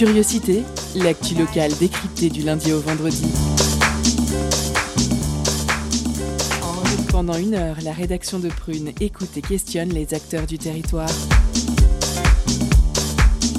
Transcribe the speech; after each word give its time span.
Curiosité, 0.00 0.64
l'actu 0.94 1.34
locale 1.34 1.76
décryptée 1.78 2.30
du 2.30 2.40
lundi 2.40 2.72
au 2.72 2.80
vendredi. 2.80 3.30
Pendant 7.10 7.34
une 7.34 7.52
heure, 7.52 7.76
la 7.82 7.92
rédaction 7.92 8.38
de 8.38 8.48
Prune 8.48 8.92
écoute 8.98 9.36
et 9.36 9.42
questionne 9.42 9.90
les 9.90 10.14
acteurs 10.14 10.46
du 10.46 10.56
territoire. 10.56 11.10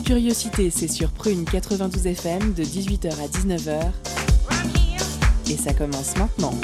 Curiosité, 0.04 0.72
c'est 0.72 0.88
sur 0.88 1.12
Prune 1.12 1.46
92 1.46 2.08
FM 2.08 2.55
de 2.55 2.64
18h 2.64 3.12
à 3.12 3.28
19h. 3.28 3.92
Et 5.48 5.58
ça 5.58 5.76
commence 5.76 6.18
maintenant. 6.18 6.55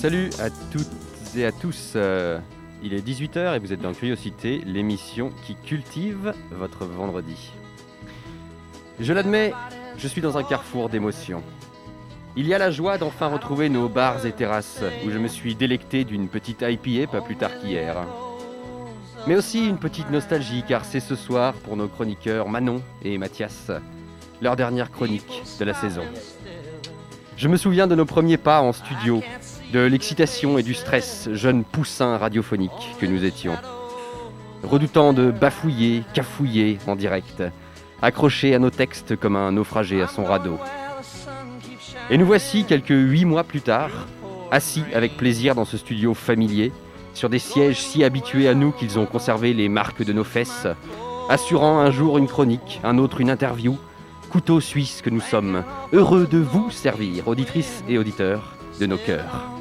Salut 0.00 0.30
à 0.38 0.48
toutes 0.72 0.88
et 1.36 1.44
à 1.44 1.52
tous. 1.52 1.94
Il 2.84 2.92
est 2.92 3.06
18h 3.06 3.56
et 3.56 3.58
vous 3.58 3.72
êtes 3.72 3.80
dans 3.80 3.94
Curiosité, 3.94 4.60
l'émission 4.66 5.32
qui 5.46 5.56
cultive 5.56 6.34
votre 6.50 6.84
vendredi. 6.84 7.50
Je 9.00 9.12
l'admets, 9.14 9.54
je 9.96 10.06
suis 10.06 10.20
dans 10.20 10.36
un 10.36 10.42
carrefour 10.42 10.90
d'émotions. 10.90 11.42
Il 12.36 12.46
y 12.46 12.52
a 12.52 12.58
la 12.58 12.70
joie 12.70 12.98
d'enfin 12.98 13.28
retrouver 13.28 13.70
nos 13.70 13.88
bars 13.88 14.26
et 14.26 14.32
terrasses 14.32 14.82
où 15.06 15.10
je 15.10 15.18
me 15.18 15.28
suis 15.28 15.54
délecté 15.54 16.04
d'une 16.04 16.28
petite 16.28 16.62
IPA 16.62 17.10
pas 17.10 17.22
plus 17.22 17.36
tard 17.36 17.58
qu'hier. 17.58 17.96
Mais 19.26 19.34
aussi 19.34 19.66
une 19.66 19.78
petite 19.78 20.10
nostalgie 20.10 20.62
car 20.68 20.84
c'est 20.84 21.00
ce 21.00 21.16
soir 21.16 21.54
pour 21.54 21.78
nos 21.78 21.88
chroniqueurs 21.88 22.50
Manon 22.50 22.82
et 23.02 23.16
Mathias, 23.16 23.70
leur 24.42 24.56
dernière 24.56 24.90
chronique 24.90 25.42
de 25.58 25.64
la 25.64 25.72
saison. 25.72 26.02
Je 27.38 27.48
me 27.48 27.56
souviens 27.56 27.86
de 27.86 27.94
nos 27.94 28.04
premiers 28.04 28.36
pas 28.36 28.60
en 28.60 28.74
studio, 28.74 29.22
de 29.74 29.80
l'excitation 29.80 30.56
et 30.56 30.62
du 30.62 30.72
stress, 30.72 31.28
jeunes 31.32 31.64
poussins 31.64 32.16
radiophoniques 32.16 32.94
que 33.00 33.06
nous 33.06 33.24
étions. 33.24 33.56
Redoutant 34.62 35.12
de 35.12 35.32
bafouiller, 35.32 36.04
cafouiller 36.14 36.78
en 36.86 36.94
direct, 36.94 37.42
accrochés 38.00 38.54
à 38.54 38.60
nos 38.60 38.70
textes 38.70 39.16
comme 39.16 39.34
un 39.34 39.50
naufragé 39.50 40.00
à 40.00 40.06
son 40.06 40.22
radeau. 40.22 40.60
Et 42.08 42.18
nous 42.18 42.24
voici 42.24 42.64
quelques 42.64 42.90
huit 42.90 43.24
mois 43.24 43.42
plus 43.42 43.62
tard, 43.62 43.90
assis 44.52 44.84
avec 44.94 45.16
plaisir 45.16 45.56
dans 45.56 45.64
ce 45.64 45.76
studio 45.76 46.14
familier, 46.14 46.70
sur 47.12 47.28
des 47.28 47.40
sièges 47.40 47.80
si 47.80 48.04
habitués 48.04 48.46
à 48.46 48.54
nous 48.54 48.70
qu'ils 48.70 49.00
ont 49.00 49.06
conservé 49.06 49.54
les 49.54 49.68
marques 49.68 50.04
de 50.04 50.12
nos 50.12 50.22
fesses, 50.22 50.68
assurant 51.28 51.80
un 51.80 51.90
jour 51.90 52.16
une 52.18 52.28
chronique, 52.28 52.80
un 52.84 52.98
autre 52.98 53.20
une 53.20 53.30
interview, 53.30 53.76
couteau 54.30 54.60
suisse 54.60 55.02
que 55.02 55.10
nous 55.10 55.20
sommes, 55.20 55.64
heureux 55.92 56.28
de 56.30 56.38
vous 56.38 56.70
servir, 56.70 57.26
auditrices 57.26 57.82
et 57.88 57.98
auditeurs 57.98 58.54
de 58.78 58.86
nos 58.86 58.98
cœurs. 58.98 59.53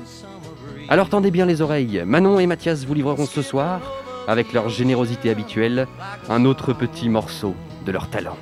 Alors 0.89 1.09
tendez 1.09 1.31
bien 1.31 1.45
les 1.45 1.61
oreilles, 1.61 2.03
Manon 2.05 2.39
et 2.39 2.47
Mathias 2.47 2.85
vous 2.85 2.93
livreront 2.93 3.25
ce 3.25 3.41
soir, 3.41 3.81
avec 4.27 4.53
leur 4.53 4.69
générosité 4.69 5.29
habituelle, 5.29 5.87
un 6.29 6.45
autre 6.45 6.73
petit 6.73 7.09
morceau 7.09 7.55
de 7.85 7.91
leur 7.91 8.09
talent. 8.09 8.37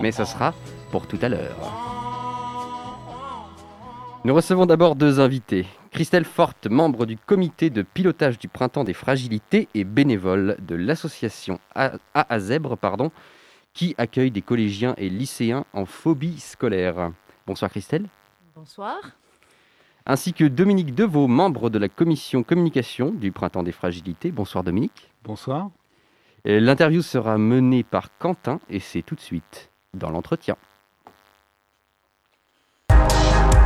Mais 0.00 0.12
ce 0.12 0.24
sera 0.24 0.54
pour 0.90 1.06
tout 1.06 1.18
à 1.22 1.28
l'heure. 1.28 1.56
Nous 4.24 4.34
recevons 4.34 4.66
d'abord 4.66 4.96
deux 4.96 5.20
invités. 5.20 5.66
Christelle 5.92 6.24
Forte, 6.24 6.66
membre 6.66 7.06
du 7.06 7.16
comité 7.16 7.70
de 7.70 7.82
pilotage 7.82 8.38
du 8.38 8.48
Printemps 8.48 8.84
des 8.84 8.92
Fragilités 8.92 9.68
et 9.74 9.84
bénévole 9.84 10.56
de 10.60 10.74
l'association 10.74 11.60
A 11.74 11.92
A 12.12 12.34
à 12.34 12.38
Zèbre, 12.40 12.76
pardon, 12.76 13.12
qui 13.72 13.94
accueille 13.98 14.30
des 14.30 14.42
collégiens 14.42 14.94
et 14.96 15.08
lycéens 15.08 15.64
en 15.72 15.84
phobie 15.84 16.40
scolaire. 16.40 17.12
Bonsoir 17.46 17.70
Christelle. 17.70 18.06
Bonsoir. 18.54 18.96
Ainsi 20.08 20.32
que 20.32 20.44
Dominique 20.44 20.94
Deveau, 20.94 21.26
membre 21.26 21.68
de 21.68 21.80
la 21.80 21.88
commission 21.88 22.44
communication 22.44 23.10
du 23.10 23.32
Printemps 23.32 23.64
des 23.64 23.72
Fragilités. 23.72 24.30
Bonsoir 24.30 24.62
Dominique. 24.62 25.10
Bonsoir. 25.24 25.70
L'interview 26.44 27.02
sera 27.02 27.38
menée 27.38 27.82
par 27.82 28.16
Quentin 28.18 28.60
et 28.70 28.78
c'est 28.78 29.02
tout 29.02 29.16
de 29.16 29.20
suite 29.20 29.72
dans 29.94 30.10
l'entretien. 30.10 30.54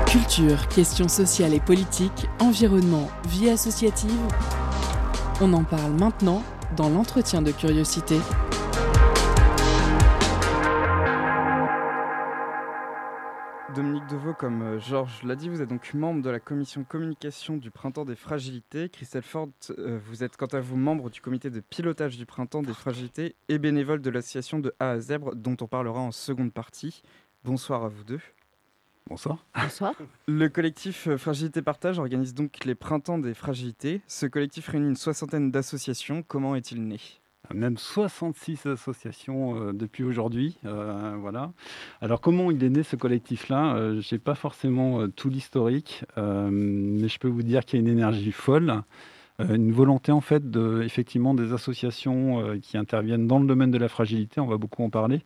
Culture, 0.07 0.67
questions 0.69 1.09
sociales 1.09 1.53
et 1.53 1.61
politiques, 1.61 2.27
environnement, 2.41 3.09
vie 3.29 3.51
associative. 3.51 4.11
On 5.43 5.53
en 5.53 5.63
parle 5.63 5.93
maintenant 5.93 6.43
dans 6.75 6.89
l'entretien 6.89 7.43
de 7.43 7.53
curiosité. 7.53 8.17
Dominique 13.75 14.07
Deveau, 14.09 14.35
comme 14.35 14.63
euh, 14.63 14.79
Georges 14.81 15.23
l'a 15.23 15.37
dit, 15.37 15.49
vous 15.49 15.63
êtes 15.63 15.69
donc 15.69 15.95
membre 15.95 16.23
de 16.23 16.31
la 16.31 16.41
commission 16.41 16.83
communication 16.83 17.57
du 17.57 17.71
Printemps 17.71 18.05
des 18.05 18.17
Fragilités. 18.17 18.89
Christelle 18.89 19.23
Ford, 19.23 19.49
euh, 19.79 20.01
vous 20.05 20.25
êtes 20.25 20.37
quant 20.37 20.47
à 20.47 20.61
vous 20.61 20.77
membre 20.77 21.11
du 21.11 21.21
comité 21.21 21.51
de 21.51 21.61
pilotage 21.61 22.17
du 22.17 22.27
Printemps 22.27 22.63
des 22.63 22.73
Fragilités 22.73 23.37
et 23.49 23.59
bénévole 23.59 24.03
de 24.03 24.11
l'association 24.11 24.59
de 24.59 24.75
A 24.81 24.91
à 24.91 24.99
Zèbre, 24.99 25.37
dont 25.37 25.57
on 25.61 25.67
parlera 25.67 26.01
en 26.01 26.11
seconde 26.11 26.53
partie. 26.53 27.03
Bonsoir 27.45 27.85
à 27.85 27.89
vous 27.89 28.03
deux. 28.03 28.21
Bonsoir. 29.09 29.45
Bonsoir. 29.55 29.95
Le 30.27 30.49
collectif 30.49 31.07
euh, 31.07 31.17
Fragilité 31.17 31.63
Partage 31.63 31.99
organise 31.99 32.35
donc 32.35 32.65
les 32.65 32.75
Printemps 32.75 33.19
des 33.19 33.35
Fragilités. 33.35 34.01
Ce 34.09 34.27
collectif 34.27 34.69
réunit 34.69 34.89
une 34.89 34.97
soixantaine 34.97 35.51
d'associations. 35.51 36.23
Comment 36.23 36.57
est-il 36.57 36.83
né? 36.83 36.99
Même 37.53 37.79
66 37.79 38.67
associations 38.67 39.57
euh, 39.61 39.73
depuis 39.73 40.05
aujourd'hui. 40.05 40.57
euh, 40.65 41.17
voilà. 41.19 41.53
Alors, 42.01 42.21
comment 42.21 42.51
il 42.51 42.63
est 42.63 42.71
né 42.71 42.83
ce 42.83 42.97
collectif-là? 42.97 43.75
Euh, 43.75 44.01
Je 44.01 44.15
n'ai 44.15 44.19
pas 44.19 44.35
forcément 44.35 45.09
tout 45.09 45.29
l'historique, 45.29 46.05
mais 46.17 47.09
je 47.09 47.19
peux 47.19 47.29
vous 47.29 47.43
dire 47.43 47.65
qu'il 47.65 47.81
y 47.81 47.83
a 47.83 47.87
une 47.87 47.93
énergie 47.93 48.33
folle. 48.33 48.83
Une 49.39 49.73
volonté 49.73 50.13
en 50.13 50.21
fait 50.21 50.51
de, 50.51 50.83
effectivement 50.83 51.33
des 51.33 51.55
associations 51.55 52.59
qui 52.61 52.77
interviennent 52.77 53.27
dans 53.27 53.39
le 53.39 53.47
domaine 53.47 53.71
de 53.71 53.79
la 53.79 53.89
fragilité, 53.89 54.39
on 54.39 54.47
va 54.47 54.59
beaucoup 54.59 54.85
en 54.85 54.91
parler, 54.91 55.23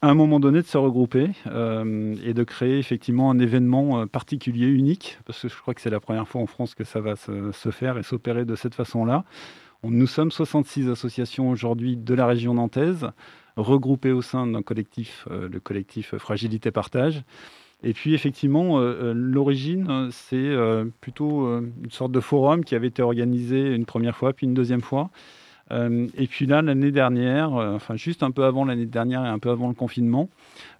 à 0.00 0.08
un 0.08 0.14
moment 0.14 0.38
donné 0.38 0.62
de 0.62 0.66
se 0.66 0.78
regrouper 0.78 1.30
et 1.44 2.34
de 2.34 2.44
créer 2.44 2.78
effectivement 2.78 3.32
un 3.32 3.40
événement 3.40 4.06
particulier, 4.06 4.68
unique, 4.68 5.18
parce 5.24 5.42
que 5.42 5.48
je 5.48 5.56
crois 5.56 5.74
que 5.74 5.80
c'est 5.80 5.90
la 5.90 5.98
première 5.98 6.28
fois 6.28 6.40
en 6.40 6.46
France 6.46 6.76
que 6.76 6.84
ça 6.84 7.00
va 7.00 7.16
se 7.16 7.70
faire 7.72 7.98
et 7.98 8.04
s'opérer 8.04 8.44
de 8.44 8.54
cette 8.54 8.76
façon-là. 8.76 9.24
Nous 9.84 10.06
sommes 10.06 10.30
66 10.30 10.88
associations 10.88 11.50
aujourd'hui 11.50 11.96
de 11.96 12.14
la 12.14 12.26
région 12.26 12.54
nantaise, 12.54 13.08
regroupées 13.56 14.12
au 14.12 14.22
sein 14.22 14.46
d'un 14.46 14.62
collectif, 14.62 15.26
euh, 15.30 15.48
le 15.48 15.60
collectif 15.60 16.16
Fragilité 16.16 16.70
Partage. 16.70 17.22
Et 17.82 17.92
puis 17.92 18.14
effectivement, 18.14 18.78
euh, 18.78 18.82
euh, 18.82 19.12
l'origine, 19.14 20.08
c'est 20.10 20.54
plutôt 21.00 21.46
une 21.58 21.90
sorte 21.90 22.12
de 22.12 22.20
forum 22.20 22.64
qui 22.64 22.74
avait 22.74 22.88
été 22.88 23.02
organisé 23.02 23.74
une 23.74 23.86
première 23.86 24.16
fois, 24.16 24.32
puis 24.32 24.46
une 24.46 24.54
deuxième 24.54 24.80
fois. 24.80 25.10
Euh, 25.72 26.06
et 26.16 26.26
puis 26.26 26.46
là, 26.46 26.62
l'année 26.62 26.92
dernière, 26.92 27.54
euh, 27.56 27.74
enfin 27.74 27.96
juste 27.96 28.22
un 28.22 28.30
peu 28.30 28.44
avant 28.44 28.64
l'année 28.64 28.86
dernière 28.86 29.24
et 29.24 29.28
un 29.28 29.38
peu 29.38 29.50
avant 29.50 29.68
le 29.68 29.74
confinement, 29.74 30.28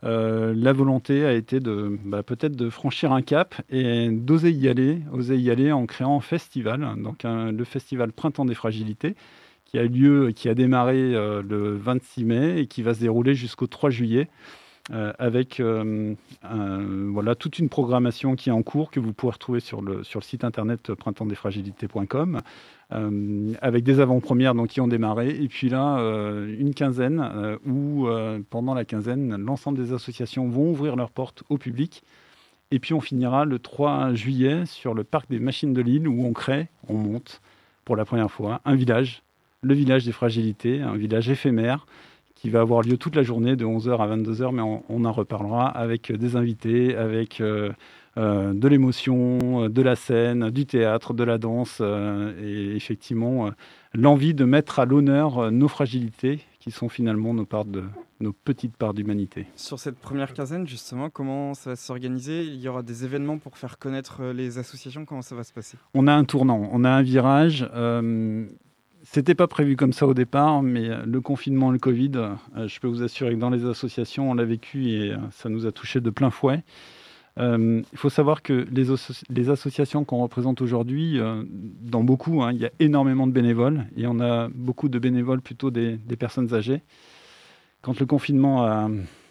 euh, 0.04 0.54
la 0.56 0.72
volonté 0.72 1.24
a 1.24 1.32
été 1.32 1.60
de 1.60 1.98
bah, 2.04 2.22
peut-être 2.22 2.56
de 2.56 2.70
franchir 2.70 3.12
un 3.12 3.22
cap 3.22 3.54
et 3.70 4.08
d'oser 4.10 4.52
y 4.52 4.68
aller, 4.68 5.00
oser 5.12 5.36
y 5.36 5.50
aller 5.50 5.72
en 5.72 5.86
créant 5.86 6.16
un 6.16 6.20
festival, 6.20 6.86
donc 7.02 7.24
le 7.24 7.64
festival 7.64 8.12
Printemps 8.12 8.44
des 8.44 8.54
Fragilités, 8.54 9.16
qui 9.64 9.78
a 9.78 9.82
lieu, 9.82 10.30
qui 10.30 10.48
a 10.48 10.54
démarré 10.54 11.12
le 11.12 11.76
26 11.76 12.24
mai 12.24 12.60
et 12.60 12.66
qui 12.66 12.82
va 12.82 12.94
se 12.94 13.00
dérouler 13.00 13.34
jusqu'au 13.34 13.66
3 13.66 13.90
juillet. 13.90 14.28
Euh, 14.92 15.12
avec 15.18 15.58
euh, 15.58 16.14
voilà, 16.42 17.34
toute 17.34 17.58
une 17.58 17.68
programmation 17.68 18.36
qui 18.36 18.50
est 18.50 18.52
en 18.52 18.62
cours 18.62 18.92
que 18.92 19.00
vous 19.00 19.12
pourrez 19.12 19.32
retrouver 19.32 19.58
sur 19.58 19.82
le, 19.82 20.04
site 20.04 20.44
internet 20.44 20.94
printemps-des-fragilités.com 20.94 22.40
euh, 22.92 23.52
avec 23.60 23.82
des 23.82 23.98
avant-premières 23.98 24.54
donc, 24.54 24.68
qui 24.68 24.80
ont 24.80 24.86
démarré, 24.86 25.30
et 25.30 25.48
puis 25.48 25.68
là, 25.68 25.98
une 25.98 26.72
quinzaine 26.72 27.58
où, 27.66 28.06
pendant 28.50 28.74
la 28.74 28.84
quinzaine, 28.84 29.36
l'ensemble 29.36 29.78
des 29.78 29.92
associations 29.92 30.48
vont 30.48 30.70
ouvrir 30.70 30.94
leurs 30.94 31.10
portes 31.10 31.42
au 31.48 31.58
public. 31.58 32.04
Et 32.70 32.78
puis 32.78 32.94
on 32.94 33.00
finira 33.00 33.44
le 33.44 33.58
3 33.58 34.14
juillet 34.14 34.66
sur 34.66 34.94
le 34.94 35.04
parc 35.04 35.28
des 35.30 35.38
machines 35.38 35.72
de 35.72 35.80
Lille 35.80 36.08
où 36.08 36.24
on 36.24 36.32
crée, 36.32 36.68
on 36.88 36.94
monte 36.94 37.40
pour 37.84 37.96
la 37.96 38.04
première 38.04 38.30
fois 38.30 38.60
un 38.64 38.74
village, 38.74 39.22
le 39.62 39.74
village 39.74 40.04
des 40.04 40.12
fragilités, 40.12 40.80
un 40.80 40.96
village 40.96 41.28
éphémère 41.28 41.86
qui 42.46 42.50
va 42.52 42.60
avoir 42.60 42.82
lieu 42.82 42.96
toute 42.96 43.16
la 43.16 43.24
journée 43.24 43.56
de 43.56 43.64
11h 43.64 43.98
à 43.98 44.16
22h, 44.16 44.54
mais 44.54 44.62
on, 44.62 44.84
on 44.88 45.04
en 45.04 45.10
reparlera 45.10 45.66
avec 45.66 46.12
des 46.12 46.36
invités, 46.36 46.94
avec 46.94 47.40
euh, 47.40 47.72
euh, 48.18 48.52
de 48.54 48.68
l'émotion, 48.68 49.64
euh, 49.64 49.68
de 49.68 49.82
la 49.82 49.96
scène, 49.96 50.50
du 50.50 50.64
théâtre, 50.64 51.12
de 51.12 51.24
la 51.24 51.38
danse, 51.38 51.78
euh, 51.80 52.32
et 52.40 52.76
effectivement 52.76 53.48
euh, 53.48 53.50
l'envie 53.94 54.32
de 54.32 54.44
mettre 54.44 54.78
à 54.78 54.84
l'honneur 54.84 55.38
euh, 55.38 55.50
nos 55.50 55.66
fragilités, 55.66 56.38
qui 56.60 56.70
sont 56.70 56.88
finalement 56.88 57.34
nos, 57.34 57.46
parts 57.46 57.64
de, 57.64 57.82
nos 58.20 58.32
petites 58.32 58.76
parts 58.76 58.94
d'humanité. 58.94 59.46
Sur 59.56 59.80
cette 59.80 59.98
première 59.98 60.32
quinzaine, 60.32 60.68
justement, 60.68 61.10
comment 61.10 61.52
ça 61.54 61.70
va 61.70 61.76
s'organiser? 61.76 62.44
Il 62.44 62.60
y 62.60 62.68
aura 62.68 62.84
des 62.84 63.04
événements 63.04 63.38
pour 63.38 63.58
faire 63.58 63.76
connaître 63.76 64.18
euh, 64.20 64.32
les 64.32 64.58
associations? 64.58 65.04
Comment 65.04 65.22
ça 65.22 65.34
va 65.34 65.42
se 65.42 65.52
passer? 65.52 65.78
On 65.94 66.06
a 66.06 66.12
un 66.12 66.22
tournant, 66.22 66.68
on 66.70 66.84
a 66.84 66.90
un 66.90 67.02
virage. 67.02 67.68
Euh, 67.74 68.46
c'était 69.06 69.36
pas 69.36 69.46
prévu 69.46 69.76
comme 69.76 69.92
ça 69.92 70.06
au 70.06 70.14
départ, 70.14 70.62
mais 70.62 70.88
euh, 70.90 71.02
le 71.06 71.20
confinement, 71.20 71.70
le 71.70 71.78
Covid, 71.78 72.12
euh, 72.16 72.66
je 72.66 72.80
peux 72.80 72.88
vous 72.88 73.04
assurer 73.04 73.34
que 73.34 73.40
dans 73.40 73.50
les 73.50 73.64
associations, 73.64 74.30
on 74.30 74.34
l'a 74.34 74.44
vécu 74.44 74.88
et 74.88 75.12
euh, 75.12 75.16
ça 75.30 75.48
nous 75.48 75.64
a 75.64 75.72
touché 75.72 76.00
de 76.00 76.10
plein 76.10 76.30
fouet. 76.30 76.64
il 77.38 77.84
faut 77.94 78.10
savoir 78.10 78.42
que 78.42 78.66
les, 78.72 79.48
associations 79.50 80.04
qu'on 80.04 80.22
représente 80.22 80.60
aujourd'hui, 80.60 81.20
dans 81.82 82.02
beaucoup, 82.02 82.42
hein, 82.42 82.52
il 82.52 82.58
y 82.58 82.66
a 82.66 82.70
énormément 82.80 83.26
de 83.26 83.32
bénévoles 83.32 83.84
et 83.96 84.06
on 84.06 84.18
a 84.20 84.48
beaucoup 84.48 84.88
de 84.88 84.98
bénévoles 84.98 85.40
plutôt 85.40 85.70
des, 85.70 85.98
personnes 86.18 86.52
âgées. 86.54 86.82
Quand 87.82 88.00
le 88.00 88.06
confinement 88.06 88.88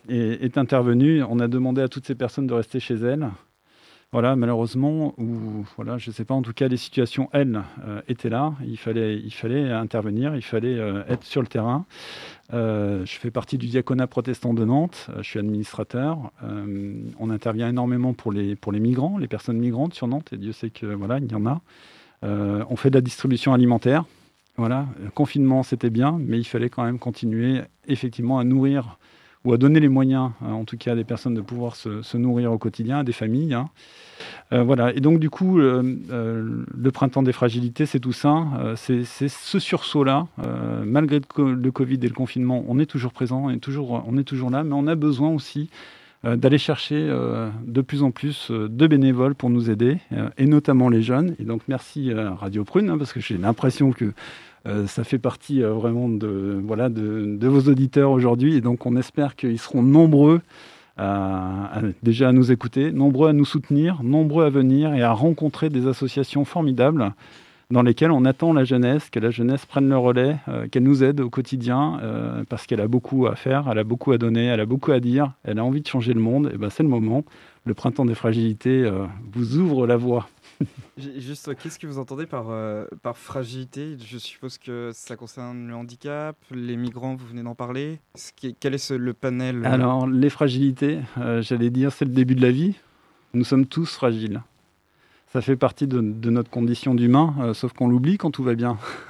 est, 0.07 0.43
est, 0.43 0.57
intervenu, 0.57 1.23
on 1.23 1.39
a 1.39 1.47
demandé 1.47 1.81
à 1.81 1.87
toutes 1.87 2.05
ces 2.05 2.15
personnes 2.15 2.47
de 2.47 2.53
rester 2.53 2.79
chez 2.79 2.95
elles 2.95 3.27
voilà, 4.15 4.37
malheureusement, 4.37 5.13
ou 5.17 5.65
voilà, 5.75 5.97
je 5.97 6.09
ne 6.09 6.13
sais 6.13 6.23
pas, 6.23 6.33
en 6.33 6.41
tout 6.41 6.53
cas, 6.53 6.69
les 6.69 6.77
situations, 6.77 7.27
elles, 7.33 7.61
euh, 7.85 8.01
étaient 8.07 8.29
là. 8.29 8.53
Il 8.65 8.77
fallait, 8.77 9.17
il 9.17 9.33
fallait 9.33 9.69
intervenir, 9.73 10.37
il 10.37 10.41
fallait 10.41 10.79
euh, 10.79 11.03
être 11.09 11.25
sur 11.25 11.41
le 11.41 11.47
terrain. 11.47 11.85
Euh, 12.53 13.05
je 13.05 13.11
fais 13.19 13.29
partie 13.29 13.57
du 13.57 13.67
diaconat 13.67 14.07
protestant 14.07 14.53
de 14.53 14.63
Nantes, 14.63 15.09
je 15.17 15.23
suis 15.23 15.37
administrateur. 15.37 16.31
on 17.19 17.29
intervient 17.29 17.67
énormément 17.67 18.13
pour 18.13 18.31
les, 18.31 18.55
pour 18.55 18.71
les 18.71 18.79
migrants, 18.79 19.17
les 19.17 19.27
personnes 19.27 19.57
migrantes 19.57 19.93
sur 19.93 20.07
Nantes, 20.07 20.31
et 20.31 20.37
Dieu 20.37 20.53
sait 20.53 20.69
que 20.69 20.85
voilà, 20.85 21.19
il 21.19 21.29
y 21.29 21.35
en 21.35 21.45
a. 21.45 21.59
on 22.23 22.75
fait 22.77 22.91
de 22.91 22.95
la 22.95 23.01
distribution 23.01 23.53
alimentaire. 23.53 24.05
Voilà, 24.55 24.85
le 25.03 25.09
confinement, 25.09 25.61
c'était 25.61 25.89
bien, 25.89 26.17
mais 26.21 26.37
il 26.37 26.45
fallait 26.45 26.69
quand 26.69 26.85
même 26.85 26.99
continuer 26.99 27.63
effectivement 27.85 28.39
à 28.39 28.45
nourrir 28.45 28.97
ou 29.45 29.53
à 29.53 29.57
donner 29.57 29.79
les 29.79 29.89
moyens, 29.89 30.31
hein, 30.41 30.53
en 30.53 30.65
tout 30.65 30.75
cas 30.75 30.93
à 30.93 30.95
des 30.95 31.03
personnes, 31.03 31.35
de 31.35 31.41
pouvoir 31.41 31.75
se, 31.75 32.17
nourrir 32.17 32.51
au 32.51 32.57
quotidien, 32.57 32.99
à 32.99 33.03
des 33.03 33.13
familles. 33.13 33.53
Hein. 33.53 33.69
Euh, 34.53 34.63
voilà. 34.63 34.93
Et 34.93 34.99
donc, 34.99 35.19
du 35.19 35.29
coup, 35.29 35.59
euh, 35.59 36.63
le 36.75 36.91
printemps 36.91 37.23
des 37.23 37.31
fragilités, 37.31 37.85
c'est 37.85 37.99
tout 37.99 38.13
ça. 38.13 38.43
Euh, 38.59 38.75
c'est 38.75 39.03
ce 39.05 39.59
sursaut-là. 39.59 40.27
malgré 40.83 41.21
le, 41.37 41.71
Covid 41.71 41.99
et 42.01 42.07
le 42.07 42.13
confinement, 42.13 42.65
on 42.67 42.79
est 42.79 42.85
toujours 42.85 43.13
présent, 43.13 43.45
on 43.45 43.49
est 43.51 43.59
toujours, 43.59 44.03
on 44.07 44.17
est 44.17 44.23
toujours 44.23 44.49
là, 44.49 44.63
mais 44.63 44.73
on 44.73 44.87
a 44.87 44.95
besoin 44.95 45.29
aussi 45.29 45.69
d'aller 46.23 46.57
chercher 46.57 47.07
de 47.67 47.81
plus 47.81 48.01
en 48.01 48.09
plus 48.09 48.49
de 48.49 48.87
bénévoles 48.87 49.35
pour 49.35 49.51
nous 49.51 49.69
aider, 49.69 49.99
et 50.37 50.47
notamment 50.47 50.89
les 50.89 51.03
jeunes. 51.03 51.35
Et 51.37 51.43
donc, 51.43 51.61
merci 51.67 52.11
Radio 52.11 52.63
Prune, 52.63 52.89
hein, 52.89 52.97
parce 52.97 53.13
que 53.13 53.19
j'ai 53.19 53.37
l'impression 53.37 53.91
que 53.91 54.11
euh, 54.67 54.87
ça 54.87 55.03
fait 55.03 55.19
partie 55.19 55.61
euh, 55.61 55.73
vraiment 55.73 56.09
de, 56.09 56.59
voilà, 56.63 56.89
de, 56.89 57.47
vos 57.47 57.69
auditeurs 57.69 58.11
aujourd'hui. 58.11 58.55
Et 58.55 58.61
donc, 58.61 58.85
on 58.85 58.95
espère 58.95 59.35
qu'ils 59.35 59.59
seront 59.59 59.83
nombreux 59.83 60.41
déjà 62.03 62.29
à 62.29 62.31
nous 62.31 62.53
écouter, 62.53 62.93
nombreux 62.93 63.27
à 63.27 63.33
nous 63.33 63.43
soutenir, 63.43 64.01
nombreux 64.01 64.45
à 64.45 64.49
venir 64.49 64.93
et 64.93 65.03
à 65.03 65.11
rencontrer 65.11 65.69
des 65.69 65.87
associations 65.87 66.45
formidables 66.45 67.11
dans 67.69 67.81
lesquelles 67.81 68.11
on 68.11 68.23
attend 68.23 68.53
la 68.53 68.63
jeunesse, 68.63 69.09
que 69.09 69.19
la 69.19 69.29
jeunesse 69.29 69.65
prenne 69.65 69.89
le 69.89 69.97
relais, 69.97 70.37
euh, 70.47 70.67
qu'elle 70.69 70.83
nous 70.83 71.03
aide 71.03 71.19
au 71.19 71.29
quotidien, 71.29 71.99
parce 72.47 72.65
qu'elle 72.65 72.79
a 72.79 72.87
beaucoup 72.87 73.27
à 73.27 73.35
faire, 73.35 73.67
elle 73.69 73.79
a 73.79 73.83
beaucoup 73.83 74.13
à 74.13 74.17
donner, 74.17 74.45
elle 74.45 74.61
a 74.61 74.65
beaucoup 74.65 74.93
à 74.93 75.01
dire, 75.01 75.33
elle 75.43 75.59
a 75.59 75.65
envie 75.65 75.81
de 75.81 75.87
changer 75.87 76.13
le 76.13 76.21
monde. 76.21 76.51
Et 76.53 76.57
ben 76.57 76.69
c'est 76.69 76.83
le 76.83 76.89
moment. 76.89 77.25
Le 77.65 77.73
printemps 77.73 78.05
des 78.05 78.15
fragilités 78.15 78.89
vous 79.33 79.57
ouvre 79.57 79.87
la 79.87 79.97
voie. 79.97 80.29
Juste, 80.97 81.53
qu'est-ce 81.55 81.77
que 81.77 81.87
vous 81.87 81.97
entendez 81.97 82.25
par, 82.25 82.49
euh, 82.49 82.85
par 83.01 83.17
fragilité 83.17 83.97
Je 84.03 84.17
suppose 84.17 84.57
que 84.57 84.91
ça 84.93 85.15
concerne 85.15 85.67
le 85.67 85.75
handicap, 85.75 86.37
les 86.51 86.77
migrants, 86.77 87.15
vous 87.15 87.27
venez 87.27 87.43
d'en 87.43 87.55
parler. 87.55 87.99
quel 88.59 88.73
est 88.73 88.91
le 88.91 89.13
panel 89.13 89.65
euh? 89.65 89.71
Alors, 89.71 90.07
les 90.07 90.29
fragilités, 90.29 90.99
euh, 91.17 91.41
j'allais 91.41 91.69
dire, 91.69 91.91
c'est 91.91 92.05
le 92.05 92.11
début 92.11 92.35
de 92.35 92.41
la 92.41 92.51
vie. 92.51 92.75
Nous 93.33 93.43
sommes 93.43 93.65
tous 93.65 93.93
fragiles. 93.93 94.41
Ça 95.35 95.41
fait 95.41 95.57
partie 95.57 95.85
de, 95.85 95.99
notre 96.29 96.49
condition 96.49 96.95
d'humain, 96.95 97.51
sauf 97.53 97.73
qu'on 97.73 97.89
l'oublie 97.89 98.17
quand 98.17 98.31
tout 98.31 98.41
va 98.41 98.55
bien. 98.55 98.77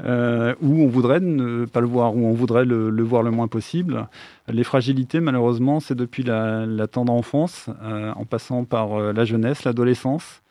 ou 0.00 0.02
on 0.02 0.88
voudrait 0.88 1.20
ne 1.20 1.64
pas 1.64 1.80
le 1.80 1.86
voir, 1.86 2.16
ou 2.16 2.26
on 2.26 2.32
voudrait 2.32 2.64
le, 2.64 3.02
voir 3.04 3.22
le 3.22 3.30
moins 3.30 3.46
possible. 3.46 4.08
Les 4.48 4.64
fragilités, 4.64 5.20
malheureusement, 5.20 5.78
c'est 5.78 5.94
depuis 5.94 6.24
la, 6.24 6.66
tendre 6.90 7.12
enfance, 7.12 7.70
en 8.16 8.24
passant 8.24 8.64
par 8.64 8.98
la 8.98 9.24
jeunesse, 9.24 9.62
l'adolescence, 9.62 10.42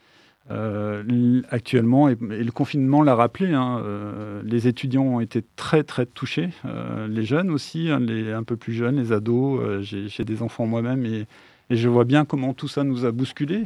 euh, 0.52 1.42
actuellement, 1.50 2.08
et, 2.08 2.16
le 2.16 2.52
confinement 2.52 3.02
l'a 3.02 3.16
rappelé, 3.16 3.52
hein, 3.52 3.82
euh, 3.84 4.42
les 4.46 4.68
étudiants 4.70 5.04
ont 5.04 5.20
été 5.20 5.44
très 5.56 5.84
très 5.84 6.06
touchés, 6.06 6.50
euh, 6.66 7.08
les 7.08 7.24
jeunes 7.26 7.50
aussi, 7.50 7.90
hein, 7.90 8.00
les 8.00 8.32
un 8.32 8.44
peu 8.44 8.56
plus 8.56 8.74
jeunes, 8.74 8.98
les 8.98 9.12
ados. 9.12 9.82
J'ai 9.82 10.24
des 10.24 10.42
enfants 10.42 10.66
moi-même 10.66 11.06
et, 11.06 11.26
je 11.70 11.90
vois 11.90 12.04
bien 12.04 12.26
comment 12.26 12.54
tout 12.54 12.68
ça 12.68 12.84
nous 12.84 13.06
a 13.06 13.12
bousculé 13.12 13.64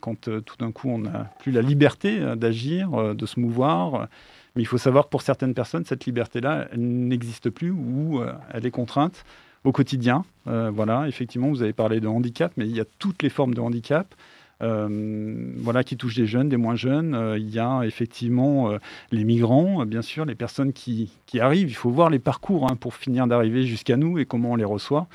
quand 0.00 0.20
tout 0.20 0.56
d'un 0.58 0.72
coup 0.72 0.88
on 0.88 0.98
n'a 0.98 1.30
plus 1.40 1.52
la 1.52 1.62
liberté 1.62 2.20
d'agir, 2.36 3.14
de 3.14 3.26
se 3.26 3.40
mouvoir. 3.40 4.08
Mais 4.54 4.62
il 4.62 4.66
faut 4.66 4.78
savoir 4.78 5.06
que 5.06 5.10
pour 5.10 5.22
certaines 5.22 5.54
personnes, 5.54 5.84
cette 5.84 6.06
liberté-là, 6.06 6.68
n'existe 6.76 7.50
plus 7.50 7.70
ou 7.70 8.20
elle 8.52 8.66
est 8.66 8.70
contrainte 8.70 9.24
au 9.64 9.72
quotidien. 9.72 10.24
voilà, 10.46 11.08
effectivement, 11.08 11.48
vous 11.48 11.62
avez 11.62 11.72
parlé 11.72 12.00
de 12.00 12.06
handicap, 12.06 12.52
mais 12.56 12.66
il 12.66 12.76
y 12.76 12.80
a 12.80 12.84
toutes 12.98 13.22
les 13.22 13.30
formes 13.30 13.54
de 13.54 13.60
handicap. 13.60 14.14
Euh, 14.62 15.52
voilà, 15.58 15.82
qui 15.82 15.96
touche 15.96 16.14
des 16.14 16.26
jeunes, 16.26 16.48
des 16.48 16.56
moins 16.56 16.76
jeunes. 16.76 17.14
Euh, 17.14 17.38
il 17.38 17.50
y 17.50 17.58
a 17.58 17.82
effectivement 17.82 18.70
euh, 18.70 18.78
les 19.10 19.24
migrants, 19.24 19.84
bien 19.84 20.02
sûr, 20.02 20.24
les 20.24 20.34
personnes 20.34 20.72
qui, 20.72 21.10
arrivent. 21.38 21.68
Il 21.68 21.74
faut 21.74 21.90
voir 21.90 22.10
les 22.10 22.20
parcours 22.20 22.70
hein, 22.70 22.76
pour 22.76 22.94
finir 22.94 23.26
d'arriver 23.26 23.64
jusqu'à 23.64 23.96
nous 23.96 24.18
et 24.18 24.24
comment 24.24 24.52
on 24.52 24.56
les 24.56 24.64
reçoit. 24.64 25.08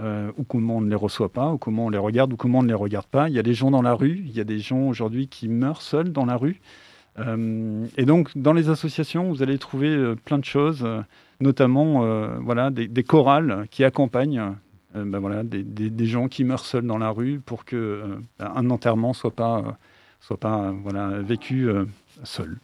Ou 0.00 0.44
comment 0.44 0.76
on 0.76 0.80
ne 0.80 0.90
les 0.90 0.96
reçoit 0.96 1.30
pas, 1.32 1.52
ou 1.52 1.58
comment 1.58 1.86
on 1.86 1.90
les 1.90 1.98
regarde, 1.98 2.32
ou 2.32 2.36
comment 2.36 2.60
on 2.60 2.62
ne 2.62 2.68
les 2.68 2.74
regarde 2.74 3.06
pas. 3.06 3.28
Il 3.28 3.34
y 3.34 3.38
a 3.38 3.42
des 3.42 3.54
gens 3.54 3.70
dans 3.70 3.82
la 3.82 3.94
rue, 3.94 4.22
il 4.24 4.30
y 4.30 4.40
a 4.40 4.44
des 4.44 4.58
gens 4.58 4.82
aujourd'hui 4.82 5.28
qui 5.28 5.48
meurent 5.48 5.82
seuls 5.82 6.12
dans 6.12 6.24
la 6.24 6.36
rue. 6.36 6.60
et 7.18 8.04
donc, 8.04 8.30
dans 8.36 8.52
les 8.52 8.68
associations, 8.68 9.28
vous 9.28 9.42
allez 9.42 9.58
trouver 9.58 10.14
plein 10.24 10.38
de 10.38 10.44
choses, 10.44 10.86
notamment 11.40 12.38
voilà, 12.40 12.70
des, 12.70 13.02
chorales 13.02 13.66
qui 13.70 13.82
accompagnent 13.82 14.54
euh, 14.96 15.04
ben 15.04 15.18
voilà, 15.18 15.42
des, 15.44 16.06
gens 16.06 16.28
qui 16.28 16.44
meurent 16.44 16.64
seuls 16.64 16.86
dans 16.86 16.98
la 16.98 17.10
rue 17.10 17.40
pour 17.40 17.64
que 17.64 17.76
euh, 17.76 18.18
un 18.38 18.70
enterrement 18.70 19.12
soit 19.12 19.34
pas, 19.34 19.58
euh, 19.58 19.72
soit 20.20 20.38
pas 20.38 20.72
voilà, 20.82 21.20
vécu 21.20 21.68
seul. 22.24 22.58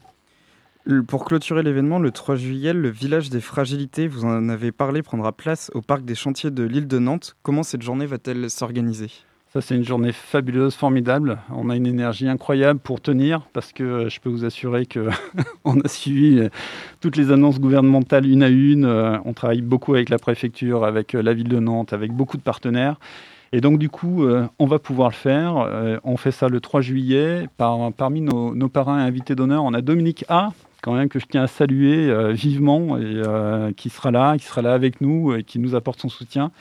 Pour 1.09 1.25
clôturer 1.25 1.63
l'événement, 1.63 1.99
le 1.99 2.11
3 2.11 2.37
juillet, 2.37 2.75
le 2.75 2.91
village 2.91 3.31
des 3.31 3.41
fragilités, 3.41 4.07
vous 4.07 4.27
en 4.27 4.51
avez 4.51 4.71
parlé, 4.71 5.03
prendra 5.03 5.33
place 5.33 5.71
au 5.75 5.81
parc 5.81 6.05
des 6.05 6.15
chantiers 6.15 6.51
de 6.51 6.63
l'île 6.63 6.87
de 6.87 6.99
Nantes. 6.99 7.37
Comment 7.43 7.63
cette 7.63 7.81
journée 7.81 8.05
va-t-elle 8.05 8.51
s'organiser? 8.51 9.11
Ça, 9.55 9.61
c'est 9.61 9.77
une 9.77 9.85
journée 9.85 10.11
fabuleuse, 10.11 10.75
formidable. 10.75 11.39
On 11.55 11.71
a 11.71 11.77
une 11.77 11.87
énergie 11.87 12.29
incroyable 12.29 12.81
pour 12.81 13.01
tenir 13.01 13.43
parce 13.53 13.73
que 13.73 13.85
euh, 13.85 14.09
je 14.09 14.19
peux 14.19 14.29
vous 14.29 14.45
assurer 14.45 14.85
qu'on 14.85 15.81
a 15.85 15.89
suivi 15.89 16.41
euh, 16.41 16.49
toutes 17.01 17.17
les 17.17 17.31
annonces 17.31 17.61
gouvernementales 17.61 18.27
une 18.27 18.43
à 18.43 18.49
une. 18.49 18.85
Euh, 18.85 19.17
on 19.25 19.33
travaille 19.33 19.63
beaucoup 19.63 19.95
avec 19.95 20.11
la 20.11 20.19
préfecture, 20.19 20.85
avec 20.85 21.13
la 21.13 21.33
ville 21.33 21.49
de 21.49 21.61
Nantes, 21.61 21.93
avec 21.93 22.13
beaucoup 22.13 22.37
de 22.37 22.43
partenaires. 22.43 22.97
Et 23.53 23.61
donc, 23.61 23.79
du 23.79 23.89
coup, 23.89 24.27
on 24.59 24.67
va 24.67 24.81
pouvoir 24.81 25.11
le 25.11 25.15
faire. 25.15 26.01
on 26.03 26.17
fait 26.17 26.33
ça 26.33 26.49
le 26.49 26.59
3 26.59 26.81
juillet. 26.81 27.49
parmi 27.57 28.21
nos, 28.21 28.69
parrains 28.69 28.99
invités 28.99 29.37
d'honneur, 29.37 29.63
on 29.63 29.73
a 29.75 29.81
Dominique 29.81 30.25
A, 30.29 30.50
quand 30.85 30.93
même, 30.93 31.09
que 31.09 31.19
je 31.19 31.25
tiens 31.26 31.43
à 31.43 31.47
saluer 31.47 32.33
vivement, 32.35 32.99
et 32.99 33.23
qui 33.75 33.88
sera 33.88 34.11
là, 34.11 34.37
qui 34.37 34.45
sera 34.45 34.61
là 34.61 34.75
avec 34.75 35.00
nous 35.00 35.35
et 35.35 35.43
qui 35.43 35.59
nous 35.59 35.75
apporte 35.75 36.00
son 36.00 36.11
soutien. 36.11 36.53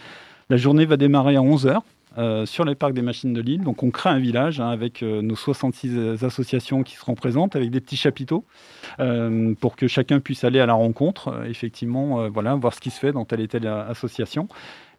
La 0.50 0.58
journée 0.58 0.86
va 0.86 0.98
démarrer 0.98 1.36
à 1.36 1.42
11h. 1.42 1.82
Euh, 2.20 2.46
sur 2.46 2.64
les 2.64 2.76
parcs 2.76 2.94
des 2.94 3.02
machines 3.02 3.34
de 3.34 3.42
Lille. 3.42 3.64
Donc 3.64 3.82
on 3.82 3.90
crée 3.90 4.12
un 4.12 4.20
village 4.20 4.60
hein, 4.60 4.70
avec 4.70 5.02
euh, 5.02 5.24
nos 5.24 5.36
66 5.36 6.24
associations 6.24 6.84
qui 6.84 6.96
seront 6.96 7.16
présentes, 7.16 7.56
avec 7.56 7.72
des 7.72 7.82
petits 7.82 7.98
chapiteaux, 7.98 8.46
euh, 9.00 9.56
pour 9.60 9.76
que 9.76 9.88
chacun 9.88 10.20
puisse 10.20 10.44
aller 10.44 10.60
à 10.60 10.68
la 10.68 10.76
rencontre, 10.76 11.44
effectivement, 11.48 12.30
voilà, 12.30 12.54
voir 12.54 12.76
ce 12.76 12.80
qui 12.80 12.92
se 12.92 13.00
fait 13.00 13.12
dans 13.12 13.26
telle 13.26 13.42
et 13.42 13.48
telle 13.48 13.66
association. 13.66 14.48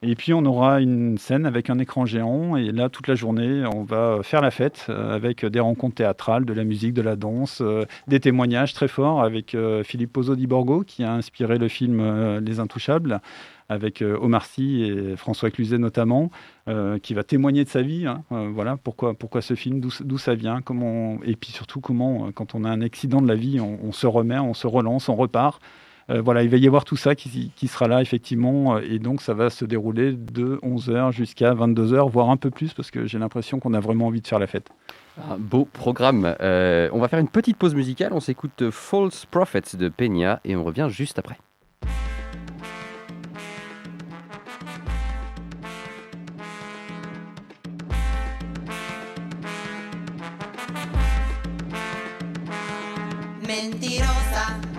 Et 0.06 0.14
puis 0.16 0.34
on 0.34 0.44
aura 0.44 0.80
une 0.80 1.16
scène 1.16 1.46
avec 1.46 1.70
un 1.70 1.78
écran 1.78 2.04
géant 2.04 2.56
et 2.56 2.72
là 2.72 2.90
toute 2.90 3.08
la 3.08 3.14
journée 3.14 3.64
on 3.74 3.84
va 3.84 4.18
faire 4.22 4.42
la 4.42 4.50
fête 4.50 4.86
avec 4.88 5.46
des 5.46 5.60
rencontres 5.60 5.94
théâtrales, 5.94 6.44
de 6.44 6.52
la 6.52 6.64
musique, 6.64 6.92
de 6.92 7.00
la 7.00 7.16
danse, 7.16 7.62
des 8.06 8.20
témoignages 8.20 8.74
très 8.74 8.88
forts 8.88 9.22
avec 9.22 9.56
Philippe 9.82 10.12
Pozzo 10.12 10.36
di 10.36 10.46
Borgo 10.46 10.82
qui 10.86 11.04
a 11.04 11.12
inspiré 11.12 11.56
le 11.56 11.68
film 11.68 12.38
Les 12.40 12.60
Intouchables 12.60 13.22
avec 13.68 14.02
euh, 14.02 14.18
Omar 14.20 14.44
Sy 14.44 14.82
et 14.82 15.16
François 15.16 15.50
Cluzet 15.50 15.78
notamment, 15.78 16.30
euh, 16.68 16.98
qui 16.98 17.14
va 17.14 17.22
témoigner 17.22 17.64
de 17.64 17.68
sa 17.68 17.82
vie. 17.82 18.06
Hein. 18.06 18.22
Euh, 18.32 18.50
voilà 18.52 18.76
pourquoi, 18.76 19.14
pourquoi 19.14 19.42
ce 19.42 19.54
film, 19.54 19.80
d'où 19.80 20.18
ça 20.18 20.34
vient, 20.34 20.60
comment, 20.60 21.18
et 21.24 21.36
puis 21.36 21.50
surtout 21.50 21.80
comment, 21.80 22.30
quand 22.32 22.54
on 22.54 22.64
a 22.64 22.70
un 22.70 22.82
accident 22.82 23.22
de 23.22 23.28
la 23.28 23.34
vie, 23.34 23.60
on, 23.60 23.92
se 23.92 24.06
remet, 24.06 24.38
on 24.38 24.54
se 24.54 24.66
relance, 24.66 25.08
on 25.08 25.16
repart. 25.16 25.60
Voilà, 26.08 26.42
il 26.42 26.50
va 26.50 26.56
y 26.56 26.66
avoir 26.66 26.84
tout 26.84 26.96
ça 26.96 27.14
qui, 27.14 27.50
qui, 27.56 27.68
sera 27.68 27.88
là 27.88 28.02
effectivement, 28.02 28.78
et 28.78 28.98
donc 28.98 29.22
ça 29.22 29.34
va 29.34 29.50
se 29.50 29.64
dérouler 29.64 30.12
de 30.12 30.58
11h 30.62 31.12
jusqu'à 31.12 31.54
22h, 31.54 32.10
voire 32.10 32.30
un 32.30 32.36
peu 32.36 32.50
plus, 32.50 32.74
parce 32.74 32.90
que 32.90 33.06
j'ai 33.06 33.18
l'impression 33.18 33.58
qu'on 33.58 33.74
a 33.74 33.80
vraiment 33.80 34.06
envie 34.06 34.20
de 34.20 34.26
faire 34.26 34.38
la 34.38 34.46
fête. 34.46 34.68
Un 35.30 35.38
beau 35.38 35.64
programme. 35.64 36.34
on 36.40 36.98
va 36.98 37.08
faire 37.08 37.20
une 37.20 37.28
petite 37.28 37.56
pause 37.56 37.74
musicale, 37.74 38.12
on 38.12 38.20
s'écoute 38.20 38.70
False 38.70 39.26
Prophets 39.26 39.76
de 39.76 39.88
Peña 39.88 40.40
et 40.44 40.56
on 40.56 40.64
revient 40.64 40.88
juste 40.90 41.18
après. 41.18 41.38
Mentirosa, 53.46 54.73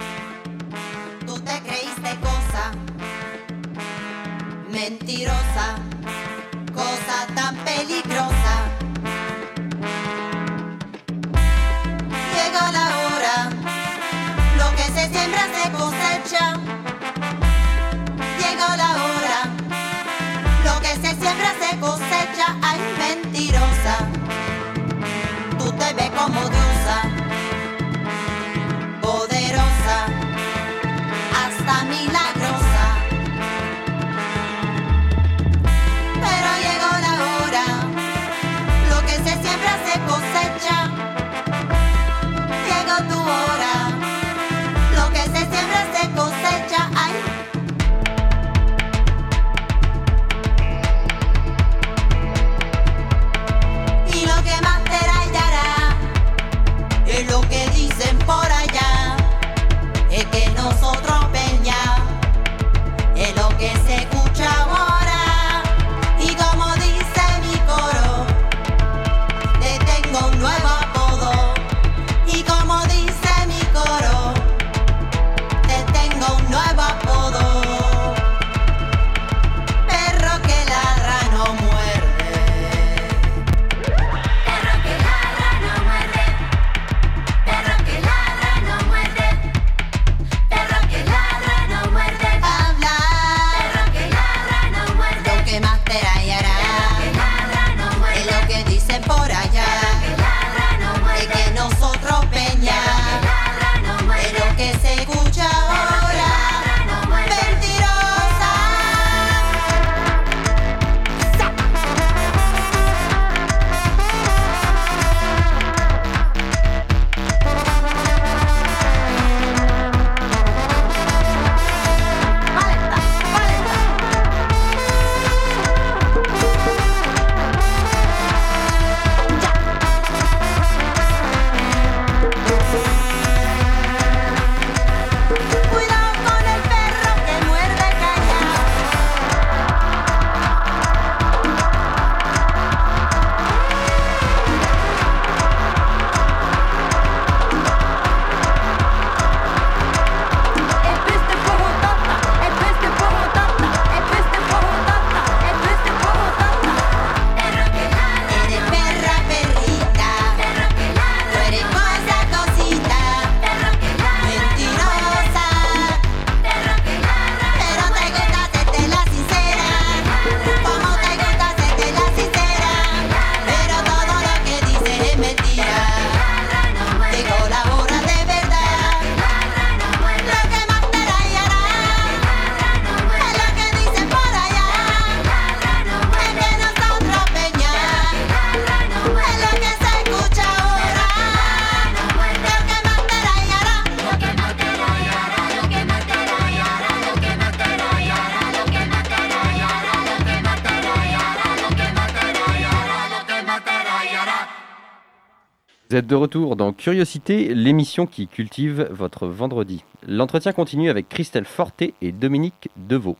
Vous 205.95 205.99
êtes 205.99 206.07
de 206.07 206.15
retour 206.15 206.57
dans 206.57 206.73
Curiosité, 206.73 207.55
l'émission 207.55 208.05
qui 208.05 208.27
cultive 208.27 208.89
votre 208.91 209.27
vendredi. 209.27 209.85
L'entretien 210.05 210.51
continue 210.51 210.89
avec 210.89 211.07
Christelle 211.07 211.45
Forté 211.45 211.93
et 212.01 212.11
Dominique 212.11 212.67
Deveau. 212.75 213.15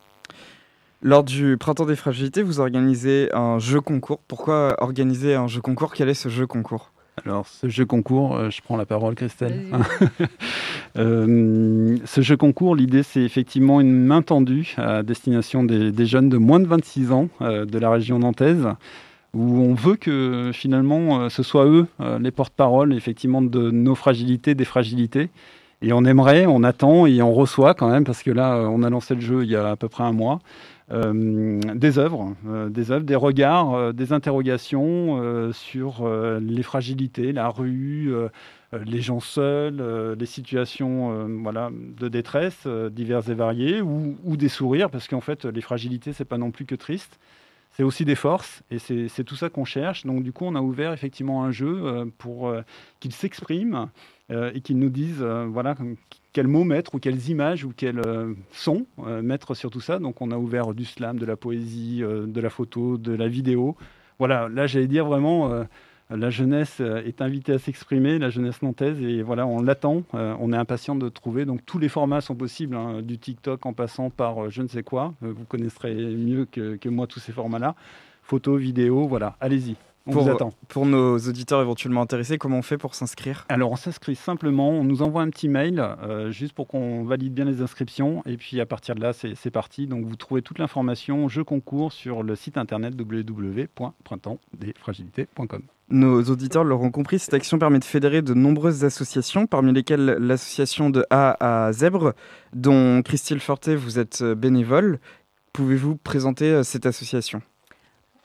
Lors 1.01 1.23
du 1.23 1.55
Printemps 1.57 1.85
des 1.85 1.95
Fragilités, 1.95 2.43
vous 2.43 2.59
organisez 2.59 3.29
un 3.33 3.59
jeu 3.59 3.79
concours. 3.79 4.19
Pourquoi 4.27 4.75
organiser 4.83 5.35
un 5.35 5.47
jeu 5.47 5.61
concours? 5.61 5.93
Quel 5.93 6.09
est 6.09 6.13
ce 6.13 6.27
jeu 6.27 6.47
concours? 6.47 6.91
Alors, 7.25 7.47
ce 7.47 7.69
jeu 7.69 7.85
concours, 7.85 8.35
euh, 8.35 8.49
je 8.49 8.61
prends 8.61 8.75
la 8.75 8.85
parole, 8.85 9.15
Christelle. 9.15 9.67
Euh, 10.97 11.97
ce 12.05 12.21
jeu 12.21 12.37
concours, 12.37 12.73
l'idée, 12.73 13.03
c'est 13.03 13.19
effectivement 13.19 13.81
une 13.81 14.05
main 14.05 14.21
tendue 14.21 14.75
à 14.77 15.03
destination 15.03 15.65
des, 15.65 15.91
des 15.91 16.05
jeunes 16.05 16.29
de 16.29 16.37
moins 16.37 16.61
de 16.61 16.67
26 16.67 17.11
ans 17.11 17.27
euh, 17.41 17.65
de 17.65 17.77
la 17.79 17.89
région 17.89 18.19
nantaise, 18.19 18.65
où 19.35 19.59
on 19.59 19.73
veut 19.73 19.97
que 19.97 20.51
finalement 20.53 21.19
euh, 21.19 21.29
ce 21.29 21.43
soit 21.43 21.65
eux 21.65 21.87
euh, 21.99 22.17
les 22.17 22.31
porte-parole 22.31 22.93
effectivement 22.93 23.41
de 23.41 23.69
nos 23.69 23.95
fragilités, 23.95 24.55
des 24.55 24.65
fragilités. 24.65 25.29
Et 25.81 25.91
on 25.91 26.05
aimerait, 26.05 26.45
on 26.47 26.63
attend 26.63 27.05
et 27.05 27.21
on 27.21 27.33
reçoit 27.33 27.73
quand 27.73 27.89
même, 27.89 28.05
parce 28.05 28.23
que 28.23 28.31
là, 28.31 28.55
euh, 28.55 28.65
on 28.65 28.81
a 28.81 28.89
lancé 28.89 29.13
le 29.13 29.21
jeu 29.21 29.43
il 29.43 29.51
y 29.51 29.55
a 29.55 29.69
à 29.69 29.75
peu 29.75 29.89
près 29.89 30.03
un 30.03 30.13
mois. 30.13 30.39
des 30.89 31.99
œuvres, 31.99 32.35
des 32.69 32.91
œuvres, 32.91 33.05
des 33.05 33.15
regards, 33.15 33.93
des 33.93 34.13
interrogations 34.13 35.51
sur 35.51 36.07
les 36.39 36.63
fragilités, 36.63 37.33
la 37.33 37.49
rue, 37.49 38.13
les 38.71 39.01
gens 39.01 39.19
seuls, 39.19 39.81
les 40.17 40.25
situations 40.27 41.27
voilà, 41.41 41.71
de 41.71 42.07
détresse 42.07 42.67
diverses 42.91 43.29
et 43.29 43.33
variées, 43.33 43.81
ou, 43.81 44.15
ou 44.23 44.37
des 44.37 44.49
sourires, 44.49 44.91
parce 44.91 45.07
qu'en 45.07 45.21
fait, 45.21 45.45
les 45.45 45.61
fragilités, 45.61 46.13
c'est 46.13 46.23
pas 46.23 46.37
non 46.37 46.51
plus 46.51 46.65
que 46.65 46.75
triste. 46.75 47.19
C'est 47.75 47.83
aussi 47.83 48.05
des 48.05 48.15
forces, 48.15 48.63
et 48.71 48.79
c'est 48.79 49.23
tout 49.25 49.35
ça 49.35 49.49
qu'on 49.49 49.65
cherche. 49.65 50.05
Donc, 50.05 50.23
du 50.23 50.31
coup, 50.31 50.45
on 50.45 50.55
a 50.55 50.61
ouvert 50.61 50.93
effectivement 50.93 51.43
un 51.43 51.51
jeu 51.51 51.81
euh, 51.83 52.05
pour 52.17 52.47
euh, 52.47 52.61
qu'ils 53.01 53.11
s'expriment 53.11 53.89
euh, 54.31 54.49
et 54.53 54.61
qu'ils 54.61 54.79
nous 54.79 54.89
disent 54.89 55.21
voilà, 55.21 55.75
quels 56.31 56.47
mots 56.47 56.63
mettre, 56.63 56.95
ou 56.95 56.99
quelles 56.99 57.27
images, 57.29 57.65
ou 57.65 57.73
quels 57.75 58.01
sons 58.51 58.85
mettre 59.21 59.55
sur 59.55 59.71
tout 59.71 59.81
ça. 59.81 59.99
Donc, 59.99 60.21
on 60.21 60.31
a 60.31 60.37
ouvert 60.37 60.73
du 60.73 60.85
slam, 60.85 61.19
de 61.19 61.25
la 61.25 61.35
poésie, 61.35 61.99
de 61.99 62.41
la 62.41 62.49
photo, 62.49 62.97
de 62.97 63.11
la 63.11 63.27
vidéo. 63.27 63.75
Voilà, 64.19 64.47
là, 64.47 64.67
j'allais 64.67 64.87
dire 64.87 65.05
vraiment. 65.05 65.65
La 66.09 66.29
jeunesse 66.29 66.77
euh, 66.81 67.01
est 67.03 67.21
invitée 67.21 67.53
à 67.53 67.59
s'exprimer, 67.59 68.19
la 68.19 68.29
jeunesse 68.29 68.61
nantaise, 68.61 69.01
et 69.01 69.21
voilà, 69.23 69.47
on 69.47 69.61
l'attend, 69.61 70.03
euh, 70.13 70.35
on 70.39 70.53
est 70.53 70.57
impatient 70.57 70.95
de 70.95 71.09
trouver. 71.09 71.45
Donc 71.45 71.65
tous 71.65 71.79
les 71.79 71.89
formats 71.89 72.21
sont 72.21 72.35
possibles, 72.35 72.75
hein, 72.75 73.01
du 73.01 73.17
TikTok 73.17 73.65
en 73.65 73.73
passant 73.73 74.11
par 74.11 74.45
euh, 74.45 74.49
je 74.49 74.61
ne 74.61 74.67
sais 74.67 74.83
quoi. 74.83 75.15
Vous 75.21 75.45
connaîtrez 75.45 75.95
mieux 75.95 76.45
que, 76.45 76.75
que 76.75 76.89
moi 76.89 77.07
tous 77.07 77.19
ces 77.19 77.31
formats-là. 77.31 77.73
Photos, 78.21 78.61
vidéos, 78.61 79.07
voilà, 79.07 79.35
allez-y, 79.39 79.75
on 80.07 80.11
Pour- 80.11 80.21
vous 80.23 80.29
attend. 80.29 80.53
Pour 80.67 80.85
nos 80.85 81.17
auditeurs 81.17 81.59
éventuellement 81.61 82.01
intéressés, 82.01 82.37
comment 82.37 82.59
on 82.59 82.63
fait 82.63 82.77
pour 82.77 82.93
s'inscrire? 82.95 83.45
Alors 83.49 83.71
on 83.71 83.75
s'inscrit 83.75 84.15
simplement, 84.15 84.69
on 84.69 84.83
nous 84.83 85.01
envoie 85.01 85.23
un 85.23 85.29
petit 85.29 85.49
mail 85.49 85.79
euh, 85.79 86.29
juste 86.31 86.53
pour 86.53 86.67
qu'on 86.67 87.03
valide 87.03 87.33
bien 87.33 87.45
les 87.45 87.61
inscriptions, 87.61 88.21
et 88.27 88.37
puis 88.37 88.61
à 88.61 88.65
partir 88.67 88.93
de 88.95 89.01
là, 89.01 89.11
c'est 89.13 89.51
parti. 89.51 89.87
Donc 89.87 90.05
vous 90.05 90.15
trouvez 90.15 90.41
toute 90.43 90.59
l'information, 90.59 91.27
jeu 91.29 91.43
concours, 91.43 91.91
sur 91.93 92.21
le 92.21 92.35
site 92.35 92.57
internet 92.57 92.93
www.printempsdesfragilités.com. 92.99 95.61
Nos 95.89 96.23
auditeurs 96.23 96.63
l'auront 96.63 96.89
compris, 96.89 97.19
cette 97.19 97.35
action 97.35 97.59
permet 97.59 97.77
de 97.77 97.83
fédérer 97.83 98.23
de 98.23 98.33
nombreuses 98.33 98.83
associations, 98.83 99.45
parmi 99.45 99.71
lesquelles 99.71 100.17
l'association 100.19 100.89
de 100.89 101.05
A 101.11 101.67
à 101.67 101.71
Zèbre, 101.71 102.13
dont 102.53 103.03
Christine 103.03 103.39
Forté, 103.39 103.75
vous 103.75 103.99
êtes 103.99 104.23
euh, 104.23 104.33
bénévole. 104.33 104.99
Pouvez-vous 105.53 105.95
présenter 105.95 106.51
euh, 106.51 106.63
cette 106.63 106.87
association? 106.87 107.41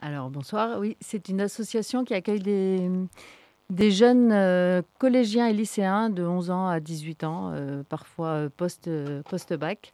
Alors 0.01 0.31
bonsoir, 0.31 0.79
oui, 0.79 0.97
c'est 1.01 1.29
une 1.29 1.43
association 1.43 2.05
qui 2.05 2.15
accueille 2.15 2.41
des, 2.41 3.91
jeunes 3.91 4.33
euh, 4.33 4.81
collégiens 4.99 5.47
et 5.47 5.53
lycéens 5.53 6.09
de 6.09 6.25
11 6.25 6.51
ans 6.51 6.67
à 6.67 6.81
18 6.81 7.25
ans, 7.25 7.53
parfois 7.91 8.49
post, 8.57 8.89
post-bac, 9.29 9.93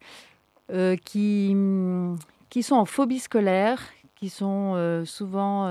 euh, 0.73 0.97
qui, 0.97 1.57
qui 2.49 2.63
sont 2.63 2.77
en 2.77 2.85
phobie 2.85 3.19
scolaire, 3.19 3.83
qui 4.15 4.29
sont 4.29 5.05
souvent 5.05 5.69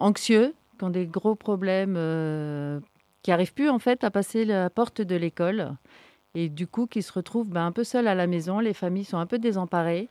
anxieux, 0.00 0.54
qui 0.78 0.84
ont 0.84 0.90
des 0.90 1.06
gros 1.06 1.34
problèmes, 1.34 1.94
euh, 1.96 2.80
qui 3.22 3.30
n'arrivent 3.30 3.54
plus 3.54 3.68
en 3.68 3.78
fait 3.78 4.04
à 4.04 4.10
passer 4.10 4.44
la 4.44 4.70
porte 4.70 5.00
de 5.00 5.16
l'école 5.16 5.76
et 6.34 6.48
du 6.48 6.66
coup 6.66 6.86
qui 6.86 7.02
se 7.02 7.12
retrouvent 7.12 7.48
ben, 7.48 7.66
un 7.66 7.72
peu 7.72 7.84
seuls 7.84 8.08
à 8.08 8.14
la 8.14 8.26
maison. 8.26 8.60
Les 8.60 8.74
familles 8.74 9.04
sont 9.04 9.18
un 9.18 9.26
peu 9.26 9.38
désemparées. 9.38 10.08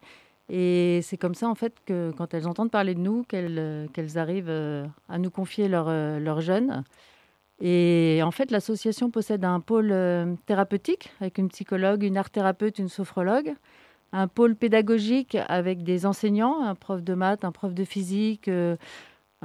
Et 0.47 0.99
c'est 1.01 1.17
comme 1.17 1.33
ça, 1.33 1.49
en 1.49 1.55
fait, 1.55 1.73
que 1.85 2.11
quand 2.15 2.35
elles 2.35 2.47
entendent 2.47 2.69
parler 2.69 2.93
de 2.93 2.99
nous, 2.99 3.23
qu'elles 3.23 3.57
euh, 3.57 3.87
qu'elles 3.93 4.19
arrivent 4.19 4.49
euh, 4.49 4.85
à 5.09 5.17
nous 5.17 5.31
confier 5.31 5.67
leurs 5.67 5.89
leurs 6.19 6.41
jeunes. 6.41 6.83
Et 7.61 8.19
en 8.21 8.31
fait, 8.31 8.51
l'association 8.51 9.09
possède 9.09 9.45
un 9.45 9.61
pôle 9.61 9.95
thérapeutique 10.45 11.13
avec 11.21 11.37
une 11.37 11.47
psychologue, 11.47 12.03
une 12.03 12.17
art 12.17 12.29
thérapeute, 12.29 12.79
une 12.79 12.89
sophrologue, 12.89 13.53
un 14.11 14.27
pôle 14.27 14.55
pédagogique 14.55 15.37
avec 15.47 15.83
des 15.83 16.05
enseignants, 16.05 16.61
un 16.61 16.75
prof 16.75 17.01
de 17.01 17.13
maths, 17.13 17.45
un 17.45 17.53
prof 17.53 17.73
de 17.73 17.85
physique, 17.85 18.49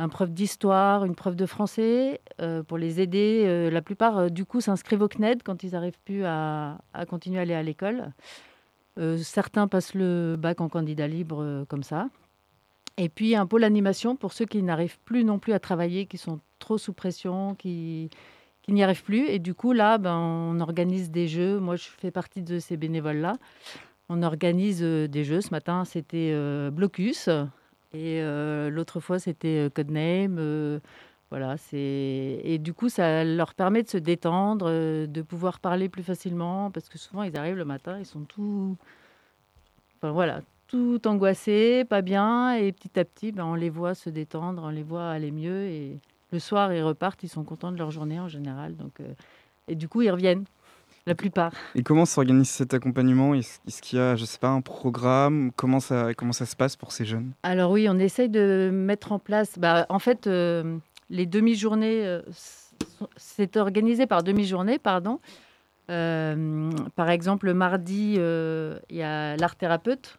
un 0.01 0.09
prof 0.09 0.31
d'histoire, 0.31 1.05
une 1.05 1.15
prof 1.15 1.37
de 1.37 1.45
français, 1.45 2.23
euh, 2.41 2.63
pour 2.63 2.79
les 2.79 3.03
aider. 3.03 3.45
Euh, 3.47 3.71
la 3.71 3.83
plupart, 3.83 4.17
euh, 4.17 4.29
du 4.31 4.47
coup, 4.47 4.63
s'inscrivent 4.63 5.03
au 5.03 5.09
CNED 5.09 5.43
quand 5.43 5.63
ils 5.63 5.73
n'arrivent 5.73 6.01
plus 6.07 6.25
à, 6.25 6.79
continuer 7.07 7.39
à 7.39 7.43
aller 7.43 7.55
à 7.55 7.63
l'école. 7.63 8.13
Certains 9.23 9.67
passent 9.67 9.95
le 9.95 10.37
bac 10.39 10.61
en 10.61 10.69
candidat 10.69 11.09
libre 11.09 11.65
comme 11.71 11.83
ça. 11.83 12.11
Et 12.99 13.09
puis 13.09 13.35
un 13.35 13.47
pôle 13.47 13.65
animation 13.65 14.15
pour 14.15 14.35
ceux 14.35 14.45
qui 14.45 14.63
n'arrivent 14.63 14.99
plus 15.07 15.25
non 15.25 15.39
plus 15.39 15.55
à 15.55 15.59
travailler, 15.59 16.05
qui 16.05 16.19
sont 16.19 16.39
trop 16.59 16.77
sous 16.77 16.93
pression, 16.93 17.55
qui, 17.55 18.11
n'y 18.69 18.83
arrivent 18.83 19.05
plus. 19.05 19.27
Et 19.27 19.39
du 19.39 19.55
coup, 19.55 19.73
là, 19.73 19.97
ben, 19.97 20.17
on 20.19 20.61
organise 20.61 21.11
des 21.11 21.29
jeux. 21.29 21.59
Moi, 21.61 21.77
je 21.77 21.89
fais 21.89 22.11
partie 22.11 22.43
de 22.43 22.59
ces 22.59 22.77
bénévoles-là. 22.77 23.33
On 24.11 24.23
organise 24.23 24.83
des 24.83 25.25
jeux. 25.25 25.41
Ce 25.41 25.51
matin, 25.51 25.87
c'était 25.87 26.35
Blocus. 26.71 27.31
Et 27.93 28.21
euh, 28.23 28.71
l'autre 28.71 29.01
fois, 29.01 29.19
c'était 29.19 29.67
euh, 29.67 29.71
Codename. 29.71 30.37
euh, 30.39 30.81
voilà, 31.31 31.57
c'est 31.57 32.41
et 32.43 32.59
du 32.59 32.75
coup, 32.75 32.89
ça 32.89 33.25
leur 33.25 33.55
permet 33.55 33.83
de 33.85 33.89
se 33.89 33.99
détendre, 33.99 34.69
de 35.07 35.23
pouvoir 35.23 35.61
parler 35.61 35.89
plus 35.89 36.03
facilement, 36.03 36.73
parce 36.73 36.89
que 36.89 36.99
souvent, 36.99 37.23
ils 37.23 37.37
arrivent 37.37 37.57
le 37.57 37.65
matin, 37.65 37.99
ils 38.01 38.07
sont 38.07 38.23
tout, 38.23 38.77
enfin 39.97 40.11
voilà, 40.11 40.41
tout 40.67 41.01
angoissés, 41.07 41.85
pas 41.85 42.03
bien, 42.03 42.55
et 42.55 42.73
petit 42.73 42.99
à 42.99 43.05
petit, 43.05 43.31
ben, 43.31 43.45
on 43.45 43.55
les 43.55 43.71
voit 43.71 43.95
se 43.95 44.11
détendre, 44.11 44.63
on 44.65 44.71
les 44.71 44.83
voit 44.83 45.09
aller 45.09 45.31
mieux, 45.31 45.67
et 45.67 46.01
le 46.33 46.39
soir, 46.41 46.73
ils 46.73 46.83
repartent, 46.83 47.23
ils 47.23 47.29
sont 47.29 47.45
contents 47.45 47.71
de 47.71 47.79
leur 47.79 47.93
journée 47.93 48.19
en 48.19 48.29
général, 48.29 48.77
donc 48.77 49.01
et 49.69 49.77
du 49.77 49.87
coup, 49.87 50.03
ils 50.03 50.11
reviennent, 50.11 50.45
la 51.07 51.15
plupart. 51.15 51.53
Et 51.75 51.83
comment 51.83 52.05
s'organise 52.05 52.51
cet 52.51 52.75
accompagnement? 52.75 53.35
Est-ce 53.35 53.83
qu'il 53.83 53.99
y 53.99 54.03
a, 54.03 54.17
je 54.17 54.25
sais 54.25 54.39
pas, 54.39 54.49
un 54.49 54.61
programme? 54.61 55.51
Comment 55.57 55.81
ça, 55.81 56.15
comment 56.15 56.33
ça 56.33 56.47
se 56.47 56.55
passe 56.55 56.77
pour 56.77 56.93
ces 56.93 57.05
jeunes? 57.05 57.33
Alors 57.43 57.71
oui, 57.71 57.89
on 57.89 57.99
essaye 57.99 58.29
de 58.29 58.71
mettre 58.73 59.13
en 59.13 59.19
place. 59.19 59.59
Bah, 59.59 59.87
en 59.89 59.99
fait, 59.99 60.27
euh, 60.27 60.79
les 61.09 61.27
demi-journées, 61.27 62.07
euh, 62.07 62.23
c'est 63.17 63.57
organisé 63.57 64.07
par 64.07 64.23
demi-journée, 64.23 64.79
pardon. 64.79 65.21
Euh, 65.91 66.71
par 66.95 67.11
exemple, 67.11 67.47
le 67.47 67.55
mardi, 67.55 68.15
il 68.15 68.97
y 68.97 69.03
a 69.03 69.37
l'art 69.37 69.57
thérapeute 69.57 70.19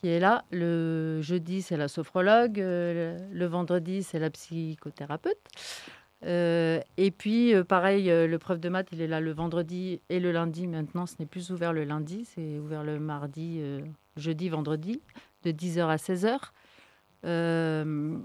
qui 0.00 0.08
est 0.08 0.20
là. 0.20 0.44
Le 0.50 1.20
jeudi, 1.22 1.62
c'est 1.62 1.76
la 1.76 1.88
sophrologue. 1.88 2.56
Le, 2.56 3.16
le 3.32 3.46
vendredi, 3.46 4.02
c'est 4.02 4.18
la 4.18 4.30
psychothérapeute. 4.30 5.38
Euh, 6.24 6.80
et 6.96 7.10
puis, 7.10 7.54
euh, 7.54 7.64
pareil, 7.64 8.10
euh, 8.10 8.26
le 8.26 8.38
prof 8.38 8.58
de 8.58 8.68
maths, 8.68 8.88
il 8.92 9.00
est 9.02 9.06
là 9.06 9.20
le 9.20 9.32
vendredi 9.32 10.00
et 10.08 10.20
le 10.20 10.32
lundi. 10.32 10.66
Maintenant, 10.66 11.06
ce 11.06 11.14
n'est 11.18 11.26
plus 11.26 11.50
ouvert 11.50 11.72
le 11.72 11.84
lundi, 11.84 12.24
c'est 12.24 12.58
ouvert 12.58 12.82
le 12.82 12.98
mardi, 12.98 13.60
jeudi, 14.16 14.48
vendredi, 14.48 15.02
de 15.42 15.50
10h 15.50 15.86
à 15.86 15.96
16h. 15.96 16.38
Euh, 17.26 18.16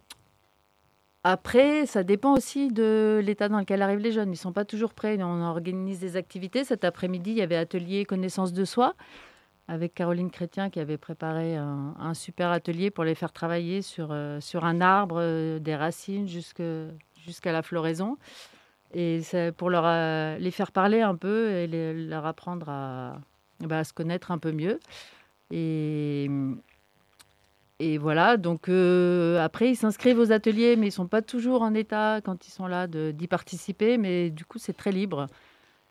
après, 1.24 1.86
ça 1.86 2.04
dépend 2.04 2.34
aussi 2.34 2.70
de 2.70 3.22
l'état 3.24 3.50
dans 3.50 3.60
lequel 3.60 3.82
arrivent 3.82 4.00
les 4.00 4.14
jeunes. 4.14 4.30
Ils 4.30 4.32
ne 4.32 4.36
sont 4.38 4.54
pas 4.54 4.66
toujours 4.66 4.94
prêts. 4.94 5.22
On 5.22 5.42
organise 5.44 6.00
des 6.00 6.16
activités. 6.16 6.64
Cet 6.64 6.86
après-midi, 6.86 7.32
il 7.32 7.38
y 7.38 7.42
avait 7.42 7.58
atelier 7.58 8.06
connaissance 8.06 8.54
de 8.54 8.64
soi 8.64 8.96
avec 9.68 9.94
Caroline 9.94 10.32
Chrétien 10.32 10.72
qui 10.72 10.80
avait 10.80 10.98
préparé 10.98 11.56
un, 11.56 12.14
super 12.16 12.50
atelier 12.50 12.90
pour 12.90 13.04
les 13.04 13.14
faire 13.14 13.32
travailler 13.32 13.84
sur, 13.84 14.16
sur 14.40 14.66
un 14.66 14.82
arbre, 14.82 15.60
des 15.60 15.76
racines 15.76 16.28
jusque- 16.28 16.64
jusqu'à 17.30 17.52
la 17.52 17.62
floraison. 17.62 18.18
Et 18.94 19.22
c'est 19.22 19.52
pour 19.56 19.70
leur, 19.70 19.84
euh, 19.86 20.38
les 20.39 20.52
faire 20.52 20.72
parler 20.72 21.02
un 21.02 21.15
peu 21.15 21.52
et 21.52 21.68
les- 21.68 21.94
leur 22.08 22.26
apprendre 22.26 22.68
à, 22.70 23.22
bah, 23.62 23.84
se 23.84 23.94
connaître 23.94 24.32
un 24.32 24.39
peu 24.39 24.52
mieux. 24.52 24.80
Et, 25.52 26.28
et 27.80 27.98
voilà, 27.98 28.36
donc 28.38 28.68
euh, 28.68 29.39
après, 29.44 29.70
ils 29.70 29.76
s'inscrivent 29.76 30.20
aux 30.20 30.32
ateliers, 30.32 30.76
mais 30.76 30.88
ils 30.88 30.89
ne 30.89 30.94
sont 31.02 31.08
pas 31.08 31.22
toujours 31.22 31.62
en 31.62 31.74
état, 31.74 32.20
quand 32.22 32.48
ils 32.48 32.52
sont 32.52 32.68
là, 32.68 32.88
d'y 32.88 33.28
participer. 33.28 33.98
Mais 33.98 34.32
du 34.32 34.44
coup, 34.44 34.58
c'est 34.58 34.74
très 34.74 34.92
libre. 34.92 35.28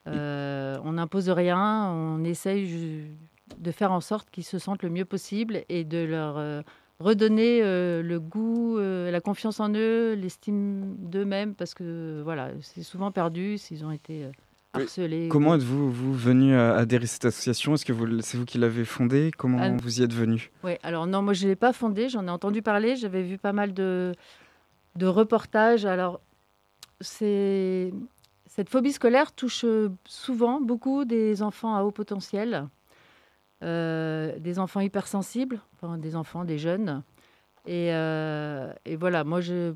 Euh, 0.07 0.79
on 0.85 0.93
n'impose 0.93 1.29
rien, 1.31 1.91
on 1.91 2.25
essaye 2.25 3.17
de 3.59 3.73
faire 3.73 3.93
en 3.93 4.01
sorte 4.01 4.31
qu'ils 4.31 4.45
se 4.45 4.59
sentent 4.59 4.83
le 4.83 4.91
mieux 4.91 5.05
possible 5.05 5.65
et 5.69 5.85
de 5.85 5.99
leur 6.05 6.65
redonner 7.01 7.61
euh, 7.63 8.03
le 8.03 8.19
goût, 8.21 8.79
euh, 8.79 9.11
la 9.11 9.21
confiance 9.21 9.61
en 9.61 9.73
eux, 9.75 10.15
l'estime 10.15 10.97
d'eux-mêmes, 10.99 11.55
parce 11.55 11.75
que 11.75 12.21
voilà, 12.25 12.51
c'est 12.61 12.83
souvent 12.83 13.13
perdu 13.13 13.57
s'ils 13.59 13.85
ont 13.85 13.93
été 13.93 14.25
euh, 14.25 14.31
Oui. 14.75 14.83
harcelés. 14.83 15.29
Comment 15.31 15.55
êtes-vous 15.55 15.91
vous 15.93 16.13
venu 16.15 16.55
à 16.55 16.75
adhérer 16.77 17.05
à 17.05 17.07
cette 17.07 17.25
association? 17.27 17.75
Est-ce 17.75 17.85
que 17.85 17.93
vous- 17.93 18.21
c'est 18.21 18.37
vous 18.37 18.45
qui 18.45 18.59
l'avez 18.59 18.85
fondée? 18.85 19.31
Comment 19.37 19.59
Ah, 19.61 19.71
vous 19.81 20.01
y 20.01 20.03
êtes 20.03 20.13
venu? 20.13 20.51
Oui, 20.65 20.73
alors 20.83 21.07
non, 21.07 21.23
moi 21.23 21.35
je 21.35 21.45
ne 21.45 21.51
l'ai 21.51 21.57
pas 21.57 21.73
fondé, 21.73 22.09
j'en 22.09 22.27
ai 22.27 22.31
entendu 22.31 22.63
parler, 22.63 22.97
j'avais 22.97 23.23
vu 23.23 23.39
pas 23.39 23.53
mal 23.53 23.73
de, 23.75 24.13
de 24.97 25.07
reportages. 25.07 25.85
Alors, 25.85 26.21
c'est 27.01 27.93
cette 28.47 28.71
phobie 28.71 28.93
scolaire 28.93 29.31
touche 29.33 29.65
souvent 30.05 30.61
beaucoup 30.61 31.05
des 31.05 31.43
enfants 31.43 31.77
à 31.77 31.83
haut 31.85 31.93
potentiel, 31.93 32.67
des 33.61 34.59
enfants 34.59 34.81
hypersensibles, 34.81 35.61
des 35.99 36.17
enfants, 36.17 36.45
des 36.45 36.59
jeunes. 36.59 37.03
Et, 37.67 37.93
euh, 37.93 38.73
voilà, 38.99 39.25
moi 39.25 39.41
j'ai 39.41 39.75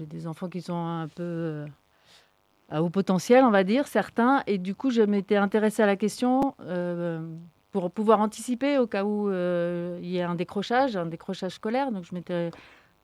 des 0.00 0.26
enfants 0.26 0.48
qui 0.48 0.60
sont 0.62 0.74
un 0.74 1.06
peu 1.08 1.22
euh, 1.22 1.66
à 2.70 2.82
haut 2.82 2.90
potentiel, 2.90 3.44
on 3.44 3.50
va 3.50 3.64
dire, 3.64 3.86
certains. 3.86 4.42
Et 4.46 4.58
du 4.58 4.74
coup, 4.74 4.90
je 4.90 5.02
m'étais 5.02 5.36
intéressée 5.36 5.82
à 5.82 5.86
la 5.86 5.96
question 5.96 6.54
euh, 6.62 7.20
pour 7.70 7.90
pouvoir 7.90 8.20
anticiper 8.20 8.78
au 8.78 8.86
cas 8.86 9.04
où 9.04 9.28
euh, 9.28 9.98
il 10.02 10.08
y 10.08 10.18
ait 10.18 10.22
un 10.22 10.34
décrochage, 10.34 10.96
un 10.96 11.06
décrochage 11.06 11.52
scolaire. 11.52 11.92
Donc, 11.92 12.04
je 12.04 12.14
m'étais 12.14 12.50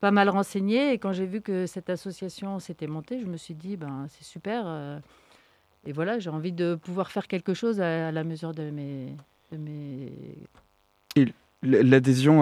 pas 0.01 0.11
mal 0.11 0.29
renseignée. 0.29 0.93
Et 0.93 0.99
quand 0.99 1.13
j'ai 1.13 1.27
vu 1.27 1.41
que 1.41 1.67
cette 1.67 1.91
association 1.91 2.59
s'était 2.59 2.87
montée, 2.87 3.21
je 3.21 3.27
me 3.27 3.37
suis 3.37 3.55
dit, 3.55 3.77
ben, 3.77 4.07
c'est 4.09 4.25
super. 4.25 4.65
euh, 4.67 4.99
et 5.85 5.93
voilà, 5.93 6.19
j'ai 6.19 6.31
envie 6.31 6.53
de 6.53 6.75
pouvoir 6.75 7.13
faire 7.13 7.29
quelque 7.29 7.55
chose 7.55 7.81
à 7.81 8.11
la 8.11 8.25
mesure 8.25 8.53
de 8.55 8.71
mes, 8.71 9.17
L'adhésion 11.63 12.41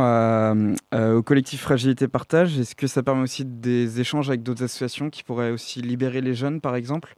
au 0.93 1.23
collectif 1.23 1.61
Fragilité 1.61 2.09
Partage, 2.09 2.59
est-ce 2.59 2.75
que 2.75 2.87
ça 2.87 3.03
permet 3.03 3.23
aussi 3.23 3.45
des 3.45 4.01
échanges 4.01 4.29
avec 4.29 4.43
d'autres 4.43 4.65
associations 4.65 5.11
qui 5.11 5.23
pourraient 5.23 5.51
aussi 5.51 5.81
libérer 5.81 6.21
les 6.21 6.35
jeunes, 6.35 6.61
par 6.61 6.77
exemple? 6.77 7.17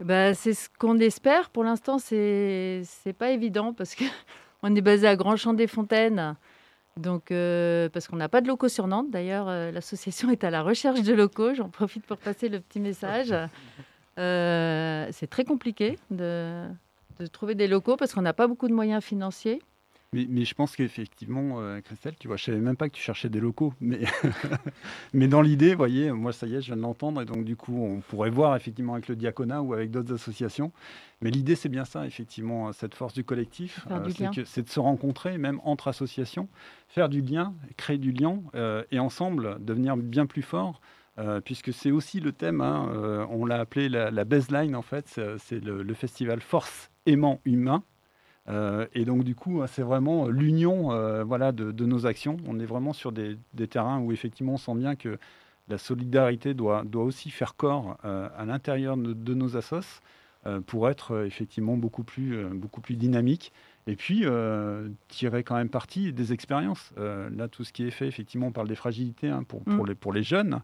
Bah, 0.00 0.34
c'est 0.34 0.54
ce 0.54 0.68
qu'on 0.78 0.98
espère. 0.98 1.50
Pour 1.50 1.64
l'instant, 1.64 1.98
c'est 1.98 2.82
c'est 2.84 3.14
pas 3.14 3.30
évident 3.30 3.72
parce 3.72 3.94
que 3.94 4.04
on 4.62 4.74
est 4.74 4.80
basé 4.82 5.06
à 5.06 5.16
Grand 5.16 5.36
Champ 5.36 5.54
des 5.54 5.66
Fontaines. 5.66 6.36
Donc, 6.96 7.30
euh, 7.30 7.88
parce 7.90 8.08
qu'on 8.08 8.16
n'a 8.16 8.28
pas 8.28 8.40
de 8.40 8.48
locaux 8.48 8.68
sur 8.68 8.86
Nantes. 8.86 9.10
D'ailleurs, 9.10 9.48
euh, 9.48 9.70
l'association 9.70 10.30
est 10.32 10.44
à 10.44 10.50
la 10.50 10.62
recherche 10.62 11.02
de 11.02 11.14
locaux. 11.14 11.54
J'en 11.54 11.68
profite 11.68 12.04
pour 12.06 12.18
passer 12.18 12.48
le 12.48 12.60
petit 12.60 12.80
message. 12.80 13.34
Euh, 14.18 15.08
c'est 15.12 15.26
très 15.26 15.44
compliqué 15.44 15.98
de, 16.10 16.64
de 17.18 17.26
trouver 17.26 17.54
des 17.54 17.66
locaux 17.68 17.96
parce 17.96 18.12
qu'on 18.14 18.22
n'a 18.22 18.32
pas 18.34 18.46
beaucoup 18.46 18.68
de 18.68 18.74
moyens 18.74 19.02
financiers. 19.02 19.62
Mais, 20.12 20.24
mais 20.30 20.44
je 20.44 20.54
pense 20.54 20.76
qu'effectivement, 20.76 21.60
euh, 21.60 21.80
Christelle, 21.80 22.14
tu 22.18 22.28
vois, 22.28 22.36
je 22.36 22.44
savais 22.44 22.58
même 22.60 22.76
pas 22.76 22.88
que 22.88 22.94
tu 22.94 23.02
cherchais 23.02 23.28
des 23.28 23.40
locaux. 23.40 23.74
Mais, 23.80 24.00
mais 25.12 25.26
dans 25.28 25.42
l'idée, 25.42 25.70
vous 25.72 25.78
voyez, 25.78 26.12
moi, 26.12 26.32
ça 26.32 26.46
y 26.46 26.54
est, 26.54 26.60
je 26.60 26.66
viens 26.66 26.76
de 26.76 26.80
l'entendre. 26.82 27.20
Et 27.20 27.24
donc, 27.24 27.44
du 27.44 27.56
coup, 27.56 27.76
on 27.76 28.00
pourrait 28.00 28.30
voir 28.30 28.54
effectivement 28.56 28.94
avec 28.94 29.08
le 29.08 29.16
diaconat 29.16 29.62
ou 29.62 29.74
avec 29.74 29.90
d'autres 29.90 30.14
associations. 30.14 30.72
Mais 31.20 31.30
l'idée, 31.30 31.56
c'est 31.56 31.68
bien 31.68 31.84
ça, 31.84 32.06
effectivement, 32.06 32.72
cette 32.72 32.94
force 32.94 33.14
du 33.14 33.24
collectif. 33.24 33.84
Que- 34.30 34.44
c'est 34.44 34.62
de 34.62 34.68
se 34.70 34.80
rencontrer, 34.80 35.38
même 35.38 35.60
entre 35.64 35.88
associations, 35.88 36.48
faire 36.88 37.08
du 37.08 37.20
lien, 37.20 37.52
créer 37.76 37.98
du 37.98 38.12
lien 38.12 38.40
euh, 38.54 38.84
et 38.92 39.00
ensemble 39.00 39.56
devenir 39.60 39.96
bien 39.96 40.26
plus 40.26 40.42
fort. 40.42 40.80
Euh, 41.18 41.40
puisque 41.40 41.72
c'est 41.72 41.90
aussi 41.90 42.20
le 42.20 42.32
thème, 42.32 42.60
hein, 42.60 42.88
euh, 42.92 43.26
on 43.30 43.46
l'a 43.46 43.58
appelé 43.60 43.88
la, 43.88 44.10
la 44.10 44.24
baseline 44.24 44.76
en 44.76 44.82
fait, 44.82 45.20
c'est 45.38 45.64
le, 45.64 45.82
le 45.82 45.94
festival 45.94 46.40
Force 46.40 46.90
aimant 47.06 47.40
humain. 47.44 47.82
Euh, 48.48 48.86
et 48.94 49.04
donc, 49.04 49.24
du 49.24 49.34
coup, 49.34 49.60
c'est 49.66 49.82
vraiment 49.82 50.28
l'union 50.28 50.90
voilà, 51.24 51.52
de, 51.52 51.72
de 51.72 51.84
nos 51.86 52.06
actions. 52.06 52.36
On 52.46 52.60
est 52.60 52.66
vraiment 52.66 52.92
sur 52.92 53.12
des, 53.12 53.38
des 53.54 53.66
terrains 53.66 54.00
où, 54.00 54.12
effectivement, 54.12 54.54
on 54.54 54.58
sent 54.58 54.74
bien 54.74 54.94
que 54.94 55.18
la 55.68 55.78
solidarité 55.78 56.54
doit, 56.54 56.84
doit 56.84 57.02
aussi 57.02 57.30
faire 57.30 57.56
corps 57.56 57.96
à 58.04 58.44
l'intérieur 58.44 58.96
de, 58.96 59.12
de 59.14 59.34
nos 59.34 59.56
assos 59.56 60.00
pour 60.66 60.88
être 60.88 61.24
effectivement 61.26 61.76
beaucoup 61.76 62.04
plus, 62.04 62.44
beaucoup 62.54 62.80
plus 62.80 62.94
dynamique. 62.94 63.52
Et 63.88 63.96
puis, 63.96 64.22
euh, 64.24 64.88
tirer 65.08 65.42
quand 65.42 65.56
même 65.56 65.68
parti 65.68 66.12
des 66.12 66.32
expériences. 66.32 66.92
Euh, 66.98 67.28
là, 67.30 67.48
tout 67.48 67.64
ce 67.64 67.72
qui 67.72 67.84
est 67.84 67.90
fait, 67.90 68.06
effectivement, 68.06 68.48
on 68.48 68.52
parle 68.52 68.68
des 68.68 68.74
fragilités 68.76 69.28
hein, 69.28 69.42
pour, 69.42 69.62
pour, 69.64 69.84
Mm. 69.84 69.88
les, 69.88 69.94
pour 69.94 70.12
les 70.12 70.22
jeunes. 70.22 70.60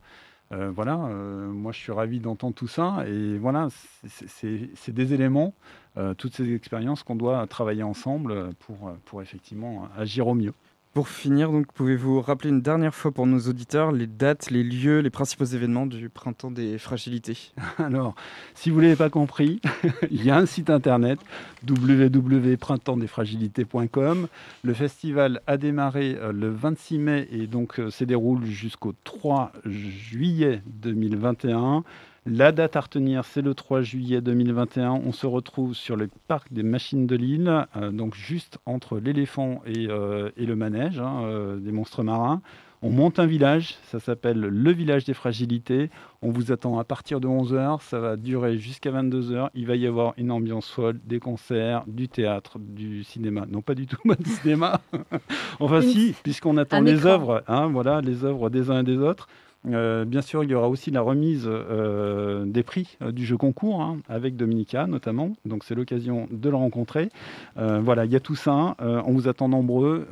Euh, 0.53 0.71
voilà, 0.71 0.97
euh, 1.07 1.49
moi 1.51 1.73
je 1.73 1.79
suis 1.79 1.93
ravi 1.93 2.21
d'entendre 2.21 2.55
tout 2.55 2.69
ça. 2.69 3.05
Et 3.09 3.39
voilà, 3.39 3.69
c'est- 4.07 4.93
des 4.93 5.15
éléments, 5.15 5.55
euh, 5.97 6.15
toutes 6.15 6.35
ces 6.35 6.53
expériences 6.55 7.03
qu'on 7.03 7.17
doit 7.17 7.47
travailler 7.47 7.83
ensemble 7.83 8.55
pour 9.01 9.23
effectivement 9.23 9.89
agir 9.97 10.27
au 10.29 10.35
mieux. 10.35 10.53
Pour 10.93 11.09
finir, 11.09 11.51
donc, 11.51 11.73
pouvez-vous 11.73 12.21
rappeler 12.21 12.51
une 12.51 12.61
dernière 12.61 12.95
fois 12.95 13.13
pour 13.13 13.27
nos 13.27 13.49
auditeurs 13.49 13.93
les 13.93 14.07
dates, 14.07 14.51
les 14.51 14.63
lieux, 14.63 14.99
les 14.99 15.09
principaux 15.09 15.47
événements 15.47 15.87
du 15.87 16.11
printemps 16.11 16.51
des 16.51 16.77
fragilités? 16.77 17.55
Alors, 17.79 18.15
si 18.55 18.69
vous 18.69 18.77
ne 18.77 18.83
l'avez 18.83 18.97
pas 18.97 19.09
compris, 19.09 19.63
il 20.11 20.23
y 20.23 20.31
a 20.31 20.37
un 20.37 20.45
site 20.45 20.69
internet 20.69 21.19
www.printemps-des-fragilités.com. 21.67 24.29
Le 24.65 24.75
festival 24.75 25.41
a 25.47 25.57
démarré 25.57 26.19
euh, 26.21 26.31
le 26.31 26.51
26 26.51 26.99
mai 26.99 27.27
et 27.33 27.47
donc 27.47 27.81
euh, 27.81 27.91
se 27.91 28.05
déroule 28.05 28.45
jusqu'au 28.45 28.93
3 29.05 29.53
juillet 29.65 30.61
2021. 30.67 31.85
La 32.25 32.53
date 32.53 32.77
à 32.77 32.83
retenir, 32.83 33.25
c'est 33.25 33.43
le 33.43 33.53
3 33.53 33.83
juillet 33.83 34.21
2021. 34.21 34.93
On 34.93 35.11
se 35.11 35.27
retrouve 35.27 35.75
sur 35.75 35.97
le 35.97 36.09
parc 36.29 36.53
des 36.53 36.63
machines 36.63 37.09
de 37.09 37.17
Lille, 37.17 37.67
euh, 37.77 37.91
donc 37.91 38.15
juste 38.15 38.59
entre 38.65 39.01
l'éléphant 39.01 39.61
et, 39.67 39.89
euh, 39.89 40.31
le 40.37 40.55
manège 40.55 41.01
hein, 41.01 41.25
euh, 41.25 41.57
des 41.57 41.73
monstres 41.73 42.05
marins. 42.05 42.41
On 42.81 42.91
monte 42.91 43.19
un 43.19 43.27
village, 43.27 43.75
ça 43.91 43.99
s'appelle 43.99 44.39
le 44.39 44.73
village 44.73 45.05
des 45.05 45.15
fragilités. 45.15 45.91
On 46.23 46.31
vous 46.31 46.53
attend 46.53 46.79
à 46.79 46.85
partir 46.85 47.21
de 47.21 47.27
11h, 47.27 47.81
ça 47.83 47.99
va 47.99 48.17
durer 48.17 48.57
jusqu'à 48.57 48.91
22h. 48.93 49.49
Il 49.55 49.67
va 49.67 49.75
y 49.77 49.87
avoir 49.87 50.15
une 50.17 50.31
ambiance 50.31 50.71
folle, 50.71 51.01
des 51.05 51.19
concerts, 51.19 51.83
du 51.89 52.09
théâtre, 52.09 52.59
du 52.61 53.03
cinéma. 53.03 53.45
Non, 53.51 53.61
pas 53.61 53.75
du 53.75 53.87
tout, 53.87 53.97
pas 54.09 54.15
du 54.15 54.31
cinéma. 54.31 54.81
enfin, 55.61 55.81
Une- 55.81 55.89
si, 55.89 56.15
puisqu'on 56.23 56.57
attend 56.59 56.77
un 56.79 56.83
les 56.83 57.07
œuvres, 57.07 57.43
hein, 57.49 57.67
voilà, 57.67 58.01
les 58.01 58.25
œuvres 58.25 58.51
des 58.51 58.71
uns 58.71 58.81
et 58.81 58.85
des 58.85 58.99
autres. 58.99 59.27
Euh, 59.71 60.05
bien 60.05 60.23
sûr, 60.23 60.43
il 60.43 60.51
y 60.51 60.57
aura 60.57 60.69
aussi 60.69 60.91
la 60.91 61.03
remise 61.03 61.45
euh, 61.47 62.45
des 62.45 62.65
prix 62.65 62.97
euh, 63.01 63.13
du 63.13 63.25
jeu 63.25 63.37
concours 63.37 63.81
hein, 63.81 63.99
avec 64.09 64.35
Dominica 64.35 64.89
notamment. 64.89 65.35
Donc 65.45 65.63
c'est 65.63 65.77
l'occasion 65.77 66.27
de 66.33 66.51
le 66.51 66.57
rencontrer. 66.57 67.11
Voilà, 67.55 68.05
il 68.05 68.11
y 68.11 68.17
a 68.17 68.21
tout 68.21 68.35
ça. 68.35 68.75
On 68.81 69.13
vous 69.13 69.29
attend 69.29 69.49
nombreux, 69.49 70.07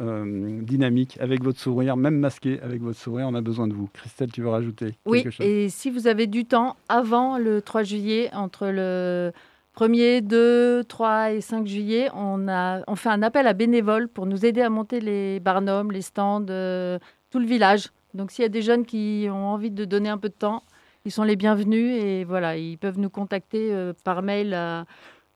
dynamique, 0.63 1.19
avec 1.21 1.43
votre 1.43 1.59
sourire, 1.59 1.97
même 1.97 2.17
masqué 2.19 2.61
avec 2.61 2.81
votre 2.81 2.99
sourire. 2.99 3.27
On 3.29 3.35
a 3.35 3.41
besoin 3.41 3.67
de 3.67 3.75
vous. 3.75 3.89
Christelle, 3.93 4.31
tu 4.31 4.41
veux 4.43 4.49
rajouter 4.51 4.95
Oui, 5.05 5.25
quelque 5.25 5.33
chose? 5.33 5.47
et 5.47 5.69
si 5.69 5.91
vous 5.91 6.00
avez 6.07 6.27
du 6.27 6.45
temps 6.45 6.77
avant 6.89 7.39
le 7.39 7.63
3 7.63 7.83
juillet, 7.83 8.31
entre 8.33 8.69
le 8.69 9.33
1er, 9.77 10.21
2, 10.21 10.85
3 10.85 11.33
et 11.33 11.41
5 11.41 11.67
juillet, 11.67 12.11
on, 12.15 12.47
a, 12.49 12.83
on 12.87 12.95
fait 12.97 13.09
un 13.09 13.23
appel 13.23 13.47
à 13.47 13.55
bénévoles 13.55 14.09
pour 14.09 14.27
nous 14.27 14.45
aider 14.45 14.61
à 14.63 14.71
monter 14.71 15.01
les 15.01 15.41
barnums, 15.41 15.93
les 15.93 16.03
stands, 16.03 16.45
euh, 16.51 16.99
tout 17.31 17.39
le 17.39 17.47
village. 17.47 17.89
Donc 18.15 18.31
s'il 18.31 18.43
y 18.43 18.47
a 18.47 18.51
des 18.51 18.63
jeunes 18.63 18.85
qui 18.85 19.29
ont 19.31 19.49
envie 19.49 19.71
de 19.71 19.85
donner 19.85 20.09
un 20.09 20.19
peu 20.19 20.29
de 20.29 20.35
temps, 20.35 20.65
ils 21.05 21.13
sont 21.13 21.23
les 21.23 21.37
bienvenus 21.37 22.03
et 22.03 22.25
voilà, 22.25 22.57
ils 22.57 22.79
peuvent 22.79 22.99
nous 22.99 23.11
contacter 23.11 23.73
euh, 23.73 23.93
par 24.05 24.23
mail 24.23 24.55
à 24.55 24.87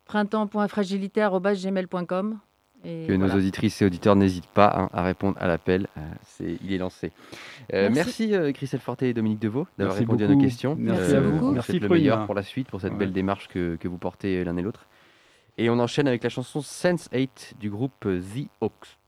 printemps.fragilité.gmail.com. 0.04 2.38
Et 2.84 3.06
Que 3.06 3.12
nos 3.14 3.30
auditrices 3.34 3.80
et 3.82 3.86
auditeurs 3.86 4.14
n'hésitent 4.16 4.46
pas 4.48 4.72
hein, 4.76 4.90
à 4.92 5.02
répondre 5.02 5.36
à 5.40 5.46
l'appel. 5.46 5.86
euh, 5.96 6.00
c'est- 6.26 6.58
il 6.62 6.72
est 6.72 6.78
lancé. 6.78 7.12
Euh, 7.72 7.88
merci 7.90 8.28
Merci. 8.28 8.34
euh, 8.34 8.52
Christelle 8.52 8.80
Forté 8.80 9.08
et 9.08 9.14
Dominique 9.14 9.38
Deveau 9.40 9.66
d'avoir 9.78 9.96
répondu 9.96 10.24
à 10.24 10.28
nos 10.28 10.38
questions. 10.40 10.76
Merci 10.78 11.14
beaucoup. 11.14 11.26
on 11.26 11.38
vous 11.48 11.52
Merci, 11.52 11.78
le 11.78 11.88
meilleur 11.88 12.26
pour 12.26 12.34
la 12.34 12.42
suite, 12.42 12.68
pour 12.68 12.80
cette 12.80 12.92
Ouais. 12.92 12.98
belle 12.98 13.12
démarche 13.12 13.48
que, 13.48 13.76
que 13.76 13.88
vous 13.88 13.98
portez 13.98 14.44
l'un 14.44 14.56
et 14.56 14.62
l'autre. 14.62 14.86
Et 15.56 15.70
on 15.70 15.78
enchaîne 15.78 16.08
avec 16.08 16.22
la 16.24 16.30
chanson 16.30 16.60
Sense 16.62 17.08
8 17.12 17.54
du 17.60 17.70
groupe 17.70 17.92
euh, 18.06 18.20
The 18.20 18.48
Hawks. 18.60 18.98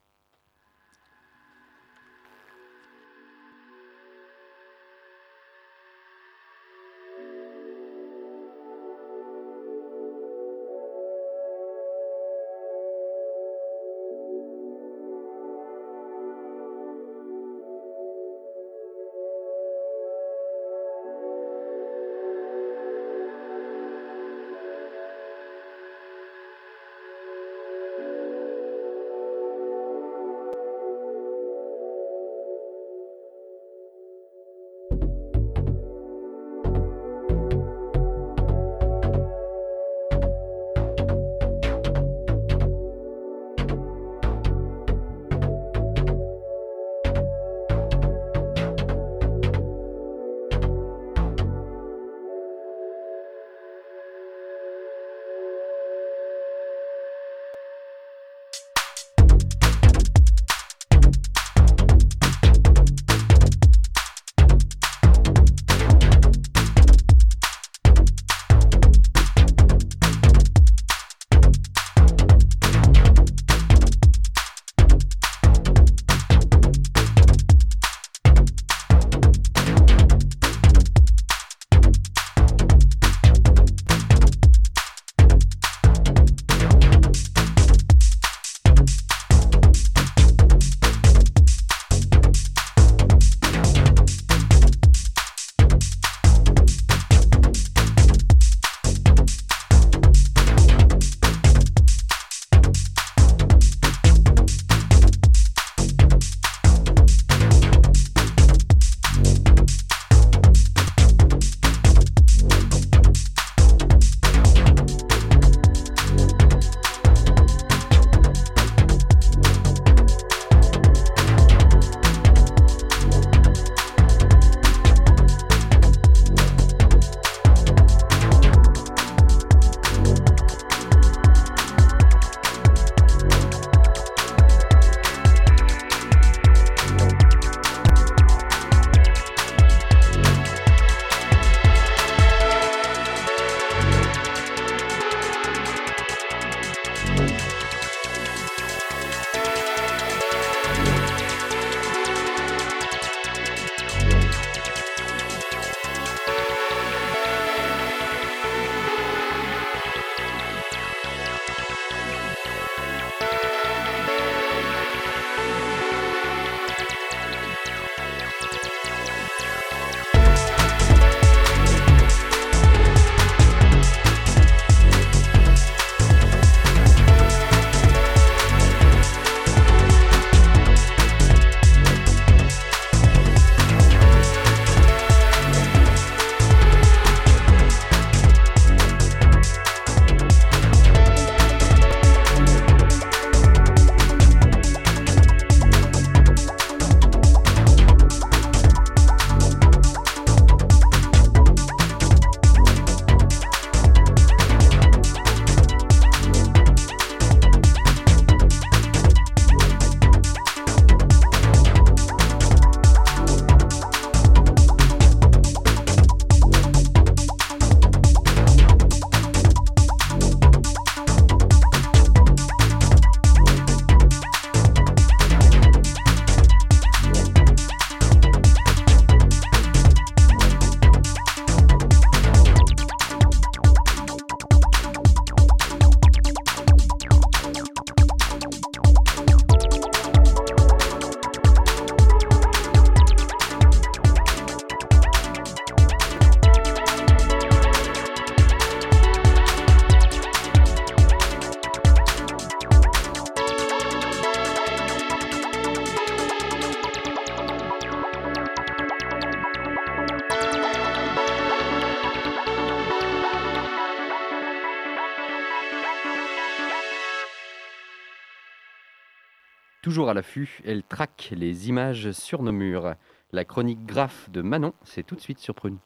Toujours 269.86 270.08
à 270.08 270.14
l'affût, 270.14 270.58
elle 270.64 270.82
traque 270.82 271.28
les 271.30 271.68
images 271.68 272.10
sur 272.10 272.42
nos 272.42 272.50
murs. 272.50 272.96
La 273.30 273.44
chronique 273.44 273.86
graphe 273.86 274.28
de 274.30 274.42
Manon, 274.42 274.72
c'est 274.82 275.04
tout 275.04 275.14
de 275.14 275.20
suite 275.20 275.38
sur 275.38 275.54
Prune. 275.54 275.78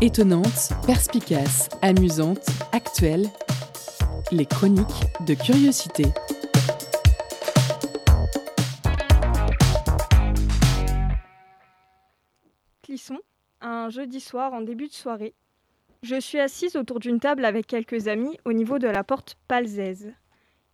Étonnante, 0.00 0.72
perspicace, 0.84 1.68
amusante, 1.80 2.44
actuelle. 2.72 3.28
Les 4.32 4.46
chroniques 4.46 5.06
de 5.24 5.34
curiosité. 5.34 6.06
Clisson, 12.82 13.20
un 13.60 13.90
jeudi 13.90 14.18
soir 14.18 14.52
en 14.54 14.60
début 14.60 14.88
de 14.88 14.92
soirée. 14.92 15.34
Je 16.02 16.18
suis 16.18 16.40
assise 16.40 16.76
autour 16.76 16.98
d'une 16.98 17.20
table 17.20 17.44
avec 17.44 17.66
quelques 17.66 18.08
amis 18.08 18.38
au 18.46 18.54
niveau 18.54 18.78
de 18.78 18.88
la 18.88 19.04
porte 19.04 19.36
Palzèze. 19.48 20.14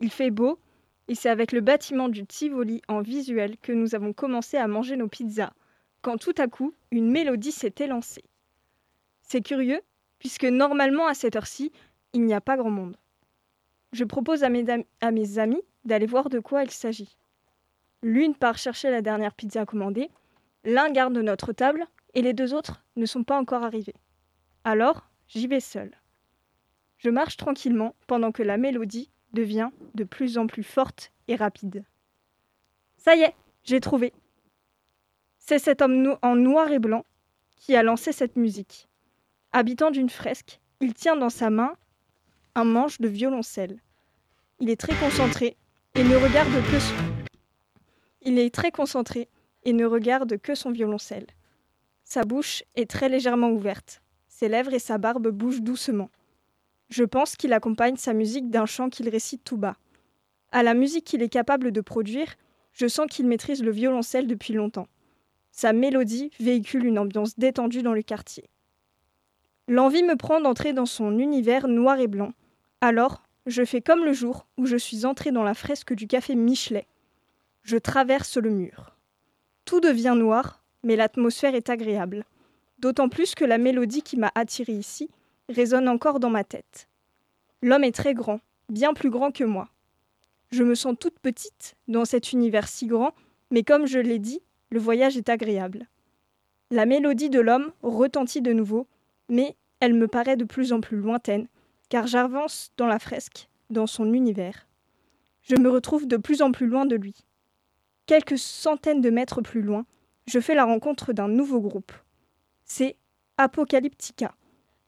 Il 0.00 0.10
fait 0.10 0.30
beau 0.30 0.60
et 1.08 1.16
c'est 1.16 1.28
avec 1.28 1.50
le 1.50 1.60
bâtiment 1.60 2.08
du 2.08 2.24
Tivoli 2.24 2.80
en 2.86 3.00
visuel 3.00 3.56
que 3.58 3.72
nous 3.72 3.96
avons 3.96 4.12
commencé 4.12 4.56
à 4.56 4.68
manger 4.68 4.96
nos 4.96 5.08
pizzas, 5.08 5.52
quand 6.00 6.16
tout 6.16 6.34
à 6.38 6.46
coup, 6.46 6.74
une 6.92 7.10
mélodie 7.10 7.50
s'est 7.50 7.74
élancée. 7.80 8.22
C'est 9.22 9.40
curieux, 9.40 9.80
puisque 10.20 10.44
normalement 10.44 11.08
à 11.08 11.14
cette 11.14 11.34
heure-ci, 11.34 11.72
il 12.12 12.22
n'y 12.24 12.34
a 12.34 12.40
pas 12.40 12.56
grand 12.56 12.70
monde. 12.70 12.96
Je 13.92 14.04
propose 14.04 14.44
à 14.44 14.48
mes, 14.48 14.64
à 15.00 15.10
mes 15.10 15.38
amis 15.40 15.62
d'aller 15.84 16.06
voir 16.06 16.28
de 16.28 16.38
quoi 16.38 16.62
il 16.62 16.70
s'agit. 16.70 17.16
L'une 18.00 18.36
part 18.36 18.58
chercher 18.58 18.90
la 18.90 19.02
dernière 19.02 19.34
pizza 19.34 19.66
commandée, 19.66 20.08
l'un 20.64 20.88
garde 20.90 21.18
notre 21.18 21.52
table 21.52 21.84
et 22.14 22.22
les 22.22 22.32
deux 22.32 22.54
autres 22.54 22.84
ne 22.94 23.06
sont 23.06 23.24
pas 23.24 23.38
encore 23.38 23.64
arrivés. 23.64 23.94
Alors, 24.62 25.08
j'y 25.28 25.46
vais 25.46 25.60
seule. 25.60 25.96
Je 26.98 27.10
marche 27.10 27.36
tranquillement 27.36 27.94
pendant 28.06 28.32
que 28.32 28.42
la 28.42 28.56
mélodie 28.56 29.10
devient 29.32 29.70
de 29.94 30.04
plus 30.04 30.38
en 30.38 30.46
plus 30.46 30.62
forte 30.62 31.12
et 31.28 31.36
rapide. 31.36 31.84
Ça 32.96 33.14
y 33.14 33.22
est, 33.22 33.34
j'ai 33.64 33.80
trouvé. 33.80 34.12
C'est 35.38 35.58
cet 35.58 35.82
homme 35.82 36.16
en 36.22 36.34
noir 36.34 36.72
et 36.72 36.78
blanc 36.78 37.04
qui 37.56 37.76
a 37.76 37.82
lancé 37.82 38.12
cette 38.12 38.36
musique. 38.36 38.88
Habitant 39.52 39.90
d'une 39.90 40.10
fresque, 40.10 40.60
il 40.80 40.94
tient 40.94 41.16
dans 41.16 41.30
sa 41.30 41.50
main 41.50 41.76
un 42.54 42.64
manche 42.64 43.00
de 43.00 43.08
violoncelle. 43.08 43.80
Il 44.60 44.70
est 44.70 44.80
très 44.80 44.94
concentré 44.96 45.56
et 45.94 46.02
ne 46.02 46.16
regarde 46.16 46.50
que 46.70 46.80
son... 46.80 46.94
Il 48.22 48.38
est 48.38 48.52
très 48.52 48.70
concentré 48.70 49.28
et 49.64 49.72
ne 49.72 49.84
regarde 49.84 50.38
que 50.38 50.54
son 50.54 50.70
violoncelle. 50.70 51.26
Sa 52.04 52.22
bouche 52.22 52.64
est 52.74 52.90
très 52.90 53.08
légèrement 53.08 53.50
ouverte. 53.50 54.02
Ses 54.38 54.49
lèvres 54.49 54.75
et 54.75 54.79
sa 54.79 54.99
barbe 54.99 55.29
bougent 55.29 55.62
doucement. 55.62 56.11
Je 56.90 57.05
pense 57.05 57.37
qu'il 57.37 57.55
accompagne 57.55 57.96
sa 57.96 58.12
musique 58.12 58.51
d'un 58.51 58.66
chant 58.66 58.90
qu'il 58.90 59.09
récite 59.09 59.42
tout 59.44 59.57
bas. 59.57 59.79
À 60.53 60.62
la 60.62 60.75
musique 60.75 61.07
qu'il 61.07 61.22
est 61.22 61.31
capable 61.31 61.72
de 61.72 61.81
produire, 61.81 62.35
je 62.75 62.87
sens 62.87 63.07
qu'il 63.09 63.27
maîtrise 63.27 63.62
le 63.62 63.70
violoncelle 63.70 64.27
depuis 64.27 64.53
longtemps. 64.53 64.88
Sa 65.53 65.72
mélodie 65.72 66.31
véhicule 66.38 66.85
une 66.85 66.99
ambiance 66.99 67.38
détendue 67.38 67.81
dans 67.81 67.94
le 67.94 68.03
quartier. 68.03 68.51
L'envie 69.68 70.03
me 70.03 70.16
prend 70.16 70.42
d'entrer 70.42 70.75
dans 70.75 70.85
son 70.85 71.18
univers 71.18 71.66
noir 71.66 71.99
et 71.99 72.07
blanc. 72.07 72.35
Alors, 72.83 73.22
je 73.46 73.64
fais 73.64 73.81
comme 73.81 74.05
le 74.05 74.12
jour 74.12 74.46
où 74.59 74.66
je 74.66 74.77
suis 74.77 75.07
entrée 75.07 75.33
dans 75.33 75.44
la 75.44 75.55
fresque 75.55 75.94
du 75.94 76.07
café 76.07 76.35
Michelet. 76.35 76.87
Je 77.62 77.79
traverse 77.79 78.37
le 78.37 78.51
mur. 78.51 78.99
Tout 79.64 79.81
devient 79.81 80.14
noir, 80.14 80.62
mais 80.83 80.94
l'atmosphère 80.94 81.55
est 81.55 81.70
agréable. 81.70 82.27
D'autant 82.78 83.08
plus 83.08 83.34
que 83.34 83.44
la 83.44 83.58
mélodie 83.58 84.02
qui 84.02 84.16
m'a 84.16 84.32
attirée 84.34 84.74
ici 84.74 85.08
résonne 85.48 85.88
encore 85.88 86.20
dans 86.20 86.30
ma 86.30 86.44
tête. 86.44 86.88
L'homme 87.62 87.84
est 87.84 87.94
très 87.94 88.14
grand, 88.14 88.40
bien 88.68 88.92
plus 88.92 89.10
grand 89.10 89.30
que 89.32 89.44
moi. 89.44 89.68
Je 90.50 90.62
me 90.62 90.74
sens 90.74 90.94
toute 90.98 91.18
petite 91.18 91.74
dans 91.88 92.04
cet 92.04 92.32
univers 92.32 92.68
si 92.68 92.86
grand, 92.86 93.12
mais 93.50 93.62
comme 93.62 93.86
je 93.86 93.98
l'ai 93.98 94.18
dit, 94.18 94.40
le 94.70 94.78
voyage 94.78 95.16
est 95.16 95.28
agréable. 95.28 95.88
La 96.70 96.84
mélodie 96.84 97.30
de 97.30 97.40
l'homme 97.40 97.72
retentit 97.82 98.42
de 98.42 98.52
nouveau, 98.52 98.86
mais 99.28 99.56
elle 99.80 99.94
me 99.94 100.08
paraît 100.08 100.36
de 100.36 100.44
plus 100.44 100.72
en 100.72 100.80
plus 100.80 100.98
lointaine, 100.98 101.48
car 101.88 102.06
j'avance 102.06 102.72
dans 102.76 102.86
la 102.86 102.98
fresque, 102.98 103.48
dans 103.70 103.86
son 103.86 104.12
univers. 104.12 104.66
Je 105.42 105.56
me 105.56 105.70
retrouve 105.70 106.06
de 106.06 106.16
plus 106.16 106.42
en 106.42 106.52
plus 106.52 106.66
loin 106.66 106.86
de 106.86 106.96
lui. 106.96 107.14
Quelques 108.06 108.38
centaines 108.38 109.00
de 109.00 109.10
mètres 109.10 109.42
plus 109.42 109.62
loin, 109.62 109.86
je 110.26 110.40
fais 110.40 110.54
la 110.54 110.64
rencontre 110.64 111.12
d'un 111.12 111.28
nouveau 111.28 111.60
groupe. 111.60 111.92
C'est 112.68 112.96
Apocalyptica. 113.38 114.35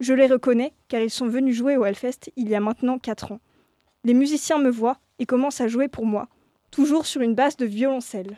Je 0.00 0.12
les 0.12 0.26
reconnais 0.26 0.72
car 0.88 1.00
ils 1.00 1.10
sont 1.10 1.28
venus 1.28 1.56
jouer 1.56 1.76
au 1.76 1.84
Hellfest 1.84 2.32
il 2.34 2.48
y 2.48 2.56
a 2.56 2.60
maintenant 2.60 2.98
4 2.98 3.30
ans. 3.30 3.40
Les 4.02 4.14
musiciens 4.14 4.58
me 4.58 4.68
voient 4.68 4.98
et 5.20 5.26
commencent 5.26 5.60
à 5.60 5.68
jouer 5.68 5.86
pour 5.86 6.04
moi, 6.04 6.26
toujours 6.72 7.06
sur 7.06 7.22
une 7.22 7.36
basse 7.36 7.56
de 7.56 7.66
violoncelle. 7.66 8.36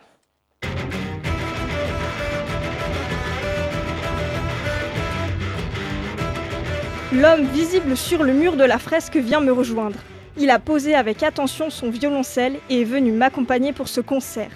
L'homme 7.13 7.47
visible 7.47 7.97
sur 7.97 8.23
le 8.23 8.35
mur 8.35 8.57
de 8.57 8.65
la 8.65 8.79
fresque 8.79 9.17
vient 9.17 9.41
me 9.41 9.53
rejoindre. 9.53 9.99
Il 10.37 10.51
a 10.51 10.59
posé 10.59 10.95
avec 10.95 11.23
attention 11.23 11.71
son 11.71 11.89
violoncelle 11.89 12.59
et 12.69 12.83
est 12.83 12.85
venu 12.85 13.11
m'accompagner 13.11 13.73
pour 13.73 13.89
ce 13.89 14.03
concert. 14.03 14.53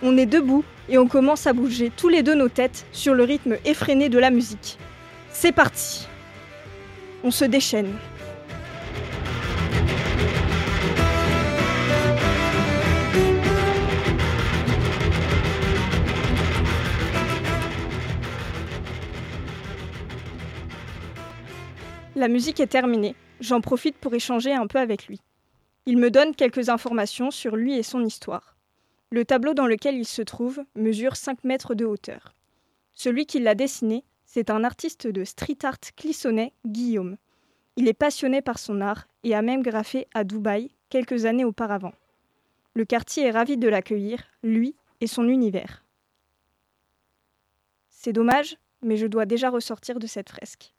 On 0.00 0.16
est 0.16 0.26
debout 0.26 0.64
et 0.88 0.98
on 0.98 1.06
commence 1.06 1.46
à 1.46 1.52
bouger 1.52 1.92
tous 1.96 2.08
les 2.08 2.22
deux 2.22 2.34
nos 2.34 2.48
têtes 2.48 2.86
sur 2.92 3.14
le 3.14 3.24
rythme 3.24 3.56
effréné 3.64 4.08
de 4.08 4.18
la 4.18 4.30
musique. 4.30 4.78
C'est 5.30 5.52
parti 5.52 6.06
On 7.22 7.30
se 7.30 7.44
déchaîne. 7.44 7.92
La 22.16 22.26
musique 22.26 22.58
est 22.58 22.66
terminée. 22.66 23.14
J'en 23.40 23.60
profite 23.60 23.96
pour 23.96 24.12
échanger 24.12 24.52
un 24.52 24.66
peu 24.66 24.80
avec 24.80 25.06
lui. 25.06 25.20
Il 25.86 25.98
me 25.98 26.10
donne 26.10 26.34
quelques 26.34 26.68
informations 26.68 27.30
sur 27.30 27.54
lui 27.54 27.78
et 27.78 27.84
son 27.84 28.04
histoire. 28.04 28.57
Le 29.10 29.24
tableau 29.24 29.54
dans 29.54 29.66
lequel 29.66 29.96
il 29.96 30.04
se 30.04 30.20
trouve 30.20 30.62
mesure 30.74 31.16
5 31.16 31.44
mètres 31.44 31.74
de 31.74 31.86
hauteur. 31.86 32.34
Celui 32.92 33.24
qui 33.24 33.40
l'a 33.40 33.54
dessiné, 33.54 34.04
c'est 34.26 34.50
un 34.50 34.64
artiste 34.64 35.06
de 35.06 35.24
street 35.24 35.58
art 35.62 35.80
clissonnais, 35.96 36.52
Guillaume. 36.66 37.16
Il 37.76 37.88
est 37.88 37.94
passionné 37.94 38.42
par 38.42 38.58
son 38.58 38.82
art 38.82 39.06
et 39.24 39.34
a 39.34 39.40
même 39.40 39.62
graffé 39.62 40.06
à 40.12 40.24
Dubaï 40.24 40.70
quelques 40.90 41.24
années 41.24 41.44
auparavant. 41.44 41.94
Le 42.74 42.84
quartier 42.84 43.24
est 43.24 43.30
ravi 43.30 43.56
de 43.56 43.68
l'accueillir, 43.68 44.22
lui 44.42 44.74
et 45.00 45.06
son 45.06 45.26
univers. 45.28 45.84
C'est 47.88 48.12
dommage, 48.12 48.56
mais 48.82 48.96
je 48.96 49.06
dois 49.06 49.24
déjà 49.24 49.48
ressortir 49.48 49.98
de 49.98 50.06
cette 50.06 50.28
fresque. 50.28 50.74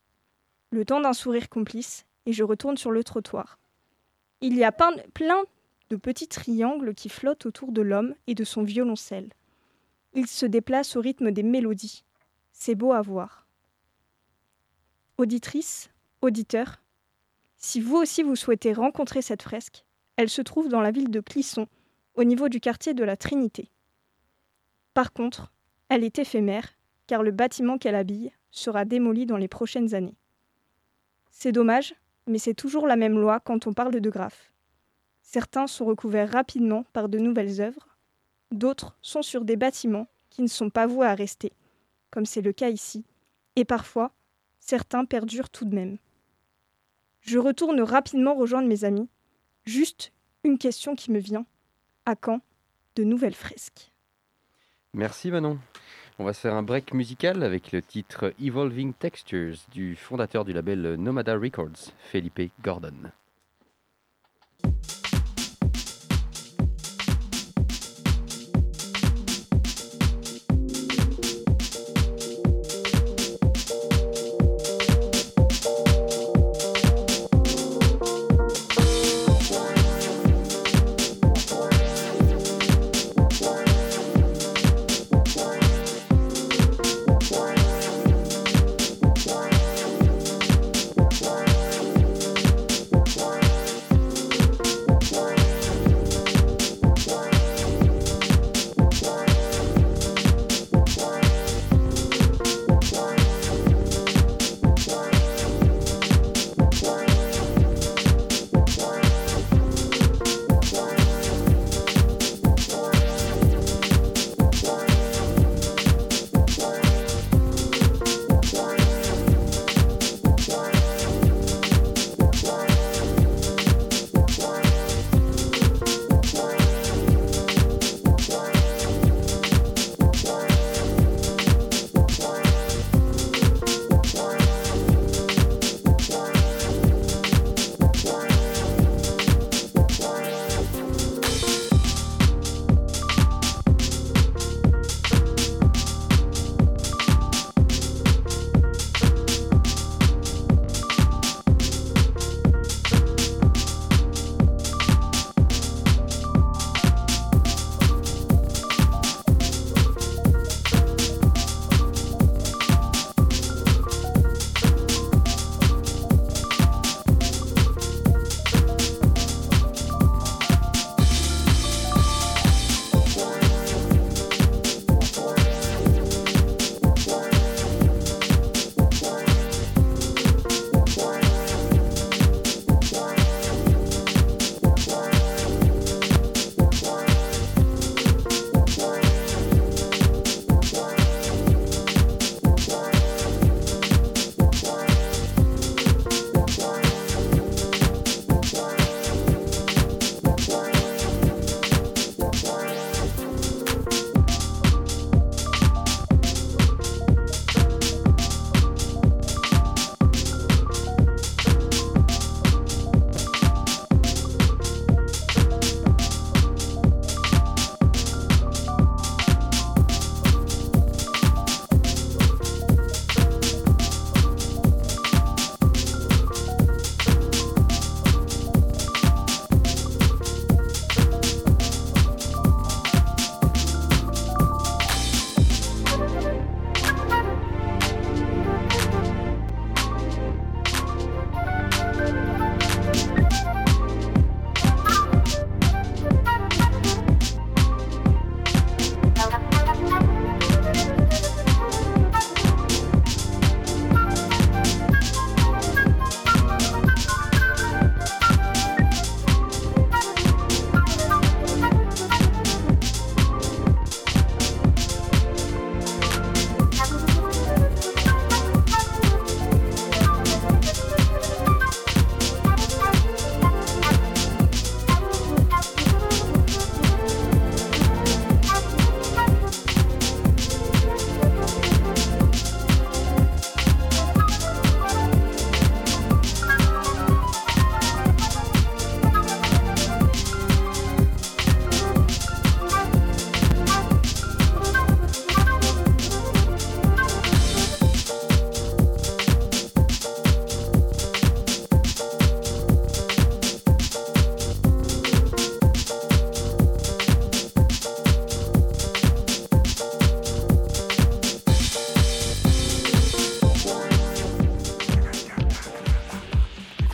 Le 0.70 0.86
temps 0.86 1.02
d'un 1.02 1.14
sourire 1.14 1.50
complice, 1.50 2.06
et 2.26 2.34
je 2.34 2.44
retourne 2.44 2.78
sur 2.78 2.92
le 2.92 3.04
trottoir. 3.04 3.58
Il 4.42 4.56
y 4.56 4.64
a 4.64 4.72
plein 4.72 5.44
de 5.90 5.96
petits 5.96 6.28
triangles 6.28 6.94
qui 6.94 7.10
flottent 7.10 7.46
autour 7.46 7.72
de 7.72 7.82
l'homme 7.82 8.16
et 8.28 8.36
de 8.36 8.44
son 8.44 8.64
violoncelle. 8.64 9.30
Ils 10.14 10.28
se 10.28 10.46
déplacent 10.46 10.96
au 10.96 11.02
rythme 11.02 11.32
des 11.32 11.44
mélodies. 11.44 12.04
C'est 12.52 12.76
beau 12.76 12.94
à 12.94 13.02
voir. 13.02 13.48
Auditrice, 15.18 15.90
auditeur, 16.22 16.82
si 17.58 17.82
vous 17.82 17.98
aussi 17.98 18.24
vous 18.24 18.36
souhaitez 18.36 18.72
rencontrer 18.72 19.22
cette 19.22 19.42
fresque, 19.42 19.84
elle 20.16 20.30
se 20.30 20.42
trouve 20.42 20.70
dans 20.70 20.82
la 20.82 20.92
ville 20.92 21.12
de 21.12 21.20
Clisson, 21.20 21.68
au 22.16 22.24
niveau 22.24 22.50
du 22.50 22.60
quartier 22.60 22.94
de 22.94 23.04
la 23.04 23.18
Trinité. 23.18 23.70
Par 24.94 25.12
contre, 25.12 25.52
elle 25.90 26.04
est 26.04 26.20
éphémère, 26.20 26.70
car 27.08 27.24
le 27.24 27.32
bâtiment 27.32 27.78
qu'elle 27.78 27.96
habille 27.96 28.32
sera 28.52 28.86
démoli 28.86 29.26
dans 29.26 29.38
les 29.38 29.48
prochaines 29.48 29.94
années. 29.94 30.18
C'est 31.32 31.52
dommage, 31.52 31.96
mais 32.28 32.38
c'est 32.38 32.54
toujours 32.54 32.88
la 32.88 32.96
même 32.96 33.20
loi 33.20 33.40
quand 33.40 33.68
on 33.68 33.74
parle 33.74 34.00
de 34.00 34.10
graphes. 34.10 34.52
Certains 35.32 35.68
sont 35.68 35.86
recouverts 35.86 36.32
rapidement 36.32 36.86
par 36.92 37.08
de 37.08 37.20
nouvelles 37.20 37.62
œuvres, 37.62 37.88
d'autres 38.50 38.98
sont 39.04 39.22
sur 39.22 39.46
des 39.46 39.58
bâtiments 39.58 40.08
qui 40.32 40.42
ne 40.42 40.48
sont 40.48 40.72
pas 40.72 40.88
voués 40.88 41.06
à 41.06 41.14
rester, 41.14 41.54
comme 42.10 42.26
c'est 42.26 42.42
le 42.42 42.52
cas 42.52 42.70
ici, 42.70 43.06
et 43.56 43.64
parfois, 43.64 44.12
certains 44.60 45.06
perdurent 45.06 45.52
tout 45.52 45.66
de 45.66 45.76
même. 45.76 46.00
Je 47.22 47.38
retourne 47.38 47.80
rapidement 47.82 48.34
rejoindre 48.34 48.68
mes 48.68 48.86
amis. 48.86 49.08
Juste 49.66 50.14
une 50.44 50.58
question 50.58 50.96
qui 50.96 51.12
me 51.12 51.20
vient. 51.20 51.46
À 52.08 52.16
quand 52.16 52.42
de 52.96 53.04
nouvelles 53.04 53.36
fresques? 53.36 53.92
Merci 54.96 55.30
Manon. 55.30 55.60
On 56.18 56.24
va 56.24 56.34
se 56.34 56.40
faire 56.40 56.56
un 56.56 56.64
break 56.64 56.92
musical 56.96 57.44
avec 57.44 57.72
le 57.72 57.84
titre 57.84 58.34
Evolving 58.42 58.96
Textures 58.96 59.60
du 59.72 59.96
fondateur 59.96 60.44
du 60.44 60.54
label 60.54 60.96
Nomada 60.96 61.38
Records, 61.38 61.94
Felipe 62.00 62.52
Gordon. 62.64 63.12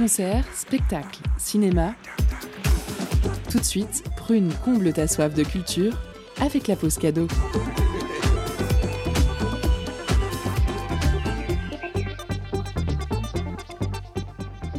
Concerts, 0.06 0.45
spectacles, 0.53 1.24
cinéma. 1.39 1.95
Tout 3.49 3.58
de 3.58 3.64
suite, 3.64 4.03
Prune 4.16 4.53
comble 4.64 4.93
ta 4.93 5.08
soif 5.08 5.34
de 5.34 5.41
culture 5.41 5.93
avec 6.39 6.68
la 6.68 6.76
pause 6.76 6.99
cadeau. 6.99 7.28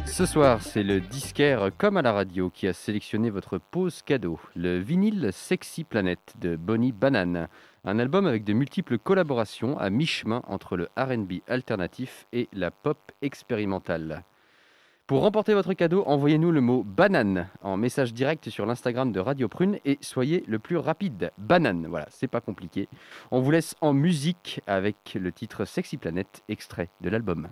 Ce 0.05 0.25
soir, 0.25 0.61
c'est 0.61 0.83
le 0.83 1.01
disquaire 1.01 1.71
comme 1.77 1.97
à 1.97 2.01
la 2.01 2.13
radio 2.13 2.49
qui 2.49 2.65
a 2.65 2.71
sélectionné 2.71 3.29
votre 3.29 3.57
pause 3.57 4.03
cadeau, 4.03 4.39
le 4.55 4.79
vinyle 4.79 5.31
Sexy 5.33 5.83
Planet 5.83 6.19
de 6.39 6.55
Bonnie 6.55 6.93
Banane. 6.93 7.49
Un 7.83 7.99
album 7.99 8.27
avec 8.27 8.45
de 8.45 8.53
multiples 8.53 8.97
collaborations 8.97 9.77
à 9.77 9.89
mi-chemin 9.89 10.41
entre 10.47 10.77
le 10.77 10.87
RB 10.97 11.41
alternatif 11.49 12.27
et 12.31 12.47
la 12.53 12.71
pop 12.71 13.11
expérimentale. 13.21 14.23
Pour 15.07 15.21
remporter 15.21 15.53
votre 15.53 15.73
cadeau, 15.73 16.03
envoyez-nous 16.05 16.51
le 16.51 16.59
mot 16.59 16.83
banane 16.83 17.47
en 17.61 17.77
message 17.77 18.13
direct 18.13 18.49
sur 18.49 18.65
l'Instagram 18.65 19.13
de 19.13 19.21
Radio 19.21 19.47
Prune 19.47 19.79
et 19.85 19.97
soyez 20.01 20.43
le 20.49 20.59
plus 20.59 20.75
rapide. 20.75 21.31
Banane, 21.37 21.87
voilà, 21.87 22.07
c'est 22.09 22.27
pas 22.27 22.41
compliqué. 22.41 22.89
On 23.31 23.39
vous 23.39 23.51
laisse 23.51 23.73
en 23.79 23.93
musique 23.93 24.59
avec 24.67 25.17
le 25.17 25.31
titre 25.31 25.63
Sexy 25.63 25.95
Planet, 25.95 26.43
extrait 26.49 26.89
de 26.99 27.09
l'album. 27.09 27.47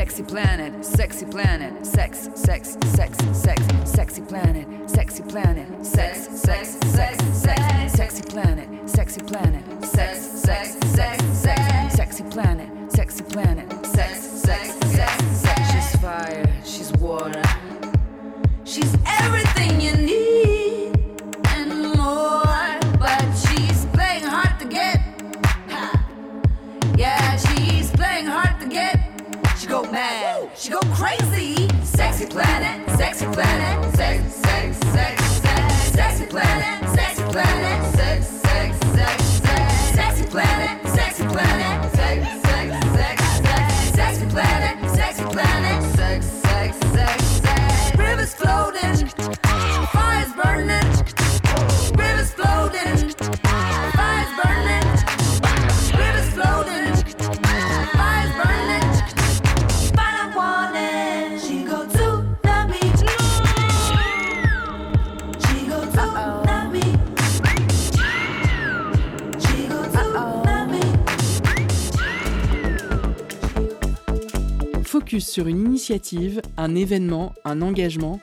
Sexy 0.00 0.22
planet, 0.22 0.82
sexy 0.82 1.26
planet, 1.26 1.86
sex, 1.86 2.30
sex, 2.34 2.78
sex, 2.86 3.18
sex, 3.34 3.62
sexy 3.84 4.22
planet, 4.22 4.66
sexy 4.90 5.22
planet, 5.24 5.68
sex, 5.84 6.26
sex, 6.40 6.78
sex, 6.86 7.22
sex, 7.36 7.92
sexy 7.92 8.22
planet, 8.22 8.88
sexy 8.88 9.20
planet, 9.20 9.84
sex, 9.84 10.20
sex, 10.20 10.78
sex, 10.86 11.22
sex, 11.36 11.94
sexy 11.94 12.24
planet, 12.24 12.90
sexy 12.90 13.24
planet, 13.24 13.69
Mad, 29.90 30.50
she 30.56 30.70
go 30.70 30.78
crazy. 30.94 31.68
Sexy 31.82 32.26
planet, 32.26 32.88
sexy 32.96 33.26
planet, 33.26 33.96
sex, 33.96 34.34
sex, 34.34 34.78
sex, 34.78 35.24
sex, 35.26 35.74
sexy 35.92 36.26
planet, 36.26 36.88
sexy 36.90 37.22
planet, 37.24 37.94
sex, 37.94 37.96
sex, 37.96 37.99
un 76.56 76.76
événement, 76.76 77.32
un 77.44 77.62
engagement. 77.62 78.20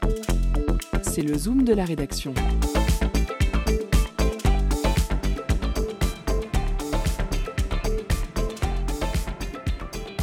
C'est 1.01 1.22
le 1.22 1.38
zoom 1.38 1.65
de 1.65 1.74
la 1.74 1.84
rédaction. 1.84 2.34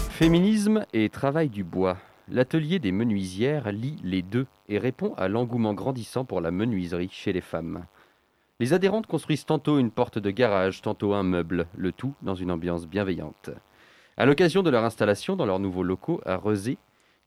Féminisme 0.09 0.86
et 0.95 1.11
travail 1.11 1.51
du 1.51 1.64
bois. 1.64 1.99
L'atelier 2.30 2.78
des 2.78 2.92
menuisières 2.92 3.72
lie 3.72 3.97
les 4.03 4.22
deux 4.22 4.47
et 4.70 4.78
répond 4.78 5.12
à 5.18 5.28
l'engouement 5.28 5.74
grandissant 5.74 6.24
pour 6.24 6.40
la 6.40 6.51
menuiserie 6.51 7.11
chez 7.12 7.34
les 7.34 7.42
femmes. 7.42 7.84
Les 8.59 8.72
adhérentes 8.72 9.07
construisent 9.07 9.45
tantôt 9.45 9.78
une 9.78 9.90
porte 9.90 10.18
de 10.18 10.30
garage, 10.30 10.80
tantôt 10.80 11.12
un 11.12 11.24
meuble, 11.24 11.66
le 11.76 11.92
tout 11.92 12.14
dans 12.22 12.34
une 12.34 12.51
ambiance 12.51 12.86
bienveillante. 12.86 13.51
À 14.16 14.24
l'occasion 14.24 14.62
de 14.62 14.70
leur 14.70 14.84
installation 14.84 15.36
dans 15.36 15.45
leurs 15.45 15.59
nouveaux 15.59 15.82
locaux 15.82 16.22
à 16.24 16.36
Rezé, 16.36 16.78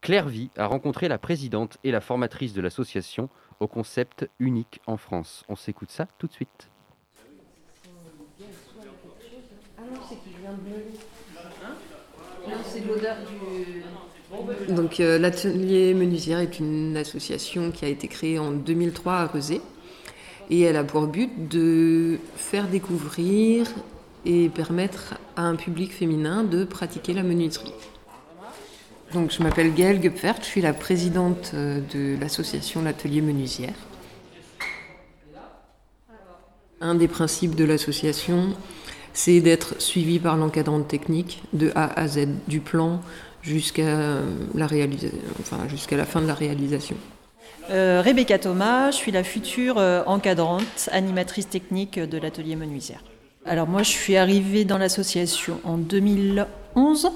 Claire 0.01 0.27
Vie 0.27 0.49
a 0.55 0.67
rencontré 0.67 1.07
la 1.07 1.17
présidente 1.17 1.77
et 1.83 1.91
la 1.91 2.01
formatrice 2.01 2.53
de 2.53 2.61
l'association 2.61 3.29
au 3.59 3.67
concept 3.67 4.29
unique 4.39 4.79
en 4.87 4.97
France. 4.97 5.43
On 5.49 5.55
s'écoute 5.55 5.91
ça 5.91 6.07
tout 6.17 6.27
de 6.27 6.33
suite. 6.33 6.69
Donc 14.69 14.99
euh, 14.99 15.17
l'atelier 15.17 15.93
menuisière 15.93 16.39
est 16.39 16.59
une 16.59 16.97
association 16.97 17.71
qui 17.71 17.85
a 17.85 17.87
été 17.87 18.07
créée 18.07 18.39
en 18.39 18.51
2003 18.51 19.13
à 19.13 19.27
Rezé 19.27 19.61
et 20.49 20.61
elle 20.61 20.75
a 20.75 20.83
pour 20.83 21.07
but 21.07 21.47
de 21.47 22.19
faire 22.35 22.67
découvrir 22.67 23.67
et 24.25 24.49
permettre 24.49 25.15
à 25.35 25.43
un 25.43 25.55
public 25.55 25.93
féminin 25.93 26.43
de 26.43 26.63
pratiquer 26.63 27.13
la 27.13 27.23
menuiserie. 27.23 27.73
Donc 29.13 29.31
je 29.31 29.41
m'appelle 29.41 29.73
Gaëlle 29.73 29.99
Gupfert, 30.01 30.35
je 30.41 30.45
suis 30.45 30.61
la 30.61 30.73
présidente 30.73 31.51
euh, 31.53 31.79
de 31.93 32.19
l'association 32.19 32.81
L'Atelier 32.81 33.21
Menuisière. 33.21 33.73
Un 36.81 36.93
des 36.93 37.07
principes 37.07 37.55
de 37.55 37.63
l'association, 37.63 38.49
c'est 39.13 39.39
d'être 39.39 39.81
suivi 39.81 40.19
par 40.19 40.37
l'encadrant 40.37 40.81
technique 40.81 41.41
de 41.53 41.71
A 41.73 41.99
à 41.99 42.07
Z, 42.07 42.27
du 42.47 42.59
plan 42.59 43.01
jusqu'à 43.41 44.19
la, 44.53 44.67
réalisa- 44.67 45.09
enfin, 45.39 45.57
la 45.91 46.05
fin 46.05 46.21
de 46.21 46.27
la 46.27 46.35
réalisation. 46.35 46.97
Euh, 47.71 48.01
Rebecca 48.05 48.37
Thomas, 48.37 48.91
je 48.91 48.97
suis 48.97 49.11
la 49.11 49.23
future 49.23 49.77
euh, 49.79 50.03
encadrante, 50.05 50.89
animatrice 50.91 51.49
technique 51.49 51.97
de 51.99 52.17
l'atelier 52.17 52.55
menuisière. 52.55 53.03
Alors 53.45 53.67
moi, 53.67 53.81
je 53.81 53.89
suis 53.89 54.15
arrivée 54.17 54.63
dans 54.65 54.77
l'association 54.77 55.59
en 55.63 55.77
2011. 55.77 57.09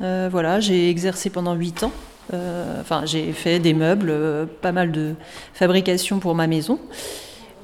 Euh, 0.00 0.28
voilà, 0.30 0.60
j'ai 0.60 0.90
exercé 0.90 1.30
pendant 1.30 1.54
8 1.54 1.84
ans. 1.84 1.92
Euh, 2.32 2.80
Enfin, 2.80 3.02
j'ai 3.04 3.32
fait 3.32 3.58
des 3.58 3.74
meubles, 3.74 4.10
euh, 4.10 4.46
pas 4.60 4.72
mal 4.72 4.92
de 4.92 5.14
fabrication 5.54 6.18
pour 6.18 6.34
ma 6.34 6.46
maison. 6.46 6.78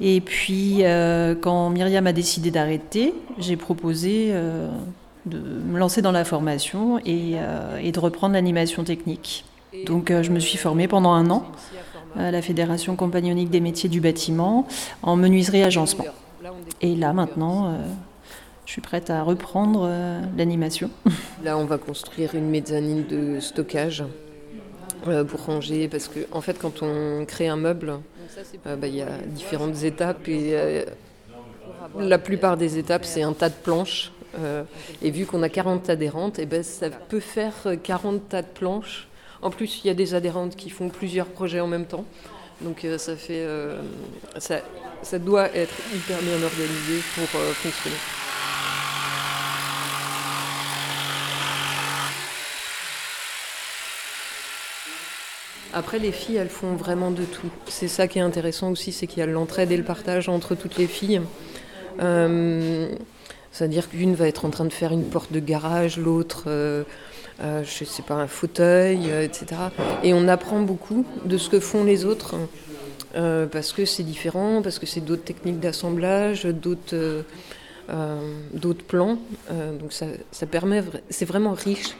Et 0.01 0.19
puis, 0.19 0.83
quand 1.41 1.69
Myriam 1.69 2.05
a 2.05 2.11
décidé 2.11 2.51
d'arrêter, 2.51 3.13
j'ai 3.39 3.55
proposé 3.55 4.33
de 5.25 5.37
me 5.37 5.79
lancer 5.79 6.01
dans 6.01 6.11
la 6.11 6.25
formation 6.25 6.99
et, 7.05 7.37
de 7.37 7.99
reprendre 8.01 8.33
l'animation 8.33 8.83
technique. 8.83 9.45
Donc, 9.85 10.11
je 10.11 10.31
me 10.31 10.39
suis 10.41 10.57
formée 10.57 10.89
pendant 10.89 11.13
un 11.13 11.31
an 11.31 11.45
à 12.17 12.29
la 12.29 12.41
Fédération 12.41 12.97
compagnonique 12.97 13.49
des 13.49 13.61
métiers 13.61 13.87
du 13.87 14.01
bâtiment 14.01 14.67
en 15.01 15.15
menuiserie 15.15 15.63
agencement. 15.63 16.03
Et 16.81 16.93
là, 16.97 17.13
maintenant, 17.13 17.77
je 18.65 18.71
suis 18.71 18.81
prête 18.81 19.09
à 19.09 19.23
reprendre 19.23 19.85
euh, 19.87 20.21
l'animation. 20.37 20.89
Là, 21.43 21.57
on 21.57 21.65
va 21.65 21.77
construire 21.77 22.35
une 22.35 22.49
mezzanine 22.49 23.05
de 23.05 23.39
stockage 23.39 24.03
euh, 25.07 25.23
pour 25.23 25.45
ranger, 25.45 25.87
parce 25.87 26.07
que 26.07 26.21
en 26.31 26.41
fait, 26.41 26.57
quand 26.57 26.81
on 26.81 27.25
crée 27.25 27.47
un 27.47 27.57
meuble, 27.57 27.99
euh, 28.65 28.75
bah, 28.75 28.87
il 28.87 28.95
y 28.95 29.01
a 29.01 29.17
différentes 29.27 29.83
étapes 29.83 30.27
et 30.27 30.83
la 31.97 32.17
plupart 32.17 32.57
des 32.57 32.77
étapes, 32.79 33.05
c'est 33.05 33.21
un 33.21 33.33
tas 33.33 33.49
de 33.49 33.55
planches. 33.55 34.11
et 35.01 35.11
vu 35.11 35.25
qu'on 35.25 35.43
a 35.43 35.49
40 35.49 35.89
adhérentes, 35.89 36.39
et 36.39 36.45
ben, 36.45 36.63
ça 36.63 36.89
peut 36.89 37.21
faire 37.21 37.53
euh, 37.67 37.75
40 37.75 38.29
tas 38.29 38.41
de 38.41 38.47
planches. 38.47 39.07
En 39.41 39.51
plus, 39.51 39.81
il 39.83 39.87
y 39.87 39.89
a 39.91 39.93
des 39.93 40.15
adhérentes 40.15 40.55
qui 40.55 40.71
font 40.71 40.89
plusieurs 40.89 41.27
projets 41.27 41.59
en 41.59 41.67
même 41.67 41.85
temps. 41.85 42.05
Donc 42.61 42.87
ça 42.97 43.17
fait, 43.17 43.45
ça, 44.37 44.61
ça 45.01 45.19
doit 45.19 45.53
être 45.53 45.75
hyper 45.93 46.17
bien 46.21 46.41
organisé 46.41 47.01
pour 47.15 47.27
fonctionner. 47.27 48.24
Après, 55.75 55.99
les 55.99 56.13
filles, 56.13 56.37
elles 56.37 56.49
font 56.49 56.75
vraiment 56.75 57.11
de 57.11 57.23
tout. 57.23 57.49
C'est 57.67 57.89
ça 57.89 58.07
qui 58.07 58.17
est 58.17 58.21
intéressant 58.21 58.71
aussi, 58.71 58.93
c'est 58.93 59.07
qu'il 59.07 59.19
y 59.19 59.21
a 59.21 59.25
l'entraide 59.25 59.71
et 59.71 59.77
le 59.77 59.83
partage 59.83 60.29
entre 60.29 60.55
toutes 60.55 60.77
les 60.77 60.87
filles. 60.87 61.21
Euh, 62.01 62.87
C'est-à-dire 63.51 63.89
qu'une 63.89 64.15
va 64.15 64.27
être 64.27 64.45
en 64.45 64.49
train 64.49 64.65
de 64.65 64.73
faire 64.73 64.91
une 64.91 65.03
porte 65.03 65.31
de 65.31 65.39
garage, 65.39 65.97
l'autre 65.97 66.45
euh, 66.47 66.83
euh, 67.41 67.63
je 67.65 67.83
sais 67.83 68.01
pas, 68.03 68.15
un 68.15 68.27
fauteuil, 68.27 69.09
euh, 69.09 69.23
etc. 69.23 69.61
Et 70.03 70.13
on 70.13 70.27
apprend 70.27 70.61
beaucoup 70.61 71.05
de 71.25 71.37
ce 71.37 71.49
que 71.49 71.59
font 71.59 71.83
les 71.83 72.05
autres, 72.05 72.35
euh, 73.15 73.45
parce 73.45 73.73
que 73.73 73.83
c'est 73.83 74.03
différent, 74.03 74.61
parce 74.61 74.79
que 74.79 74.85
c'est 74.85 75.01
d'autres 75.01 75.23
techniques 75.23 75.59
d'assemblage, 75.59 76.45
d'autres 76.45 77.23
d'autres 78.53 78.83
plans. 78.83 79.19
Donc 79.79 79.93
ça, 79.93 80.07
ça 80.31 80.47
permet, 80.47 80.83
c'est 81.11 81.25
vraiment 81.25 81.53
riche 81.53 81.95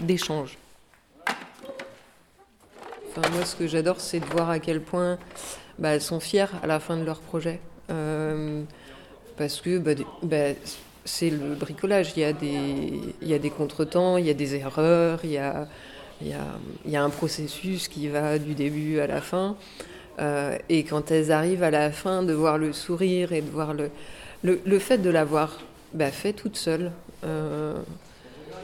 d'échanges. 0.00 0.58
Moi, 3.16 3.46
ce 3.46 3.56
que 3.56 3.66
j'adore, 3.66 4.00
c'est 4.00 4.20
de 4.20 4.26
voir 4.26 4.50
à 4.50 4.58
quel 4.58 4.82
point 4.82 5.18
bah, 5.78 5.90
elles 5.90 6.02
sont 6.02 6.20
fières 6.20 6.50
à 6.62 6.66
la 6.66 6.80
fin 6.80 6.98
de 6.98 7.04
leur 7.04 7.20
projet. 7.20 7.60
Euh, 7.90 8.62
parce 9.38 9.62
que 9.62 9.78
bah, 9.78 9.92
bah, 10.22 10.54
c'est 11.06 11.30
le 11.30 11.54
bricolage. 11.54 12.12
Il 12.16 12.20
y 12.20 12.24
a 13.34 13.38
des, 13.38 13.50
contretemps, 13.50 14.18
il 14.18 14.26
y 14.26 14.30
a 14.30 14.34
des 14.34 14.56
erreurs, 14.56 15.20
il 15.24 15.30
y 15.30 15.38
a, 15.38 17.02
un 17.02 17.10
processus 17.10 17.88
qui 17.88 18.08
va 18.08 18.38
du 18.38 18.54
début 18.54 19.00
à 19.00 19.06
la 19.06 19.22
fin. 19.22 19.56
Euh, 20.18 20.58
et 20.68 20.84
quand 20.84 21.10
elles 21.10 21.32
arrivent 21.32 21.62
à 21.62 21.70
la 21.70 21.90
fin, 21.90 22.22
de 22.22 22.34
voir 22.34 22.58
le 22.58 22.74
sourire 22.74 23.32
et 23.32 23.40
de 23.40 23.50
voir 23.50 23.72
le, 23.72 23.90
le, 24.42 24.78
fait 24.78 24.98
de 24.98 25.10
l'avoir 25.10 25.60
fait 26.12 26.34
toute 26.34 26.56
seule, 26.56 26.92
euh, 27.24 27.74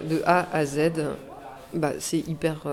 de 0.04 0.20
A 0.26 0.46
à 0.54 0.66
Z, 0.66 0.90
c'est 2.00 2.18
hyper 2.18 2.66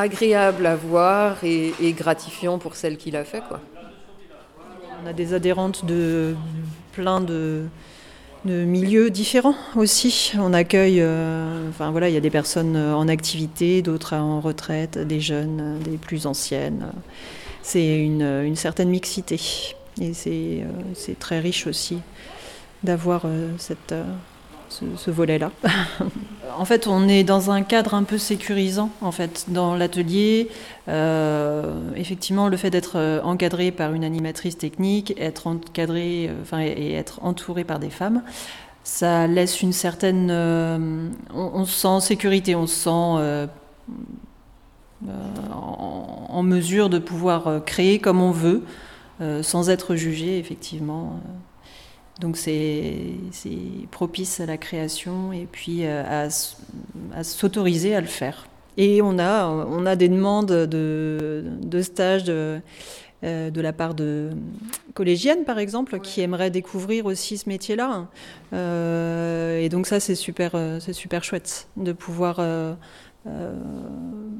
agréable 0.00 0.66
à 0.66 0.76
voir 0.76 1.44
et, 1.44 1.72
gratifiant 1.92 2.58
pour 2.58 2.74
celle 2.74 2.96
qui 2.96 3.10
l'a 3.10 3.24
fait. 3.24 3.42
Quoi. 3.48 3.60
On 5.02 5.06
a 5.06 5.12
des 5.12 5.34
adhérentes 5.34 5.84
de 5.84 6.34
plein 6.92 7.20
de, 7.20 7.66
milieux 8.44 9.10
différents 9.10 9.54
aussi. 9.76 10.32
On 10.38 10.52
accueille, 10.52 11.00
euh, 11.00 11.68
enfin 11.68 11.90
voilà, 11.90 12.08
il 12.08 12.14
y 12.14 12.18
a 12.18 12.20
des 12.20 12.30
personnes 12.30 12.76
euh, 12.76 12.94
en 12.94 13.08
activité, 13.08 13.82
d'autres 13.82 14.16
en 14.16 14.40
retraite, 14.40 14.98
des 14.98 15.20
jeunes, 15.20 15.60
euh, 15.60 15.78
des 15.78 15.96
plus 15.96 16.26
anciennes. 16.26 16.86
C'est 17.62 17.98
une, 17.98 18.56
certaine 18.56 18.88
mixité 18.88 19.38
et 20.00 20.14
c'est 20.14 21.18
très 21.18 21.40
riche 21.40 21.66
aussi 21.66 21.98
d'avoir 22.82 23.26
cette, 23.58 23.94
ce, 24.70 25.10
volet-là. 25.10 25.50
en 26.58 26.64
fait, 26.64 26.86
on 26.86 27.08
est 27.08 27.24
dans 27.24 27.50
un 27.50 27.62
cadre 27.62 27.94
un 27.94 28.02
peu 28.02 28.18
sécurisant 28.18 28.90
en 29.00 29.12
fait 29.12 29.46
dans 29.48 29.74
l'atelier. 29.74 30.48
Euh, 30.88 31.92
effectivement, 31.96 32.48
le 32.48 32.56
fait 32.56 32.70
d'être 32.70 32.96
euh, 32.96 33.20
encadré 33.22 33.70
par 33.70 33.92
une 33.94 34.04
animatrice 34.04 34.58
technique, 34.58 35.14
être 35.18 35.46
encadré, 35.46 36.28
euh, 36.28 36.42
enfin, 36.42 36.60
et 36.60 36.92
être 36.92 37.20
entouré 37.22 37.64
par 37.64 37.78
des 37.78 37.90
femmes, 37.90 38.22
ça 38.84 39.26
laisse 39.26 39.62
une 39.62 39.72
certaine. 39.72 40.30
on, 41.34 41.64
se 41.64 41.72
sent 41.72 41.88
en 41.88 42.00
sécurité, 42.00 42.54
on 42.56 42.66
se 42.66 42.74
sent 42.74 43.48
en, 45.52 46.26
en 46.28 46.42
mesure 46.42 46.88
de 46.88 46.98
pouvoir 46.98 47.64
créer 47.64 47.98
comme 47.98 48.20
on 48.22 48.32
veut, 48.32 48.62
sans 49.42 49.68
être 49.68 49.96
jugé, 49.96 50.38
effectivement. 50.38 51.20
Donc 52.20 52.36
c'est 52.36 53.14
propice 53.90 54.40
à 54.40 54.46
la 54.46 54.56
création 54.56 55.32
et 55.32 55.46
puis 55.50 55.80
euh, 55.84 56.28
à, 57.14 57.24
s'autoriser 57.24 57.94
à 57.94 58.00
le 58.00 58.06
faire. 58.06 58.46
Et 58.76 59.02
on 59.02 59.18
a, 59.18 59.46
on 59.46 59.84
a 59.86 59.96
des 59.96 60.08
demandes 60.08 60.52
de, 60.52 61.44
de 61.60 61.82
stages 61.82 62.24
de, 62.24 62.60
euh, 63.24 63.50
de 63.50 63.60
la 63.60 63.72
part 63.72 63.94
de 63.94 64.30
collégiennes, 64.94 65.44
par 65.44 65.58
exemple, 65.58 65.98
qui 66.00 66.20
aimeraient 66.20 66.50
découvrir 66.50 67.06
aussi 67.06 67.36
ce 67.36 67.48
métier-là. 67.48 68.06
Euh, 68.52 69.58
et 69.58 69.68
donc 69.68 69.86
ça, 69.86 70.00
c'est 70.00 70.14
super, 70.14 70.52
c'est 70.80 70.92
super 70.92 71.24
chouette 71.24 71.68
de 71.76 71.92
pouvoir... 71.92 72.40
euh, 73.26 73.52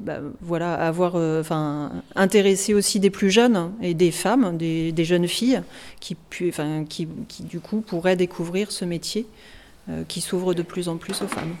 bah, 0.01 0.19
voilà, 0.41 0.73
avoir, 0.73 1.15
euh, 1.15 1.41
enfin, 1.41 1.91
intéresser 2.15 2.73
aussi 2.73 2.99
des 2.99 3.11
plus 3.11 3.29
jeunes 3.29 3.71
et 3.81 3.93
des 3.93 4.09
femmes, 4.09 4.57
des, 4.57 4.91
des 4.91 5.05
jeunes 5.05 5.27
filles 5.27 5.61
qui, 5.99 6.17
enfin, 6.47 6.85
qui, 6.89 7.07
qui, 7.27 7.43
du 7.43 7.59
coup 7.59 7.81
pourraient 7.81 8.15
découvrir 8.15 8.71
ce 8.71 8.83
métier 8.83 9.27
euh, 9.89 10.03
qui 10.07 10.21
s'ouvre 10.21 10.55
de 10.55 10.63
plus 10.63 10.89
en 10.89 10.97
plus 10.97 11.21
aux 11.21 11.27
femmes. 11.27 11.55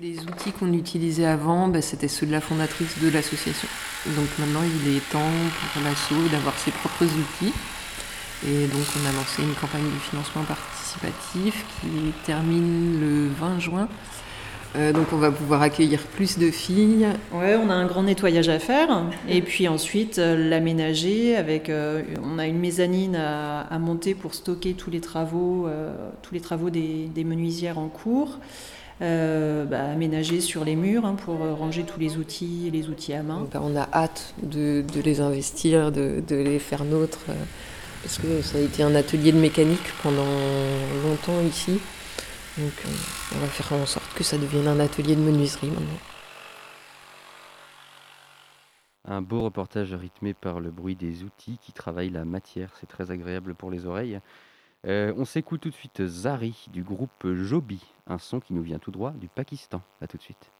Les 0.00 0.18
outils 0.18 0.50
qu'on 0.50 0.72
utilisait 0.72 1.26
avant, 1.26 1.68
bah, 1.68 1.80
c'était 1.80 2.08
ceux 2.08 2.26
de 2.26 2.32
la 2.32 2.40
fondatrice 2.40 2.98
de 3.00 3.08
l'association. 3.08 3.68
Donc 4.16 4.26
maintenant, 4.40 4.62
il 4.64 4.96
est 4.96 5.10
temps 5.12 5.20
pour 5.72 5.82
l'asso 5.84 6.30
d'avoir 6.32 6.58
ses 6.58 6.72
propres 6.72 7.04
outils. 7.04 7.52
Et 8.46 8.66
donc, 8.66 8.82
on 9.00 9.08
a 9.08 9.12
lancé 9.12 9.42
une 9.42 9.54
campagne 9.54 9.84
de 9.84 9.98
financement 10.10 10.42
participatif 10.42 11.64
qui 11.80 12.12
termine 12.24 13.00
le 13.00 13.28
20 13.28 13.58
juin. 13.60 13.88
Euh, 14.74 14.92
donc, 14.92 15.12
on 15.12 15.18
va 15.18 15.30
pouvoir 15.30 15.62
accueillir 15.62 16.00
plus 16.02 16.38
de 16.38 16.50
filles. 16.50 17.06
Ouais, 17.32 17.56
on 17.56 17.68
a 17.70 17.74
un 17.74 17.86
grand 17.86 18.02
nettoyage 18.02 18.48
à 18.48 18.58
faire. 18.58 19.04
Et 19.28 19.42
puis 19.42 19.68
ensuite, 19.68 20.18
euh, 20.18 20.48
l'aménager 20.48 21.36
avec. 21.36 21.68
euh, 21.68 22.02
on 22.24 22.38
a 22.38 22.46
une 22.46 22.58
mezzanine 22.58 23.14
à, 23.14 23.60
à 23.60 23.78
monter 23.78 24.14
pour 24.14 24.34
stocker 24.34 24.72
tous 24.72 24.90
les 24.90 25.00
travaux, 25.00 25.68
tous 26.22 26.34
les 26.34 26.40
travaux 26.40 26.70
des, 26.70 27.08
des 27.14 27.24
menuisières 27.24 27.78
en 27.78 27.88
cours. 27.88 28.38
Bah, 29.00 29.90
aménager 29.92 30.40
sur 30.40 30.64
les 30.64 30.76
murs 30.76 31.04
hein, 31.04 31.16
pour 31.16 31.36
ranger 31.58 31.82
tous 31.82 31.98
les 31.98 32.16
outils, 32.18 32.70
les 32.72 32.88
outils 32.88 33.12
à 33.12 33.22
main. 33.24 33.46
Bah, 33.52 33.60
on 33.62 33.76
a 33.76 33.88
hâte 33.92 34.32
de, 34.42 34.84
de 34.94 35.00
les 35.00 35.20
investir, 35.20 35.90
de, 35.90 36.22
de 36.26 36.36
les 36.36 36.60
faire 36.60 36.84
nôtres. 36.84 37.26
Parce 38.02 38.18
que 38.18 38.42
ça 38.42 38.58
a 38.58 38.60
été 38.60 38.82
un 38.82 38.94
atelier 38.94 39.32
de 39.32 39.38
mécanique 39.38 39.92
pendant 40.02 40.26
longtemps 41.04 41.40
ici. 41.40 41.80
Donc, 42.58 42.72
euh, 42.84 42.88
on 43.34 43.38
va 43.38 43.46
faire 43.46 43.72
en 43.72 43.86
sorte 43.86 44.12
que 44.14 44.24
ça 44.24 44.36
devienne 44.36 44.68
un 44.68 44.80
atelier 44.80 45.16
de 45.16 45.20
menuiserie 45.20 45.70
maintenant. 45.70 46.00
Un 49.04 49.22
beau 49.22 49.40
reportage 49.40 49.94
rythmé 49.94 50.34
par 50.34 50.60
le 50.60 50.70
bruit 50.70 50.94
des 50.94 51.24
outils 51.24 51.58
qui 51.60 51.72
travaillent 51.72 52.10
la 52.10 52.24
matière. 52.24 52.70
C'est 52.78 52.86
très 52.86 53.10
agréable 53.10 53.54
pour 53.54 53.70
les 53.70 53.86
oreilles. 53.86 54.20
Euh, 54.86 55.12
on 55.16 55.24
s'écoute 55.24 55.60
tout 55.60 55.70
de 55.70 55.74
suite 55.74 56.06
Zari 56.06 56.66
du 56.72 56.82
groupe 56.82 57.26
Joby, 57.34 57.80
un 58.06 58.18
son 58.18 58.40
qui 58.40 58.52
nous 58.52 58.62
vient 58.62 58.78
tout 58.78 58.90
droit 58.90 59.12
du 59.12 59.28
Pakistan. 59.28 59.80
A 60.00 60.06
tout 60.06 60.16
de 60.16 60.22
suite. 60.22 60.50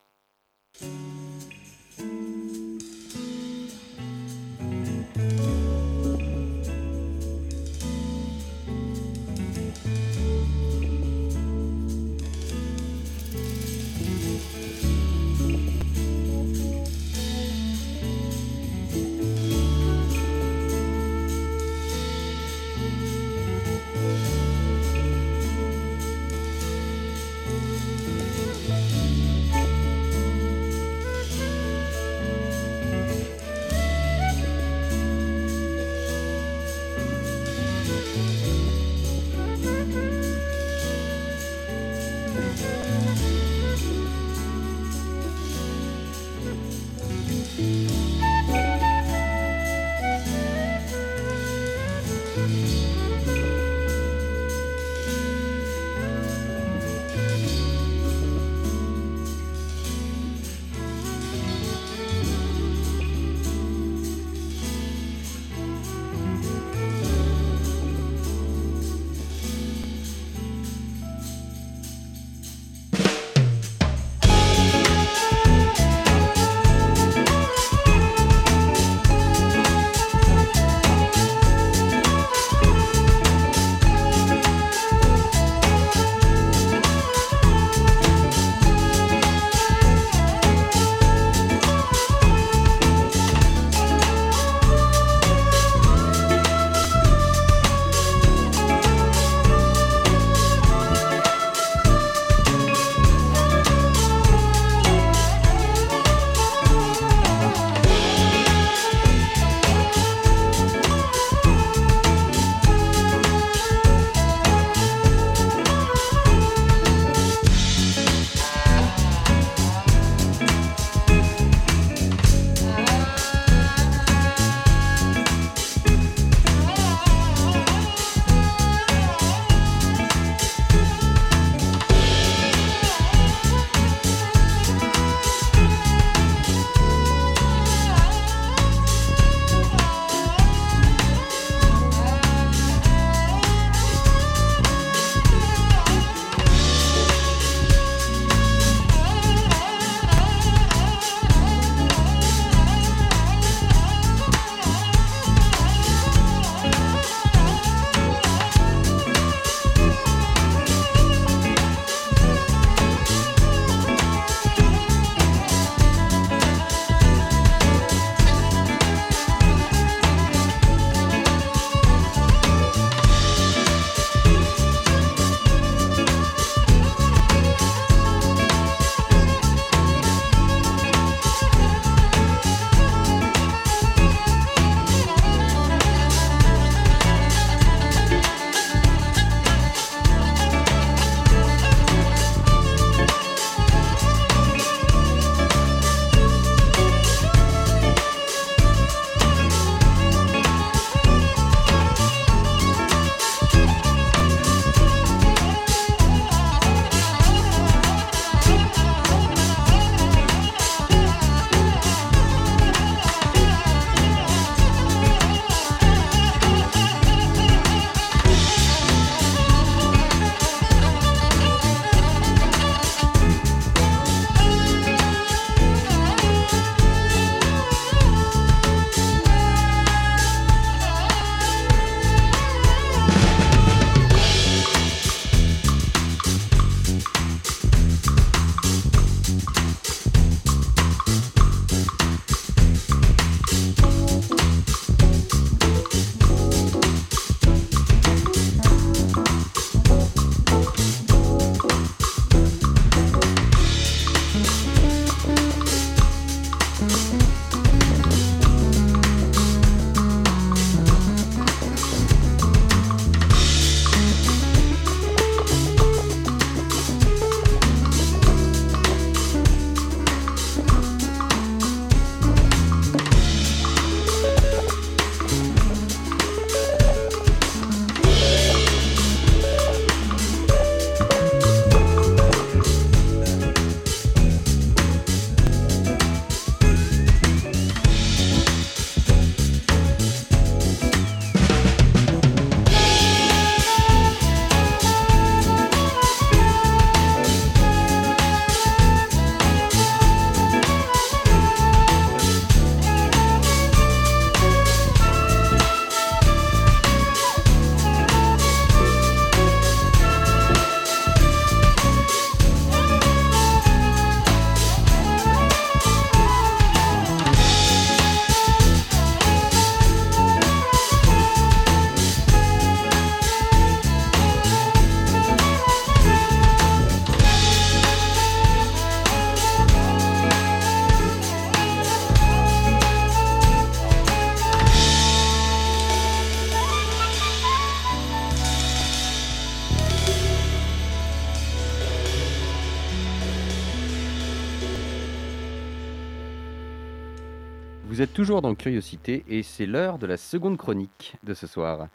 Toujours 348.22 348.40
dans 348.40 348.54
Curiosité 348.54 349.24
et 349.28 349.42
c'est 349.42 349.66
l'heure 349.66 349.98
de 349.98 350.06
la 350.06 350.16
seconde 350.16 350.56
chronique 350.56 351.16
de 351.24 351.34
ce 351.34 351.48
soir. 351.48 351.88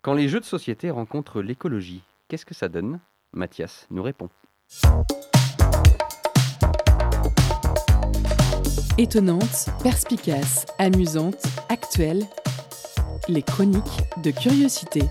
Quand 0.00 0.14
les 0.14 0.30
jeux 0.30 0.40
de 0.40 0.44
société 0.46 0.90
rencontrent 0.90 1.42
l'écologie, 1.42 2.02
qu'est-ce 2.26 2.46
que 2.46 2.54
ça 2.54 2.70
donne? 2.70 3.00
Mathias 3.34 3.86
nous 3.90 4.02
répond. 4.02 4.30
Étonnante, 8.96 9.68
perspicace, 9.82 10.64
amusante, 10.78 11.44
actuelle, 11.68 12.22
les 13.28 13.42
chroniques 13.42 14.00
de 14.22 14.30
curiosité. 14.30 15.02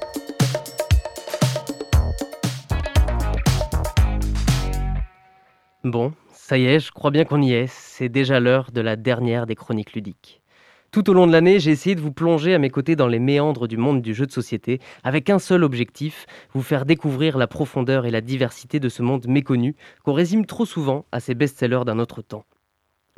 Bon, 5.83 6.13
ça 6.31 6.57
y 6.57 6.65
est, 6.65 6.79
je 6.79 6.91
crois 6.91 7.11
bien 7.11 7.25
qu'on 7.25 7.43
y 7.43 7.53
est. 7.53 7.67
C'est 7.67 8.09
déjà 8.09 8.39
l'heure 8.39 8.71
de 8.71 8.81
la 8.81 8.95
dernière 8.95 9.45
des 9.45 9.53
chroniques 9.53 9.93
ludiques. 9.93 10.42
Tout 10.93 11.09
au 11.09 11.13
long 11.13 11.25
de 11.25 11.31
l'année, 11.31 11.59
j'ai 11.59 11.71
essayé 11.71 11.95
de 11.95 12.01
vous 12.01 12.11
plonger 12.11 12.53
à 12.53 12.59
mes 12.59 12.69
côtés 12.69 12.95
dans 12.95 13.07
les 13.07 13.17
méandres 13.17 13.67
du 13.67 13.77
monde 13.77 14.03
du 14.03 14.13
jeu 14.13 14.27
de 14.27 14.31
société, 14.31 14.79
avec 15.03 15.31
un 15.31 15.39
seul 15.39 15.63
objectif, 15.63 16.27
vous 16.53 16.61
faire 16.61 16.85
découvrir 16.85 17.39
la 17.39 17.47
profondeur 17.47 18.05
et 18.05 18.11
la 18.11 18.21
diversité 18.21 18.79
de 18.79 18.89
ce 18.89 19.01
monde 19.01 19.25
méconnu, 19.27 19.75
qu'on 20.03 20.13
résume 20.13 20.45
trop 20.45 20.67
souvent 20.67 21.07
à 21.11 21.19
ces 21.19 21.33
best-sellers 21.33 21.81
d'un 21.83 21.97
autre 21.97 22.21
temps. 22.21 22.45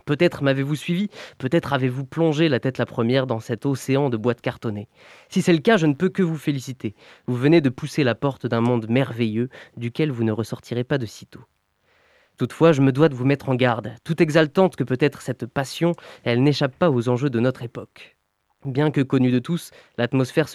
Peut-être 0.05 0.41
m'avez-vous 0.41 0.75
suivi, 0.75 1.09
peut-être 1.37 1.73
avez-vous 1.73 2.05
plongé 2.05 2.47
la 2.47 2.61
tête 2.61 2.77
la 2.77 2.85
première 2.85 3.27
dans 3.27 3.41
cet 3.41 3.65
océan 3.65 4.09
de 4.09 4.15
boîtes 4.15 4.39
cartonnées. 4.39 4.87
Si 5.27 5.41
c'est 5.41 5.51
le 5.51 5.59
cas, 5.59 5.75
je 5.75 5.87
ne 5.87 5.95
peux 5.95 6.07
que 6.07 6.23
vous 6.23 6.37
féliciter. 6.37 6.95
Vous 7.27 7.35
venez 7.35 7.59
de 7.59 7.69
pousser 7.69 8.05
la 8.05 8.15
porte 8.15 8.47
d'un 8.47 8.61
monde 8.61 8.87
merveilleux, 8.87 9.49
duquel 9.75 10.11
vous 10.11 10.23
ne 10.23 10.31
ressortirez 10.31 10.85
pas 10.85 10.97
de 10.97 11.05
sitôt. 11.05 11.43
Toutefois, 12.37 12.73
je 12.73 12.81
me 12.81 12.91
dois 12.91 13.07
de 13.09 13.15
vous 13.15 13.25
mettre 13.25 13.49
en 13.49 13.55
garde. 13.55 13.93
Tout 14.03 14.21
exaltante 14.21 14.75
que 14.75 14.83
peut 14.83 14.97
être 14.99 15.21
cette 15.21 15.45
passion, 15.45 15.93
elle 16.23 16.43
n'échappe 16.43 16.75
pas 16.75 16.89
aux 16.89 17.07
enjeux 17.07 17.29
de 17.29 17.39
notre 17.39 17.63
époque. 17.63 18.17
Bien 18.65 18.91
que 18.91 19.01
connu 19.01 19.31
de 19.31 19.39
tous, 19.39 19.71
l'adversaire 19.97 20.49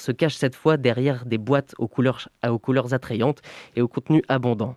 se 0.00 0.12
cache 0.12 0.34
cette 0.36 0.54
fois 0.54 0.76
derrière 0.76 1.26
des 1.26 1.38
boîtes 1.38 1.74
aux 1.78 1.88
couleurs, 1.88 2.28
aux 2.48 2.58
couleurs 2.58 2.94
attrayantes 2.94 3.42
et 3.74 3.82
au 3.82 3.88
contenu 3.88 4.22
abondant. 4.28 4.76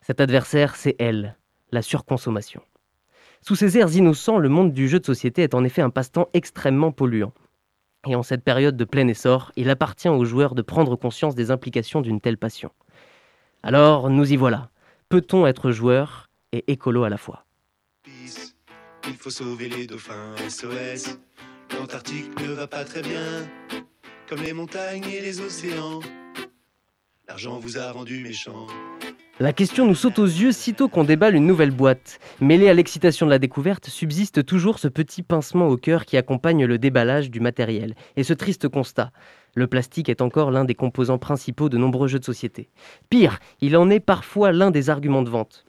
Cet 0.00 0.20
adversaire, 0.20 0.74
c'est 0.74 0.96
elle, 0.98 1.36
la 1.70 1.82
surconsommation. 1.82 2.62
Sous 3.40 3.54
ces 3.54 3.78
airs 3.78 3.96
innocents, 3.96 4.38
le 4.38 4.48
monde 4.48 4.72
du 4.72 4.88
jeu 4.88 4.98
de 4.98 5.06
société 5.06 5.42
est 5.42 5.54
en 5.54 5.64
effet 5.64 5.82
un 5.82 5.90
passe-temps 5.90 6.28
extrêmement 6.34 6.92
polluant. 6.92 7.32
Et 8.06 8.16
en 8.16 8.24
cette 8.24 8.42
période 8.42 8.76
de 8.76 8.84
plein 8.84 9.06
essor, 9.06 9.52
il 9.56 9.70
appartient 9.70 10.08
aux 10.08 10.24
joueurs 10.24 10.56
de 10.56 10.62
prendre 10.62 10.96
conscience 10.96 11.36
des 11.36 11.52
implications 11.52 12.00
d'une 12.00 12.20
telle 12.20 12.38
passion. 12.38 12.72
Alors, 13.62 14.10
nous 14.10 14.32
y 14.32 14.36
voilà. 14.36 14.70
Peut-on 15.08 15.46
être 15.46 15.70
joueur 15.70 16.30
et 16.52 16.64
écolo 16.72 17.04
à 17.04 17.08
la 17.08 17.16
fois? 17.16 17.44
Il 18.04 19.14
faut 19.14 19.30
sauver 19.30 19.68
les 19.68 19.86
dauphins 19.86 20.34
SOS. 20.48 21.18
L'Antarctique 21.78 22.40
ne 22.40 22.52
va 22.52 22.66
pas 22.66 22.84
très 22.84 23.02
bien, 23.02 23.48
comme 24.28 24.42
les 24.42 24.52
montagnes 24.52 25.04
et 25.04 25.20
les 25.20 25.40
océans. 25.40 26.00
L'argent 27.28 27.58
vous 27.58 27.78
a 27.78 27.92
rendu 27.92 28.22
méchant. 28.22 28.66
La 29.40 29.52
question 29.52 29.86
nous 29.86 29.94
saute 29.94 30.18
aux 30.18 30.26
yeux 30.26 30.52
sitôt 30.52 30.88
qu'on 30.88 31.04
déballe 31.04 31.34
une 31.34 31.46
nouvelle 31.46 31.70
boîte. 31.70 32.20
Mêlé 32.40 32.68
à 32.68 32.74
l'excitation 32.74 33.26
de 33.26 33.30
la 33.30 33.38
découverte, 33.38 33.86
subsiste 33.86 34.44
toujours 34.44 34.78
ce 34.78 34.88
petit 34.88 35.22
pincement 35.22 35.68
au 35.68 35.76
cœur 35.76 36.04
qui 36.04 36.16
accompagne 36.16 36.66
le 36.66 36.78
déballage 36.78 37.30
du 37.30 37.40
matériel, 37.40 37.94
et 38.16 38.24
ce 38.24 38.34
triste 38.34 38.68
constat. 38.68 39.10
Le 39.54 39.66
plastique 39.66 40.08
est 40.08 40.22
encore 40.22 40.50
l'un 40.50 40.64
des 40.64 40.74
composants 40.74 41.18
principaux 41.18 41.68
de 41.68 41.76
nombreux 41.76 42.08
jeux 42.08 42.18
de 42.18 42.24
société. 42.24 42.70
Pire, 43.10 43.38
il 43.60 43.76
en 43.76 43.90
est 43.90 44.00
parfois 44.00 44.50
l'un 44.50 44.70
des 44.70 44.88
arguments 44.88 45.22
de 45.22 45.28
vente. 45.28 45.66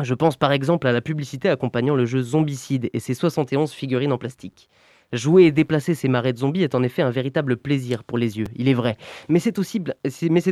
Je 0.00 0.14
pense 0.14 0.36
par 0.36 0.52
exemple 0.52 0.86
à 0.86 0.92
la 0.92 1.00
publicité 1.00 1.48
accompagnant 1.48 1.94
le 1.94 2.04
jeu 2.04 2.22
Zombicide 2.22 2.90
et 2.92 3.00
ses 3.00 3.14
71 3.14 3.72
figurines 3.72 4.12
en 4.12 4.18
plastique. 4.18 4.68
Jouer 5.12 5.44
et 5.44 5.52
déplacer 5.52 5.94
ces 5.94 6.08
marées 6.08 6.32
de 6.32 6.38
zombies 6.38 6.62
est 6.62 6.74
en 6.74 6.82
effet 6.82 7.02
un 7.02 7.10
véritable 7.10 7.56
plaisir 7.56 8.04
pour 8.04 8.16
les 8.18 8.38
yeux, 8.38 8.46
il 8.56 8.68
est 8.68 8.74
vrai, 8.74 8.96
mais 9.28 9.38
c'est 9.38 9.58
aussi, 9.58 9.82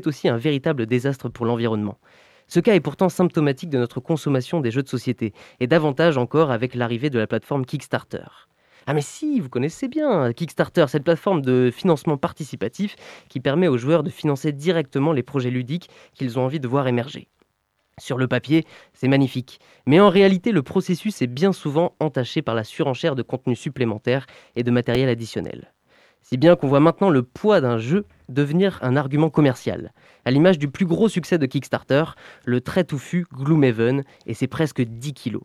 aussi 0.06 0.28
un 0.28 0.36
véritable 0.36 0.86
désastre 0.86 1.30
pour 1.30 1.46
l'environnement. 1.46 1.98
Ce 2.46 2.60
cas 2.60 2.74
est 2.74 2.80
pourtant 2.80 3.08
symptomatique 3.08 3.70
de 3.70 3.78
notre 3.78 4.00
consommation 4.00 4.60
des 4.60 4.70
jeux 4.70 4.82
de 4.82 4.88
société, 4.88 5.32
et 5.60 5.66
davantage 5.66 6.18
encore 6.18 6.50
avec 6.50 6.74
l'arrivée 6.74 7.08
de 7.08 7.18
la 7.18 7.26
plateforme 7.26 7.64
Kickstarter. 7.64 8.48
Ah 8.86 8.94
mais 8.94 9.02
si, 9.02 9.40
vous 9.40 9.48
connaissez 9.48 9.88
bien 9.88 10.32
Kickstarter, 10.32 10.86
cette 10.88 11.04
plateforme 11.04 11.42
de 11.42 11.70
financement 11.72 12.16
participatif 12.16 12.96
qui 13.28 13.40
permet 13.40 13.68
aux 13.68 13.78
joueurs 13.78 14.02
de 14.02 14.10
financer 14.10 14.52
directement 14.52 15.12
les 15.12 15.22
projets 15.22 15.50
ludiques 15.50 15.90
qu'ils 16.14 16.38
ont 16.38 16.42
envie 16.42 16.60
de 16.60 16.68
voir 16.68 16.88
émerger. 16.88 17.28
Sur 17.98 18.16
le 18.16 18.28
papier, 18.28 18.64
c'est 18.94 19.08
magnifique, 19.08 19.60
mais 19.86 20.00
en 20.00 20.08
réalité, 20.08 20.52
le 20.52 20.62
processus 20.62 21.20
est 21.20 21.26
bien 21.26 21.52
souvent 21.52 21.94
entaché 22.00 22.40
par 22.40 22.54
la 22.54 22.64
surenchère 22.64 23.14
de 23.14 23.22
contenus 23.22 23.60
supplémentaires 23.60 24.26
et 24.56 24.62
de 24.62 24.70
matériel 24.70 25.10
additionnel. 25.10 25.72
Si 26.22 26.38
bien 26.38 26.56
qu'on 26.56 26.68
voit 26.68 26.80
maintenant 26.80 27.10
le 27.10 27.22
poids 27.22 27.60
d'un 27.60 27.78
jeu 27.78 28.06
devenir 28.28 28.78
un 28.82 28.96
argument 28.96 29.30
commercial, 29.30 29.92
à 30.24 30.30
l'image 30.30 30.58
du 30.58 30.68
plus 30.68 30.86
gros 30.86 31.08
succès 31.08 31.38
de 31.38 31.46
Kickstarter, 31.46 32.04
le 32.44 32.60
très 32.60 32.84
touffu 32.84 33.26
Gloomhaven, 33.34 34.04
et 34.26 34.34
c'est 34.34 34.46
presque 34.46 34.80
10 34.80 35.12
kilos. 35.12 35.42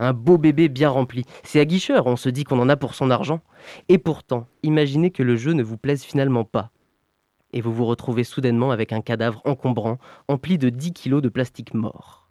Un 0.00 0.12
beau 0.12 0.38
bébé 0.38 0.68
bien 0.68 0.88
rempli. 0.88 1.24
C'est 1.44 1.60
aguicheur, 1.60 2.06
on 2.06 2.16
se 2.16 2.28
dit 2.28 2.44
qu'on 2.44 2.58
en 2.58 2.68
a 2.68 2.76
pour 2.76 2.94
son 2.94 3.10
argent. 3.10 3.40
Et 3.88 3.98
pourtant, 3.98 4.46
imaginez 4.62 5.10
que 5.10 5.22
le 5.22 5.36
jeu 5.36 5.52
ne 5.52 5.62
vous 5.62 5.76
plaise 5.76 6.02
finalement 6.02 6.44
pas. 6.44 6.70
Et 7.52 7.60
vous 7.60 7.72
vous 7.72 7.86
retrouvez 7.86 8.24
soudainement 8.24 8.72
avec 8.72 8.92
un 8.92 9.00
cadavre 9.00 9.40
encombrant, 9.44 9.98
empli 10.26 10.58
de 10.58 10.70
10 10.70 10.92
kilos 10.92 11.22
de 11.22 11.28
plastique 11.28 11.74
mort. 11.74 12.24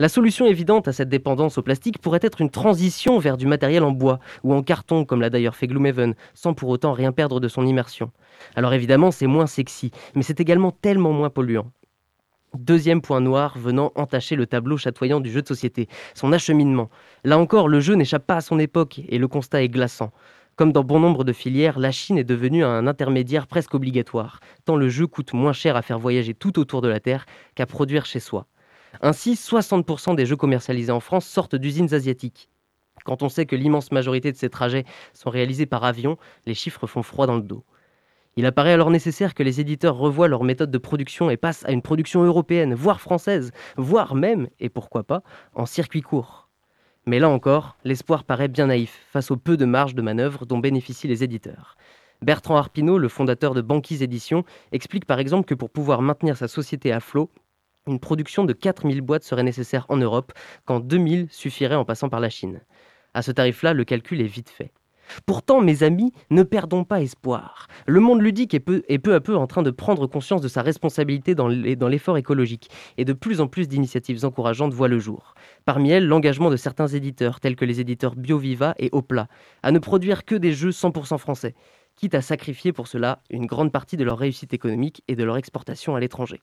La 0.00 0.08
solution 0.08 0.46
évidente 0.46 0.86
à 0.86 0.92
cette 0.92 1.08
dépendance 1.08 1.58
au 1.58 1.62
plastique 1.62 1.98
pourrait 1.98 2.20
être 2.22 2.40
une 2.40 2.50
transition 2.50 3.18
vers 3.18 3.36
du 3.36 3.46
matériel 3.46 3.82
en 3.82 3.90
bois 3.90 4.20
ou 4.44 4.54
en 4.54 4.62
carton, 4.62 5.04
comme 5.04 5.20
l'a 5.20 5.28
d'ailleurs 5.28 5.56
fait 5.56 5.66
Gloomhaven, 5.66 6.14
sans 6.34 6.54
pour 6.54 6.68
autant 6.68 6.92
rien 6.92 7.10
perdre 7.10 7.40
de 7.40 7.48
son 7.48 7.66
immersion. 7.66 8.12
Alors 8.54 8.72
évidemment, 8.72 9.10
c'est 9.10 9.26
moins 9.26 9.48
sexy, 9.48 9.90
mais 10.14 10.22
c'est 10.22 10.40
également 10.40 10.70
tellement 10.70 11.12
moins 11.12 11.30
polluant. 11.30 11.72
Deuxième 12.54 13.02
point 13.02 13.20
noir 13.20 13.58
venant 13.58 13.92
entacher 13.94 14.34
le 14.34 14.46
tableau 14.46 14.78
chatoyant 14.78 15.20
du 15.20 15.30
jeu 15.30 15.42
de 15.42 15.48
société, 15.48 15.86
son 16.14 16.32
acheminement. 16.32 16.88
Là 17.22 17.38
encore, 17.38 17.68
le 17.68 17.78
jeu 17.78 17.94
n'échappe 17.94 18.26
pas 18.26 18.36
à 18.36 18.40
son 18.40 18.58
époque 18.58 19.00
et 19.06 19.18
le 19.18 19.28
constat 19.28 19.62
est 19.62 19.68
glaçant. 19.68 20.12
Comme 20.56 20.72
dans 20.72 20.82
bon 20.82 20.98
nombre 20.98 21.24
de 21.24 21.32
filières, 21.32 21.78
la 21.78 21.92
Chine 21.92 22.16
est 22.16 22.24
devenue 22.24 22.64
un 22.64 22.86
intermédiaire 22.86 23.46
presque 23.46 23.74
obligatoire, 23.74 24.40
tant 24.64 24.76
le 24.76 24.88
jeu 24.88 25.06
coûte 25.06 25.34
moins 25.34 25.52
cher 25.52 25.76
à 25.76 25.82
faire 25.82 25.98
voyager 25.98 26.32
tout 26.32 26.58
autour 26.58 26.80
de 26.80 26.88
la 26.88 27.00
Terre 27.00 27.26
qu'à 27.54 27.66
produire 27.66 28.06
chez 28.06 28.18
soi. 28.18 28.46
Ainsi, 29.02 29.34
60% 29.34 30.16
des 30.16 30.24
jeux 30.24 30.36
commercialisés 30.36 30.90
en 30.90 31.00
France 31.00 31.26
sortent 31.26 31.54
d'usines 31.54 31.92
asiatiques. 31.92 32.48
Quand 33.04 33.22
on 33.22 33.28
sait 33.28 33.46
que 33.46 33.56
l'immense 33.56 33.92
majorité 33.92 34.32
de 34.32 34.36
ces 34.36 34.48
trajets 34.48 34.84
sont 35.12 35.30
réalisés 35.30 35.66
par 35.66 35.84
avion, 35.84 36.16
les 36.46 36.54
chiffres 36.54 36.86
font 36.86 37.02
froid 37.02 37.26
dans 37.26 37.36
le 37.36 37.42
dos. 37.42 37.64
Il 38.38 38.46
apparaît 38.46 38.72
alors 38.72 38.92
nécessaire 38.92 39.34
que 39.34 39.42
les 39.42 39.60
éditeurs 39.60 39.96
revoient 39.96 40.28
leur 40.28 40.44
méthode 40.44 40.70
de 40.70 40.78
production 40.78 41.28
et 41.28 41.36
passent 41.36 41.64
à 41.64 41.72
une 41.72 41.82
production 41.82 42.22
européenne, 42.22 42.72
voire 42.72 43.00
française, 43.00 43.50
voire 43.76 44.14
même, 44.14 44.46
et 44.60 44.68
pourquoi 44.68 45.02
pas, 45.02 45.24
en 45.56 45.66
circuit 45.66 46.02
court. 46.02 46.48
Mais 47.04 47.18
là 47.18 47.28
encore, 47.30 47.76
l'espoir 47.82 48.22
paraît 48.22 48.46
bien 48.46 48.66
naïf 48.66 49.04
face 49.10 49.32
au 49.32 49.36
peu 49.36 49.56
de 49.56 49.64
marge 49.64 49.96
de 49.96 50.02
manœuvre 50.02 50.46
dont 50.46 50.60
bénéficient 50.60 51.08
les 51.08 51.24
éditeurs. 51.24 51.74
Bertrand 52.22 52.56
Arpinault, 52.56 52.98
le 52.98 53.08
fondateur 53.08 53.54
de 53.54 53.60
Banquise 53.60 54.04
Éditions, 54.04 54.44
explique 54.70 55.04
par 55.04 55.18
exemple 55.18 55.48
que 55.48 55.54
pour 55.54 55.70
pouvoir 55.70 56.00
maintenir 56.00 56.36
sa 56.36 56.46
société 56.46 56.92
à 56.92 57.00
flot, 57.00 57.32
une 57.88 57.98
production 57.98 58.44
de 58.44 58.52
4000 58.52 59.00
boîtes 59.00 59.24
serait 59.24 59.42
nécessaire 59.42 59.84
en 59.88 59.96
Europe, 59.96 60.32
quand 60.64 60.78
2000 60.78 61.26
suffirait 61.32 61.74
en 61.74 61.84
passant 61.84 62.08
par 62.08 62.20
la 62.20 62.30
Chine. 62.30 62.60
À 63.14 63.22
ce 63.22 63.32
tarif-là, 63.32 63.74
le 63.74 63.82
calcul 63.82 64.20
est 64.20 64.28
vite 64.28 64.50
fait. 64.50 64.70
Pourtant, 65.26 65.60
mes 65.60 65.82
amis, 65.82 66.12
ne 66.30 66.42
perdons 66.42 66.84
pas 66.84 67.00
espoir. 67.00 67.66
Le 67.86 68.00
monde 68.00 68.20
ludique 68.22 68.54
est 68.54 68.60
peu, 68.60 68.82
à 68.88 69.20
peu 69.20 69.36
en 69.36 69.46
train 69.46 69.62
de 69.62 69.70
prendre 69.70 70.06
conscience 70.06 70.40
de 70.40 70.48
sa 70.48 70.62
responsabilité 70.62 71.34
dans 71.34 71.48
l'effort 71.48 72.18
écologique, 72.18 72.70
et 72.96 73.04
de 73.04 73.12
plus 73.12 73.40
en 73.40 73.46
plus 73.46 73.68
d'initiatives 73.68 74.24
encourageantes 74.24 74.74
voient 74.74 74.88
le 74.88 74.98
jour. 74.98 75.34
Parmi 75.64 75.90
elles, 75.90 76.06
l'engagement 76.06 76.50
de 76.50 76.56
certains 76.56 76.88
éditeurs, 76.88 77.40
tels 77.40 77.56
que 77.56 77.64
les 77.64 77.80
éditeurs 77.80 78.16
BioViva 78.16 78.74
et 78.78 78.88
Opla, 78.92 79.28
à 79.62 79.72
ne 79.72 79.78
produire 79.78 80.24
que 80.24 80.34
des 80.34 80.52
jeux 80.52 80.70
100% 80.70 81.18
français, 81.18 81.54
quitte 81.96 82.14
à 82.14 82.22
sacrifier 82.22 82.72
pour 82.72 82.86
cela 82.86 83.22
une 83.30 83.46
grande 83.46 83.72
partie 83.72 83.96
de 83.96 84.04
leur 84.04 84.18
réussite 84.18 84.54
économique 84.54 85.02
et 85.08 85.16
de 85.16 85.24
leur 85.24 85.36
exportation 85.36 85.96
à 85.96 86.00
l'étranger. 86.00 86.40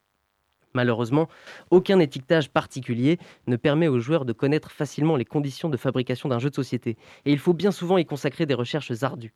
Malheureusement, 0.75 1.29
aucun 1.71 1.99
étiquetage 1.99 2.49
particulier 2.49 3.17
ne 3.47 3.55
permet 3.55 3.87
aux 3.87 3.99
joueurs 3.99 4.25
de 4.25 4.33
connaître 4.33 4.71
facilement 4.71 5.15
les 5.15 5.23
conditions 5.25 5.69
de 5.69 5.77
fabrication 5.77 6.27
d'un 6.29 6.37
jeu 6.37 6.49
de 6.49 6.55
société, 6.55 6.97
et 7.25 7.31
il 7.31 7.39
faut 7.39 7.53
bien 7.53 7.71
souvent 7.71 7.97
y 7.97 8.05
consacrer 8.05 8.45
des 8.45 8.53
recherches 8.53 8.91
ardues. 9.01 9.33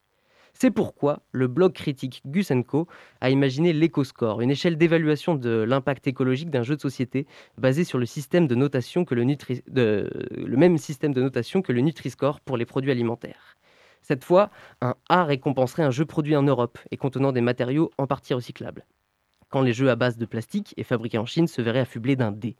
C'est 0.53 0.71
pourquoi 0.71 1.21
le 1.31 1.47
blog 1.47 1.71
critique 1.71 2.21
Gus 2.25 2.51
Co 2.67 2.87
a 3.21 3.29
imaginé 3.29 3.71
l'EcoScore, 3.71 4.41
une 4.41 4.51
échelle 4.51 4.77
d'évaluation 4.77 5.35
de 5.35 5.61
l'impact 5.61 6.07
écologique 6.07 6.49
d'un 6.49 6.63
jeu 6.63 6.75
de 6.75 6.81
société 6.81 7.25
basé 7.57 7.85
sur 7.85 7.99
le, 7.99 8.05
système 8.05 8.45
de 8.45 8.55
notation 8.55 9.05
que 9.05 9.15
le, 9.15 9.23
Nutri- 9.23 9.63
de- 9.69 10.09
le 10.35 10.57
même 10.57 10.77
système 10.77 11.13
de 11.13 11.21
notation 11.21 11.61
que 11.61 11.71
le 11.71 11.79
Nutri-Score 11.79 12.41
pour 12.41 12.57
les 12.57 12.65
produits 12.65 12.91
alimentaires. 12.91 13.55
Cette 14.01 14.25
fois, 14.25 14.49
un 14.81 14.95
A 15.07 15.23
récompenserait 15.23 15.83
un 15.83 15.91
jeu 15.91 16.05
produit 16.05 16.35
en 16.35 16.43
Europe 16.43 16.79
et 16.91 16.97
contenant 16.97 17.31
des 17.31 17.41
matériaux 17.41 17.91
en 17.97 18.07
partie 18.07 18.33
recyclables 18.33 18.85
quand 19.50 19.62
les 19.62 19.74
jeux 19.74 19.89
à 19.89 19.95
base 19.95 20.18
de 20.18 20.26
plastique 20.26 20.74
et 20.78 20.84
fabriqués 20.84 21.18
en 21.18 21.26
Chine 21.26 21.47
se 21.47 21.62
verraient 21.62 21.80
affublés 21.80 22.16
d'un 22.16 22.32
D. 22.32 22.56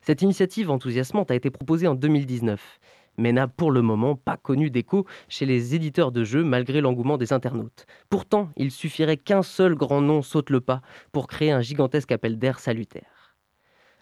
Cette 0.00 0.22
initiative 0.22 0.70
enthousiasmante 0.70 1.30
a 1.30 1.34
été 1.34 1.50
proposée 1.50 1.86
en 1.86 1.94
2019, 1.94 2.80
mais 3.18 3.32
n'a 3.32 3.46
pour 3.46 3.70
le 3.70 3.82
moment 3.82 4.16
pas 4.16 4.36
connu 4.36 4.70
d'écho 4.70 5.06
chez 5.28 5.46
les 5.46 5.74
éditeurs 5.74 6.12
de 6.12 6.24
jeux 6.24 6.42
malgré 6.44 6.80
l'engouement 6.80 7.18
des 7.18 7.32
internautes. 7.32 7.86
Pourtant, 8.08 8.50
il 8.56 8.70
suffirait 8.70 9.16
qu'un 9.16 9.42
seul 9.42 9.74
grand 9.74 10.00
nom 10.00 10.22
saute 10.22 10.50
le 10.50 10.60
pas 10.60 10.80
pour 11.12 11.26
créer 11.26 11.52
un 11.52 11.60
gigantesque 11.60 12.12
appel 12.12 12.38
d'air 12.38 12.58
salutaire. 12.58 13.36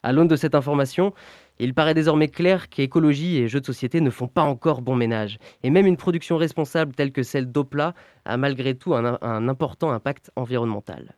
À 0.03 0.13
l'aune 0.13 0.29
de 0.29 0.37
cette 0.37 0.55
information, 0.55 1.13
il 1.59 1.75
paraît 1.75 1.93
désormais 1.93 2.29
clair 2.29 2.71
qu'écologie 2.71 3.37
et 3.37 3.49
jeux 3.49 3.61
de 3.61 3.67
société 3.67 4.01
ne 4.01 4.09
font 4.09 4.29
pas 4.29 4.45
encore 4.45 4.81
bon 4.81 4.97
ménage, 4.97 5.37
et 5.63 5.69
même 5.69 5.87
une 5.87 5.99
production 5.99 6.39
responsable 6.39 6.95
telle 6.95 7.13
que 7.13 7.23
celle 7.23 7.53
d'Opla 7.53 7.93
a 8.25 8.37
malgré 8.39 8.75
tout 8.75 8.95
un 8.95 9.49
important 9.49 9.91
impact 9.91 10.31
environnemental. 10.37 11.15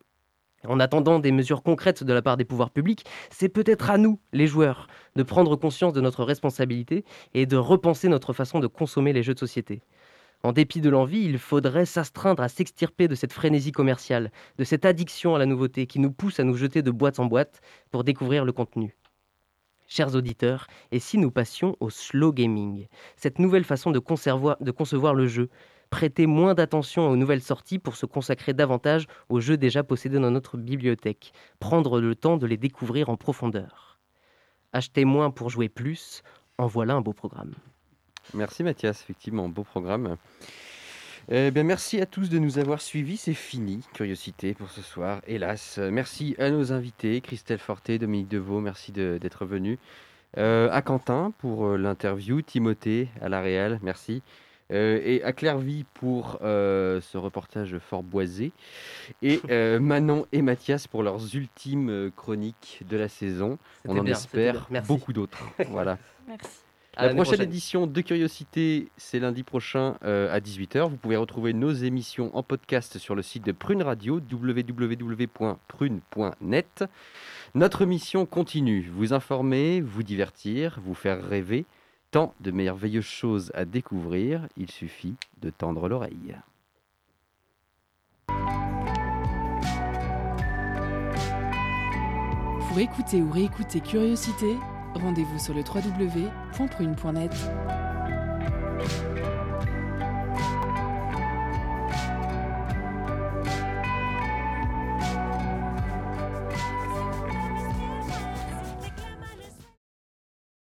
En 0.67 0.79
attendant 0.79 1.19
des 1.19 1.31
mesures 1.31 1.61
concrètes 1.61 2.03
de 2.03 2.13
la 2.13 2.21
part 2.21 2.37
des 2.37 2.45
pouvoirs 2.45 2.69
publics, 2.69 3.05
c'est 3.29 3.49
peut-être 3.49 3.89
à 3.89 3.97
nous, 3.97 4.19
les 4.31 4.47
joueurs, 4.47 4.87
de 5.15 5.23
prendre 5.23 5.55
conscience 5.57 5.93
de 5.93 6.01
notre 6.01 6.23
responsabilité 6.23 7.03
et 7.33 7.45
de 7.45 7.57
repenser 7.57 8.07
notre 8.07 8.31
façon 8.31 8.59
de 8.59 8.67
consommer 8.67 9.11
les 9.11 9.23
jeux 9.23 9.33
de 9.33 9.39
société. 9.39 9.81
En 10.41 10.51
dépit 10.51 10.81
de 10.81 10.89
l'envie, 10.89 11.23
il 11.23 11.37
faudrait 11.37 11.85
s'astreindre 11.85 12.43
à 12.43 12.49
s'extirper 12.49 13.07
de 13.07 13.15
cette 13.15 13.33
frénésie 13.33 13.71
commerciale, 13.71 14.31
de 14.57 14.63
cette 14.63 14.85
addiction 14.85 15.35
à 15.35 15.39
la 15.39 15.45
nouveauté 15.45 15.87
qui 15.87 15.99
nous 15.99 16.11
pousse 16.11 16.39
à 16.39 16.43
nous 16.43 16.55
jeter 16.55 16.81
de 16.81 16.91
boîte 16.91 17.19
en 17.19 17.25
boîte 17.25 17.61
pour 17.91 18.03
découvrir 18.03 18.43
le 18.45 18.51
contenu. 18.51 18.95
Chers 19.87 20.15
auditeurs, 20.15 20.67
et 20.91 20.99
si 20.99 21.17
nous 21.17 21.29
passions 21.29 21.77
au 21.79 21.89
slow 21.89 22.33
gaming, 22.33 22.87
cette 23.15 23.39
nouvelle 23.39 23.63
façon 23.63 23.91
de, 23.91 23.99
de 23.99 24.71
concevoir 24.71 25.13
le 25.13 25.27
jeu, 25.27 25.49
prêter 25.93 26.25
moins 26.25 26.55
d'attention 26.55 27.07
aux 27.07 27.15
nouvelles 27.15 27.43
sorties 27.43 27.77
pour 27.77 27.95
se 27.95 28.07
consacrer 28.07 28.53
davantage 28.53 29.05
aux 29.29 29.39
jeux 29.39 29.57
déjà 29.57 29.83
possédés 29.83 30.17
dans 30.17 30.31
notre 30.31 30.57
bibliothèque, 30.57 31.33
prendre 31.59 32.01
le 32.01 32.15
temps 32.15 32.37
de 32.37 32.47
les 32.47 32.57
découvrir 32.57 33.09
en 33.09 33.15
profondeur. 33.15 33.99
Acheter 34.71 35.05
moins 35.05 35.29
pour 35.29 35.51
jouer 35.51 35.69
plus, 35.69 36.23
en 36.57 36.65
voilà 36.65 36.95
un 36.95 37.01
beau 37.01 37.13
programme. 37.13 37.53
Merci 38.33 38.63
Mathias, 38.63 39.03
effectivement, 39.03 39.47
beau 39.49 39.63
programme. 39.63 40.17
Eh 41.29 41.51
bien, 41.51 41.61
merci 41.61 42.01
à 42.01 42.07
tous 42.07 42.27
de 42.27 42.39
nous 42.39 42.57
avoir 42.57 42.81
suivis. 42.81 43.17
C'est 43.17 43.35
fini, 43.35 43.85
Curiosité, 43.93 44.55
pour 44.55 44.71
ce 44.71 44.81
soir, 44.81 45.21
hélas. 45.27 45.77
Merci 45.77 46.33
à 46.39 46.49
nos 46.49 46.73
invités, 46.73 47.21
Christelle 47.21 47.59
Forté, 47.59 47.99
Dominique 47.99 48.29
Deveau, 48.29 48.61
merci 48.61 48.91
d'être 48.91 49.45
venus. 49.45 49.77
Euh, 50.39 50.71
à 50.71 50.81
Quentin 50.81 51.31
pour 51.37 51.67
euh, 51.67 51.77
l'interview, 51.77 52.41
Timothée 52.41 53.09
à 53.21 53.29
la 53.29 53.41
Réal, 53.41 53.77
merci. 53.83 54.23
Euh, 54.71 55.01
et 55.03 55.23
à 55.23 55.33
Clairvy 55.33 55.85
pour 55.93 56.39
euh, 56.41 57.01
ce 57.01 57.17
reportage 57.17 57.77
fort 57.77 58.03
boisé. 58.03 58.51
Et 59.21 59.41
euh, 59.49 59.79
Manon 59.81 60.25
et 60.31 60.41
Mathias 60.41 60.87
pour 60.87 61.03
leurs 61.03 61.35
ultimes 61.35 61.89
euh, 61.89 62.09
chroniques 62.15 62.81
de 62.89 62.97
la 62.97 63.09
saison. 63.09 63.57
On 63.85 63.97
en 63.97 64.03
bien, 64.03 64.13
espère 64.13 64.67
beaucoup 64.87 65.13
d'autres. 65.13 65.43
Voilà. 65.69 65.97
Merci. 66.27 66.63
La 66.95 67.05
prochaine, 67.05 67.23
prochaine. 67.23 67.41
édition 67.41 67.87
de 67.87 68.01
Curiosité, 68.01 68.89
c'est 68.97 69.17
lundi 69.17 69.41
prochain 69.41 69.95
euh, 70.03 70.31
à 70.31 70.39
18h. 70.39 70.87
Vous 70.89 70.97
pouvez 70.97 71.15
retrouver 71.15 71.51
nos 71.53 71.71
émissions 71.71 72.29
en 72.37 72.43
podcast 72.43 72.99
sur 72.99 73.15
le 73.15 73.23
site 73.23 73.43
de 73.43 73.51
Prune 73.51 73.81
Radio, 73.81 74.21
www.prune.net. 74.31 75.25
Notre 77.55 77.85
mission 77.85 78.27
continue, 78.27 78.91
vous 78.93 79.11
informer, 79.11 79.81
vous 79.81 80.03
divertir, 80.03 80.79
vous 80.85 80.93
faire 80.93 81.27
rêver. 81.27 81.65
Tant 82.13 82.33
de 82.41 82.51
merveilleuses 82.51 83.03
choses 83.03 83.51
à 83.55 83.65
découvrir, 83.65 84.47
il 84.55 84.69
suffit 84.69 85.15
de 85.41 85.49
tendre 85.49 85.89
l'oreille. 85.89 86.35
Pour 92.67 92.77
écouter 92.77 93.19
ou 93.19 93.31
réécouter 93.31 93.79
Curiosité, 93.79 94.55
rendez-vous 94.93 95.39
sur 95.39 95.55
le 95.55 95.61
www.prune.net. 95.61 97.31